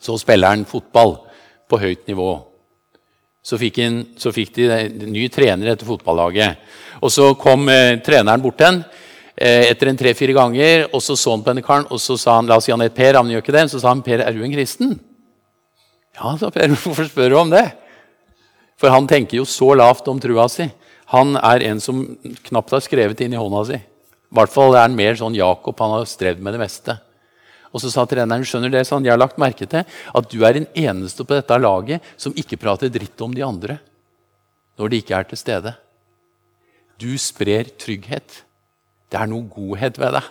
Så 0.03 0.17
spiller 0.21 0.53
han 0.53 0.67
fotball 0.69 1.15
på 1.69 1.79
høyt 1.81 2.09
nivå. 2.09 2.31
Så 3.43 3.57
fikk, 3.59 3.79
han, 3.83 4.03
så 4.15 4.31
fikk 4.31 4.53
de 4.55 5.09
ny 5.11 5.25
trener 5.31 5.73
etter 5.73 5.87
fotballaget. 5.87 6.61
Og 7.03 7.11
Så 7.11 7.33
kom 7.39 7.67
eh, 7.71 7.99
treneren 8.03 8.43
bort 8.43 8.59
til 8.61 8.69
ham 8.69 8.83
etter 9.37 9.89
en 9.89 9.97
tre-fire 9.97 10.35
ganger. 10.35 10.87
Og 10.93 11.01
så 11.01 11.17
så 11.17 11.33
han 11.33 11.43
på 11.43 11.51
denne 11.51 11.65
karen, 11.65 11.87
og 11.89 12.01
så 12.01 12.17
sa 12.19 12.37
han 12.37 12.49
la 12.49 12.57
oss 12.59 12.67
si 12.69 12.73
han 12.73 12.83
het 12.85 12.95
Per. 12.95 13.15
han 13.15 13.29
gjør 13.29 13.41
ikke 13.41 13.55
det, 13.55 13.69
Så 13.71 13.79
sa 13.79 13.89
han 13.89 14.03
Per, 14.05 14.19
er 14.19 14.31
du 14.31 14.43
en 14.43 14.53
kristen? 14.53 14.99
Ja, 16.15 16.37
sa 16.37 16.49
Per. 16.49 16.67
Hvorfor 16.83 17.09
spør 17.09 17.29
du 17.29 17.37
om 17.37 17.49
det? 17.49 17.71
For 18.77 18.89
han 18.89 19.07
tenker 19.07 19.37
jo 19.37 19.45
så 19.45 19.73
lavt 19.75 20.07
om 20.07 20.19
trua 20.19 20.49
si. 20.49 20.69
Han 21.13 21.35
er 21.37 21.63
en 21.69 21.79
som 21.79 22.03
knapt 22.49 22.71
har 22.71 22.81
skrevet 22.81 23.21
inn 23.21 23.33
i 23.33 23.39
hånda 23.39 23.65
si. 23.69 23.77
I 23.77 24.35
hvert 24.35 24.49
fall 24.49 24.73
er 24.73 24.87
han 24.87 24.95
mer 24.97 25.15
sånn 25.15 25.35
Jakob. 25.37 25.77
Han 25.79 25.99
har 25.99 26.05
strevd 26.09 26.41
med 26.41 26.55
det 26.55 26.61
meste. 26.63 26.97
Og 27.73 27.81
så 27.81 27.89
sa 27.89 28.05
treneren 28.05 28.45
skjønner 28.45 28.69
det, 28.69 28.83
sånn, 28.85 29.05
jeg 29.05 29.13
har 29.15 29.21
lagt 29.21 29.39
merke 29.41 29.65
til 29.65 29.81
at 29.81 30.29
du 30.29 30.43
er 30.45 30.53
den 30.53 30.67
eneste 30.77 31.25
på 31.25 31.33
dette 31.33 31.57
laget 31.57 32.05
som 32.21 32.35
ikke 32.37 32.59
prater 32.61 32.91
dritt 32.93 33.21
om 33.25 33.33
de 33.33 33.41
andre 33.45 33.79
når 34.77 34.89
de 34.89 34.99
ikke 35.01 35.17
er 35.17 35.27
til 35.29 35.39
stede. 35.41 35.73
Du 37.01 37.11
sprer 37.21 37.69
trygghet. 37.81 38.43
Det 39.13 39.19
er 39.21 39.29
noe 39.29 39.45
godhet 39.45 39.99
ved 40.01 40.15
det. 40.17 40.23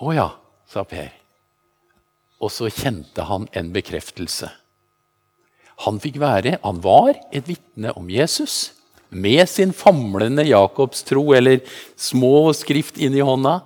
Å 0.00 0.12
ja, 0.16 0.30
sa 0.68 0.84
Per. 0.88 1.10
Og 2.40 2.52
så 2.52 2.70
kjente 2.72 3.26
han 3.28 3.44
en 3.56 3.68
bekreftelse. 3.74 4.48
Han 5.84 6.00
fikk 6.00 6.16
være, 6.22 6.56
han 6.62 6.80
var 6.84 7.12
et 7.28 7.44
vitne 7.48 7.92
om 8.00 8.08
Jesus 8.08 8.72
med 9.12 9.44
sin 9.48 9.74
famlende 9.76 10.46
jakobstro 10.48 11.34
eller 11.36 11.60
små 12.00 12.52
skrift 12.56 12.96
inni 12.96 13.20
hånda. 13.24 13.58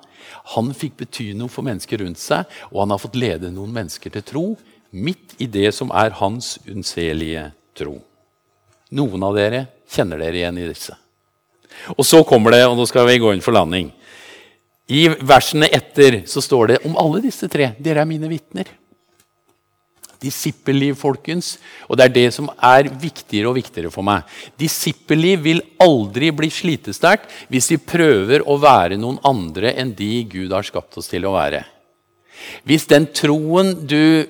Han 0.56 0.72
fikk 0.74 0.98
bety 0.98 1.30
noe 1.38 1.50
for 1.50 1.66
mennesker 1.66 2.02
rundt 2.02 2.18
seg, 2.18 2.46
og 2.74 2.82
han 2.82 2.94
har 2.94 3.02
fått 3.02 3.18
lede 3.18 3.52
noen 3.54 3.70
mennesker 3.74 4.14
til 4.14 4.26
tro 4.26 4.44
midt 4.90 5.36
i 5.38 5.46
det 5.46 5.70
som 5.74 5.92
er 5.94 6.16
hans 6.18 6.56
unnselige 6.66 7.52
tro. 7.78 8.00
Noen 8.90 9.22
av 9.22 9.38
dere 9.38 9.68
kjenner 9.90 10.18
dere 10.18 10.42
igjen 10.42 10.58
i 10.58 10.66
disse. 10.66 10.98
Og 11.96 12.04
så 12.06 12.22
kommer 12.26 12.54
det, 12.54 12.64
og 12.66 12.76
nå 12.78 12.86
skal 12.88 13.08
vi 13.08 13.20
gå 13.22 13.32
inn 13.34 13.44
for 13.44 13.56
landing. 13.56 13.90
I 14.90 15.06
versene 15.22 15.68
etter 15.70 16.22
så 16.28 16.42
står 16.42 16.72
det 16.72 16.78
om 16.88 16.96
alle 16.98 17.22
disse 17.22 17.48
tre. 17.50 17.72
Dere 17.78 18.02
er 18.02 18.10
mine 18.10 18.30
vitner. 18.30 18.68
Disippelliv, 20.20 20.98
folkens. 21.00 21.54
Og 21.88 21.96
det 21.96 22.08
er 22.08 22.14
det 22.16 22.26
som 22.36 22.50
er 22.56 22.90
viktigere 23.00 23.48
og 23.48 23.56
viktigere 23.56 23.92
for 23.94 24.04
meg. 24.04 24.26
Disippelliv 24.60 25.46
vil 25.46 25.62
aldri 25.80 26.32
bli 26.36 26.50
slitesterkt 26.52 27.30
hvis 27.48 27.70
vi 27.72 27.80
prøver 27.80 28.44
å 28.44 28.58
være 28.60 28.98
noen 29.00 29.20
andre 29.24 29.72
enn 29.80 29.94
de 29.96 30.12
Gud 30.28 30.52
har 30.52 30.66
skapt 30.66 30.98
oss 31.00 31.08
til 31.12 31.24
å 31.28 31.36
være. 31.38 31.62
Hvis 32.68 32.88
den 32.90 33.08
troen 33.14 33.72
du 33.86 34.26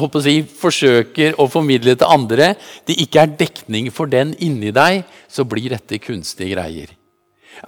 å 0.00 0.22
si, 0.24 0.38
forsøker 0.42 1.36
å 1.40 1.48
formidle 1.52 1.94
til 1.98 2.08
andre, 2.08 2.54
det 2.88 2.96
ikke 3.04 3.20
er 3.22 3.36
dekning 3.36 3.90
for 3.92 4.08
den 4.08 4.32
inni 4.40 4.72
deg, 4.72 5.04
så 5.28 5.44
blir 5.44 5.74
dette 5.74 6.00
kunstige 6.00 6.54
greier. 6.54 6.94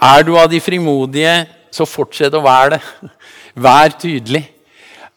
Er 0.01 0.25
du 0.25 0.35
av 0.39 0.49
de 0.51 0.61
frimodige, 0.61 1.45
så 1.75 1.87
fortsett 1.87 2.35
å 2.35 2.43
være 2.45 2.77
det. 2.77 2.83
Vær 3.55 3.93
tydelig. 4.01 4.45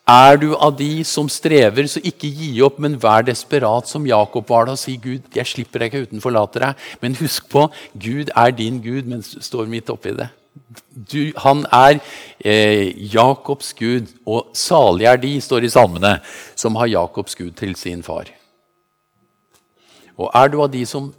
Er 0.07 0.37
du 0.39 0.53
av 0.55 0.71
de 0.79 1.03
som 1.03 1.27
strever, 1.27 1.87
så 1.91 1.99
ikke 1.99 2.29
gi 2.31 2.53
opp, 2.63 2.77
men 2.79 2.95
vær 3.01 3.25
desperat 3.27 3.89
som 3.89 4.05
Jakob 4.07 4.47
var 4.47 4.69
da 4.69 4.75
og 4.77 4.79
si 4.79 4.95
Gud, 5.03 5.25
jeg 5.35 5.49
slipper 5.49 5.83
deg 5.83 5.91
ikke 5.91 6.07
uten 6.07 6.23
forlater 6.23 6.63
deg. 6.63 6.85
Men 7.01 7.17
husk 7.19 7.49
på, 7.51 7.65
Gud 7.91 8.31
er 8.31 8.55
din 8.55 8.79
Gud 8.83 9.09
mens 9.09 9.33
du 9.35 9.43
står 9.43 9.67
midt 9.67 9.91
oppi 9.91 10.15
det. 10.15 10.29
Du, 10.93 11.31
han 11.43 11.63
er 11.73 11.99
eh, 12.39 12.93
Jakobs 13.13 13.73
Gud, 13.77 14.09
og 14.25 14.51
salig 14.57 15.07
er 15.09 15.21
de, 15.21 15.35
står 15.43 15.67
i 15.67 15.71
salmene, 15.71 16.17
som 16.57 16.77
har 16.79 16.91
Jakobs 16.91 17.37
Gud 17.37 17.55
til 17.59 17.75
sin 17.79 18.03
far. 18.05 18.31
Og 20.17 20.31
er 20.33 20.51
du 20.51 20.59
av 20.63 20.71
de 20.73 20.83
som 20.89 21.11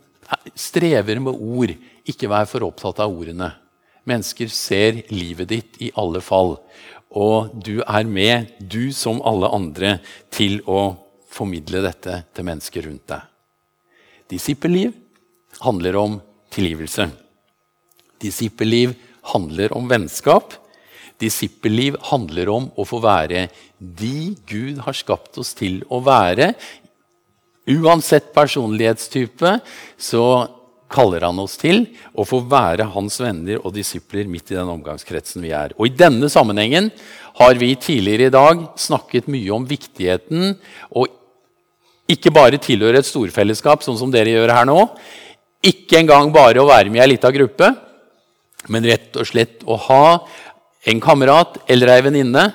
strever 0.59 1.21
med 1.23 1.39
ord, 1.39 1.75
ikke 2.09 2.31
vær 2.31 2.49
for 2.51 2.67
opptatt 2.67 3.03
av 3.05 3.15
ordene. 3.15 3.53
Mennesker 4.09 4.51
ser 4.53 5.03
livet 5.13 5.51
ditt 5.53 5.83
i 5.85 5.91
alle 6.01 6.23
fall. 6.25 6.57
Og 7.09 7.53
du 7.55 7.81
er 7.85 8.09
med, 8.09 8.53
du 8.61 8.91
som 8.97 9.21
alle 9.27 9.51
andre, 9.55 9.99
til 10.35 10.61
å 10.69 10.97
formidle 11.29 11.83
dette 11.85 12.23
til 12.35 12.49
mennesker 12.49 12.89
rundt 12.89 13.07
deg. 13.13 13.25
Disippelliv 14.29 14.93
handler 15.63 15.97
om 16.01 16.19
tilgivelse. 16.53 17.09
Disippelliv 18.21 18.97
handler 19.33 19.75
om 19.77 19.89
vennskap. 19.91 20.57
Disippelliv 21.19 21.97
handler 22.11 22.51
om 22.53 22.69
å 22.79 22.87
få 22.87 23.01
være 23.03 23.49
de 23.79 24.37
Gud 24.49 24.83
har 24.85 24.97
skapt 24.97 25.39
oss 25.41 25.55
til 25.59 25.81
å 25.91 26.01
være. 26.05 26.53
Uansett 27.69 28.31
personlighetstype 28.37 29.59
så 30.01 30.25
kaller 30.89 31.27
han 31.27 31.39
oss 31.43 31.59
til 31.61 31.83
å 32.17 32.25
få 32.25 32.41
være 32.49 32.87
hans 32.95 33.19
venner 33.21 33.61
og 33.61 33.75
disipler 33.77 34.29
midt 34.31 34.53
i 34.53 34.57
den 34.57 34.71
omgangskretsen 34.73 35.45
vi 35.45 35.53
er. 35.53 35.75
Og 35.77 35.91
I 35.91 35.97
denne 36.01 36.31
sammenhengen 36.33 36.91
har 37.39 37.61
vi 37.61 37.75
tidligere 37.77 38.31
i 38.31 38.35
dag 38.35 38.65
snakket 38.81 39.29
mye 39.31 39.53
om 39.55 39.67
viktigheten 39.69 40.55
å 40.97 41.05
ikke 42.09 42.33
bare 42.33 42.61
tilhøre 42.63 43.03
et 43.03 43.09
storfellesskap, 43.09 43.85
sånn 43.85 43.99
som 44.01 44.13
dere 44.13 44.33
gjør 44.33 44.55
her 44.55 44.69
nå. 44.69 44.79
Ikke 45.69 45.99
engang 46.01 46.33
bare 46.33 46.63
å 46.63 46.71
være 46.71 46.89
med 46.89 47.03
i 47.03 47.05
ei 47.05 47.13
lita 47.13 47.29
gruppe, 47.35 47.69
men 48.67 48.87
rett 48.87 49.15
og 49.17 49.29
slett 49.29 49.63
å 49.65 49.79
ha 49.89 50.27
en 50.89 51.01
kamerat 51.01 51.61
eller 51.71 51.93
ei 51.95 52.03
venninne 52.09 52.49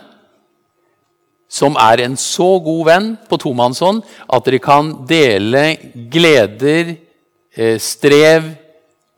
som 1.53 1.77
er 1.79 2.01
en 2.03 2.17
så 2.17 2.57
god 2.65 2.83
venn 2.89 3.09
på 3.29 3.39
tomannshånd 3.39 4.03
at 4.27 4.45
dere 4.47 4.59
kan 4.63 4.91
dele 5.07 5.63
gleder, 6.11 6.95
Eh, 7.53 7.77
strev, 7.77 8.47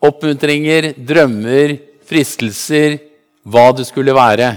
oppmuntringer, 0.03 0.89
drømmer, 0.99 1.77
fristelser, 2.03 2.97
hva 3.47 3.69
det 3.71 3.85
skulle 3.87 4.11
være. 4.15 4.49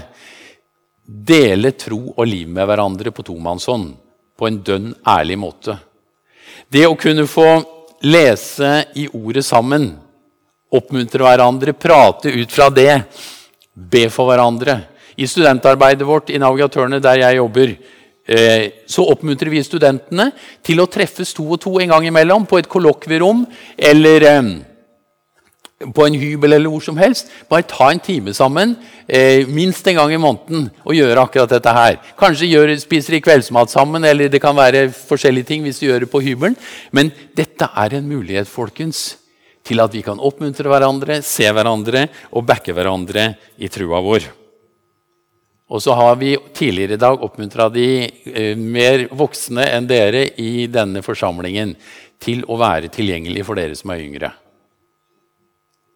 Dele 1.07 1.71
tro 1.79 2.01
og 2.11 2.25
liv 2.27 2.49
med 2.51 2.67
hverandre 2.67 3.13
på 3.15 3.23
tomannshånd 3.23 3.93
på 4.35 4.49
en 4.49 4.57
dønn 4.67 4.89
ærlig 5.07 5.37
måte. 5.39 5.77
Det 6.67 6.83
å 6.89 6.97
kunne 6.99 7.23
få 7.27 7.47
lese 8.03 8.83
i 8.99 9.07
ordet 9.15 9.45
sammen, 9.47 9.93
oppmuntre 10.71 11.25
hverandre, 11.25 11.73
prate 11.73 12.33
ut 12.33 12.51
fra 12.53 12.69
det, 12.73 13.03
be 13.73 14.07
for 14.13 14.29
hverandre. 14.29 14.81
I 15.19 15.27
studentarbeidet 15.27 16.07
vårt 16.07 16.29
i 16.31 16.39
Navigatørene, 16.39 17.01
der 17.03 17.25
jeg 17.25 17.39
jobber, 17.41 17.73
Eh, 18.29 18.71
så 18.85 19.07
oppmuntrer 19.09 19.49
vi 19.49 19.61
studentene 19.65 20.27
til 20.61 20.77
å 20.83 20.89
treffes 20.91 21.31
to 21.33 21.47
og 21.55 21.57
to 21.63 21.79
en 21.81 21.89
gang 21.89 22.03
imellom 22.05 22.43
på 22.45 22.59
et 22.59 22.67
kollokvierom 22.69 23.39
eller 23.89 24.25
eh, 24.29 24.49
på 25.95 26.05
en 26.05 26.17
hybel 26.19 26.53
eller 26.53 26.69
hvor 26.69 26.83
som 26.85 26.99
helst. 27.01 27.31
Bare 27.49 27.65
ta 27.65 27.87
en 27.89 28.01
time 28.05 28.35
sammen 28.37 28.75
eh, 29.07 29.49
minst 29.49 29.87
en 29.89 29.97
gang 29.97 30.13
i 30.13 30.21
måneden 30.21 30.67
og 30.83 30.93
gjøre 30.93 31.23
akkurat 31.23 31.55
dette 31.55 31.73
her. 31.73 31.97
Kanskje 32.19 32.51
gjør, 32.51 32.75
spiser 32.77 33.17
de 33.17 33.23
kveldsmat 33.25 33.73
sammen, 33.73 34.05
eller 34.05 34.29
det 34.29 34.43
kan 34.43 34.57
være 34.57 34.91
forskjellige 34.93 35.49
ting 35.49 35.65
hvis 35.65 35.81
de 35.81 35.89
gjør 35.89 36.05
det 36.05 36.11
på 36.13 36.21
hybelen. 36.21 36.59
Men 36.93 37.09
dette 37.33 37.65
er 37.65 37.97
en 37.97 38.13
mulighet 38.13 38.51
folkens, 38.51 39.15
til 39.65 39.81
at 39.83 39.93
vi 39.93 40.03
kan 40.05 40.19
oppmuntre 40.19 40.69
hverandre, 40.71 41.21
se 41.25 41.47
hverandre 41.53 42.07
og 42.33 42.45
backe 42.47 42.73
hverandre 42.75 43.33
i 43.57 43.69
trua 43.71 44.01
vår. 44.03 44.27
Og 45.69 45.81
så 45.85 45.93
har 45.93 46.15
vi 46.17 46.33
tidligere 46.57 46.97
i 46.97 47.01
dag 47.01 47.21
oppmuntra 47.21 47.67
de 47.69 47.89
eh, 48.07 48.55
mer 48.57 49.05
voksne 49.13 49.67
enn 49.69 49.89
dere 49.89 50.25
i 50.41 50.65
denne 50.71 51.03
forsamlingen 51.05 51.75
til 52.19 52.41
å 52.49 52.57
være 52.59 52.89
tilgjengelig 52.93 53.45
for 53.45 53.59
dere 53.59 53.77
som 53.77 53.93
er 53.93 54.01
yngre. 54.07 54.31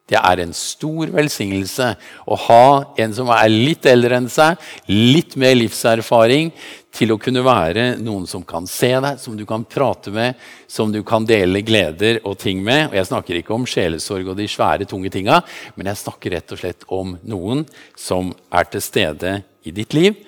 Det 0.10 0.20
er 0.20 0.42
en 0.44 0.52
stor 0.52 1.12
velsignelse 1.16 1.94
å 2.28 2.38
ha 2.50 2.64
en 3.00 3.14
som 3.16 3.30
er 3.32 3.48
litt 3.48 3.86
eldre 3.88 4.18
enn 4.20 4.28
seg, 4.32 4.60
litt 4.92 5.38
mer 5.40 5.56
livserfaring, 5.56 6.52
til 6.94 7.16
å 7.16 7.18
kunne 7.18 7.42
være 7.42 7.86
noen 8.04 8.28
som 8.30 8.44
kan 8.46 8.68
se 8.70 8.92
deg, 8.92 9.18
som 9.18 9.38
du 9.38 9.46
kan 9.50 9.64
prate 9.66 10.12
med, 10.14 10.38
som 10.70 10.92
du 10.94 11.00
kan 11.08 11.26
dele 11.26 11.64
gleder 11.66 12.20
og 12.22 12.36
ting 12.44 12.62
med. 12.62 12.92
Og 12.92 12.98
Jeg 13.00 13.10
snakker 13.10 13.40
ikke 13.40 13.56
om 13.56 13.66
sjelesorg 13.66 14.30
og 14.30 14.38
de 14.38 14.46
svære, 14.52 14.86
tunge 14.90 15.10
tinga, 15.14 15.40
men 15.74 15.90
jeg 15.90 16.02
snakker 16.04 16.36
rett 16.36 16.54
og 16.54 16.62
slett 16.62 16.86
om 16.94 17.16
noen 17.24 17.64
som 17.98 18.30
er 18.54 18.70
til 18.70 18.84
stede 18.84 19.40
i 19.66 19.74
ditt 19.74 19.96
liv, 19.98 20.20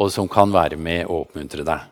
og 0.00 0.14
som 0.14 0.30
kan 0.30 0.54
være 0.54 0.78
med 0.80 1.04
og 1.04 1.26
oppmuntre 1.26 1.66
deg. 1.66 1.90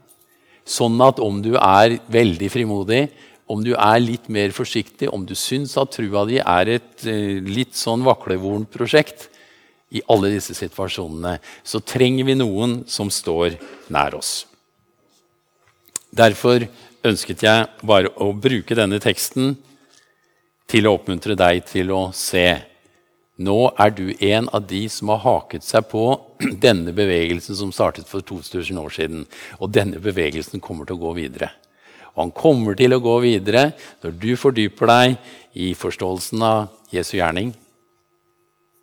Sånn 0.63 0.97
at 1.03 1.19
om 1.21 1.43
du 1.43 1.57
er 1.59 1.99
veldig 2.13 2.49
frimodig, 2.55 3.03
om 3.51 3.63
du 3.65 3.73
er 3.75 3.99
litt 4.03 4.29
mer 4.33 4.53
forsiktig, 4.55 5.11
om 5.13 5.27
du 5.27 5.35
syns 5.39 5.75
at 5.81 5.93
trua 5.97 6.25
di 6.29 6.39
er 6.41 6.71
et 6.79 7.07
eh, 7.09 7.41
litt 7.43 7.77
sånn 7.79 8.05
vaklevorent 8.07 8.71
prosjekt 8.73 9.29
i 9.93 10.01
alle 10.09 10.31
disse 10.33 10.55
situasjonene, 10.57 11.37
så 11.65 11.83
trenger 11.85 12.29
vi 12.31 12.39
noen 12.39 12.81
som 12.89 13.11
står 13.13 13.59
nær 13.93 14.17
oss. 14.17 14.47
Derfor 16.13 16.65
ønsket 17.05 17.45
jeg 17.45 17.69
bare 17.83 18.13
å 18.21 18.31
bruke 18.37 18.77
denne 18.79 19.01
teksten 19.03 19.57
til 20.71 20.87
å 20.87 20.95
oppmuntre 20.97 21.37
deg 21.37 21.65
til 21.69 21.93
å 21.93 22.03
se 22.17 22.47
nå 23.43 23.57
er 23.81 23.93
du 23.97 24.13
en 24.21 24.49
av 24.53 24.67
de 24.69 24.85
som 24.93 25.11
har 25.13 25.23
haket 25.25 25.65
seg 25.65 25.89
på 25.91 26.05
denne 26.67 26.93
bevegelsen 26.95 27.57
som 27.59 27.73
startet 27.75 28.09
for 28.09 28.25
2000 28.25 28.79
år 28.79 28.93
siden. 28.93 29.25
Og 29.59 29.73
denne 29.73 30.01
bevegelsen 30.03 30.61
kommer 30.61 30.87
til 30.87 30.99
å 30.99 31.05
gå 31.07 31.15
videre. 31.23 31.51
Og 32.13 32.27
han 32.27 32.35
kommer 32.37 32.77
til 32.77 32.93
å 32.93 33.01
gå 33.03 33.15
videre 33.25 33.71
når 34.03 34.17
du 34.21 34.31
fordyper 34.37 34.91
deg 34.91 35.17
i 35.57 35.73
forståelsen 35.77 36.45
av 36.45 36.67
Jesu 36.93 37.17
gjerning. 37.17 37.53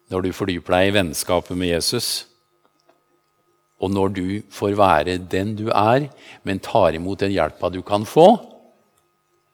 Når 0.09 0.25
du 0.25 0.32
fordyper 0.34 0.75
deg 0.75 0.89
i 0.89 0.95
vennskapet 0.97 1.57
med 1.57 1.73
Jesus. 1.75 2.09
Og 3.80 3.93
når 3.93 4.15
du 4.17 4.25
får 4.51 4.75
være 4.80 5.19
den 5.32 5.53
du 5.59 5.69
er, 5.69 6.09
men 6.43 6.59
tar 6.63 6.97
imot 6.97 7.21
den 7.21 7.36
hjelpa 7.36 7.69
du 7.71 7.84
kan 7.86 8.07
få 8.09 8.32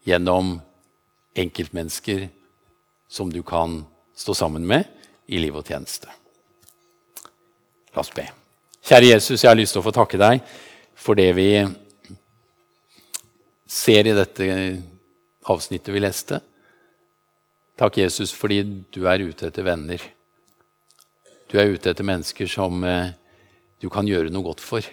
gjennom 0.07 0.55
enkeltmennesker 1.35 2.29
som 3.11 3.29
du 3.31 3.41
kan 3.43 3.83
stå 4.15 4.33
sammen 4.37 4.65
med 4.65 4.87
i 5.27 5.41
liv 5.41 5.55
og 5.57 5.67
tjeneste. 5.67 6.07
La 7.93 8.03
oss 8.03 8.13
be. 8.15 8.25
Kjære 8.85 9.11
Jesus, 9.15 9.41
jeg 9.41 9.49
har 9.49 9.57
lyst 9.57 9.75
til 9.75 9.81
å 9.81 9.85
få 9.87 9.93
takke 9.95 10.19
deg 10.21 10.41
for 10.95 11.17
det 11.17 11.31
vi 11.37 11.49
ser 13.75 14.07
i 14.07 14.15
dette 14.15 14.45
avsnittet 15.51 15.93
vi 15.93 16.01
leste. 16.03 16.39
Takk, 17.75 17.99
Jesus, 17.99 18.31
fordi 18.31 18.61
du 18.93 19.03
er 19.09 19.25
ute 19.27 19.49
etter 19.49 19.65
venner. 19.67 20.01
Du 21.51 21.57
er 21.59 21.73
ute 21.75 21.91
etter 21.91 22.07
mennesker 22.07 22.47
som 22.49 22.83
eh, 22.87 23.11
du 23.83 23.89
kan 23.91 24.07
gjøre 24.07 24.31
noe 24.31 24.47
godt 24.47 24.63
for. 24.63 24.85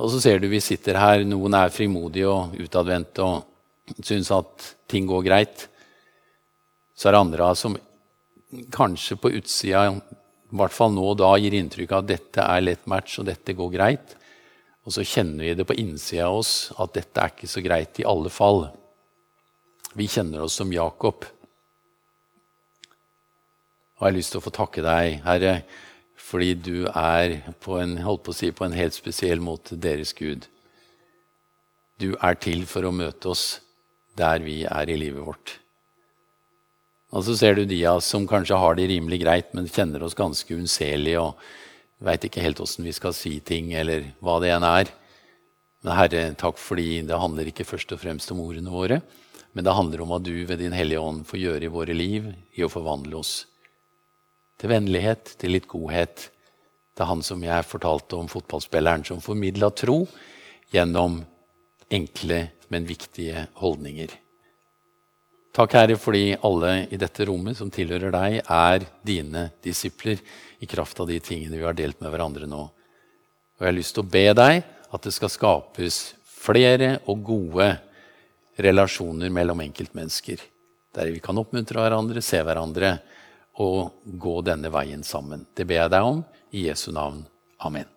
Og 0.00 0.10
så 0.10 0.22
ser 0.24 0.40
du 0.40 0.48
vi 0.50 0.62
sitter 0.64 0.98
her, 0.98 1.22
noen 1.28 1.54
er 1.54 1.74
frimodige 1.74 2.30
og 2.32 2.56
utadvendte 2.58 3.22
og 3.22 4.00
syns 4.02 4.32
at 4.34 4.70
ting 4.90 5.06
går 5.06 5.22
greit. 5.26 5.68
Så 6.96 7.08
er 7.08 7.14
det 7.14 7.22
andre 7.26 7.52
som 7.58 7.76
kanskje 8.74 9.18
på 9.20 9.34
utsida, 9.36 9.86
i 9.92 10.56
hvert 10.58 10.74
fall 10.74 10.94
nå 10.94 11.04
og 11.12 11.18
da, 11.20 11.34
gir 11.38 11.54
inntrykk 11.58 11.92
av 11.92 12.04
at 12.04 12.10
dette 12.10 12.48
er 12.56 12.64
lett 12.64 12.88
match 12.90 13.20
og 13.20 13.28
dette 13.28 13.54
går 13.58 13.72
greit. 13.74 14.16
Og 14.84 14.92
så 14.92 15.04
kjenner 15.06 15.46
vi 15.46 15.54
det 15.56 15.64
på 15.68 15.76
innsida 15.80 16.28
av 16.28 16.42
oss 16.42 16.54
at 16.80 16.92
dette 16.96 17.20
er 17.20 17.32
ikke 17.32 17.48
så 17.48 17.62
greit 17.64 18.00
i 18.00 18.08
alle 18.08 18.32
fall. 18.32 18.66
Vi 19.96 20.08
kjenner 20.10 20.44
oss 20.44 20.58
som 20.60 20.72
Jakob. 20.74 21.24
Og 23.94 24.02
jeg 24.02 24.10
har 24.10 24.16
lyst 24.16 24.34
til 24.34 24.42
å 24.42 24.44
få 24.44 24.52
takke 24.52 24.84
deg, 24.84 25.20
Herre, 25.24 25.54
fordi 26.20 26.52
du 26.58 26.76
er 26.90 27.38
på 27.64 27.78
en, 27.80 27.96
holdt 28.04 28.24
på 28.26 28.34
å 28.34 28.36
si, 28.36 28.50
på 28.52 28.66
en 28.66 28.76
helt 28.76 28.96
spesiell 28.96 29.40
måte 29.40 29.78
deres 29.80 30.12
Gud. 30.16 30.48
du 32.02 32.16
er 32.18 32.34
til 32.34 32.64
for 32.66 32.82
å 32.84 32.90
møte 32.90 33.30
oss 33.30 33.60
der 34.18 34.42
vi 34.42 34.64
er 34.66 34.90
i 34.90 34.96
livet 34.98 35.22
vårt. 35.22 35.52
Og 37.14 37.22
så 37.22 37.36
ser 37.38 37.54
du 37.54 37.64
de 37.64 37.78
av 37.86 38.00
oss 38.00 38.08
som 38.10 38.26
kanskje 38.26 38.58
har 38.58 38.74
det 38.74 38.88
rimelig 38.90 39.20
greit, 39.22 39.52
men 39.54 39.70
kjenner 39.70 40.02
oss 40.02 40.18
ganske 40.18 40.50
unnselige 40.56 41.22
og 41.22 41.38
veit 42.04 42.26
ikke 42.26 42.42
helt 42.44 42.60
åssen 42.60 42.86
vi 42.86 42.92
skal 42.94 43.14
si 43.16 43.38
ting, 43.44 43.72
eller 43.76 44.10
hva 44.24 44.38
det 44.42 44.52
enn 44.54 44.66
er. 44.68 44.90
Men 45.84 45.98
Herre, 45.98 46.24
takk 46.40 46.60
fordi 46.60 47.02
det 47.08 47.20
handler 47.20 47.50
ikke 47.50 47.66
først 47.68 47.92
og 47.96 48.00
fremst 48.00 48.32
om 48.32 48.42
ordene 48.44 48.72
våre, 48.72 49.00
men 49.54 49.66
det 49.66 49.74
handler 49.76 50.02
om 50.02 50.10
hva 50.10 50.20
du 50.22 50.32
ved 50.48 50.58
Din 50.58 50.74
Hellige 50.74 51.02
Ånd 51.02 51.26
får 51.28 51.40
gjøre 51.40 51.68
i 51.68 51.72
våre 51.72 51.94
liv 51.94 52.30
i 52.58 52.64
å 52.64 52.70
forvandle 52.72 53.20
oss. 53.20 53.34
Til 54.58 54.72
vennlighet, 54.72 55.36
til 55.38 55.54
litt 55.54 55.68
godhet. 55.70 56.28
Til 56.94 57.10
han 57.10 57.22
som 57.26 57.42
jeg 57.42 57.66
fortalte 57.66 58.18
om, 58.18 58.30
fotballspilleren 58.30 59.06
som 59.06 59.22
formidla 59.22 59.70
tro 59.74 60.04
gjennom 60.74 61.20
enkle, 61.94 62.40
men 62.72 62.88
viktige 62.88 63.46
holdninger. 63.60 64.10
Takk, 65.54 65.74
Herre, 65.78 65.94
fordi 65.94 66.32
alle 66.42 66.72
i 66.90 66.98
dette 66.98 67.28
rommet 67.28 67.54
som 67.60 67.68
tilhører 67.70 68.10
deg, 68.10 68.40
er 68.42 68.86
dine 69.06 69.44
disipler 69.62 70.18
i 70.58 70.66
kraft 70.66 70.98
av 70.98 71.06
de 71.06 71.20
tingene 71.22 71.60
vi 71.60 71.62
har 71.62 71.76
delt 71.78 72.00
med 72.02 72.10
hverandre 72.10 72.48
nå. 72.50 72.64
Og 73.54 73.62
jeg 73.62 73.70
har 73.70 73.76
lyst 73.76 73.94
til 73.94 74.02
å 74.02 74.10
be 74.16 74.24
deg 74.34 74.64
at 74.64 75.06
det 75.06 75.14
skal 75.14 75.30
skapes 75.30 76.00
flere 76.26 76.96
og 77.06 77.22
gode 77.30 77.70
relasjoner 78.66 79.30
mellom 79.30 79.62
enkeltmennesker. 79.62 80.42
Der 80.94 81.14
vi 81.14 81.22
kan 81.22 81.38
oppmuntre 81.38 81.86
hverandre, 81.86 82.22
se 82.22 82.42
hverandre 82.42 82.96
og 83.62 84.02
gå 84.10 84.40
denne 84.46 84.74
veien 84.74 85.06
sammen. 85.06 85.46
Det 85.54 85.70
ber 85.70 85.84
jeg 85.84 85.94
deg 85.94 86.14
om 86.14 86.24
i 86.50 86.66
Jesu 86.66 86.90
navn. 86.94 87.22
Amen. 87.62 87.93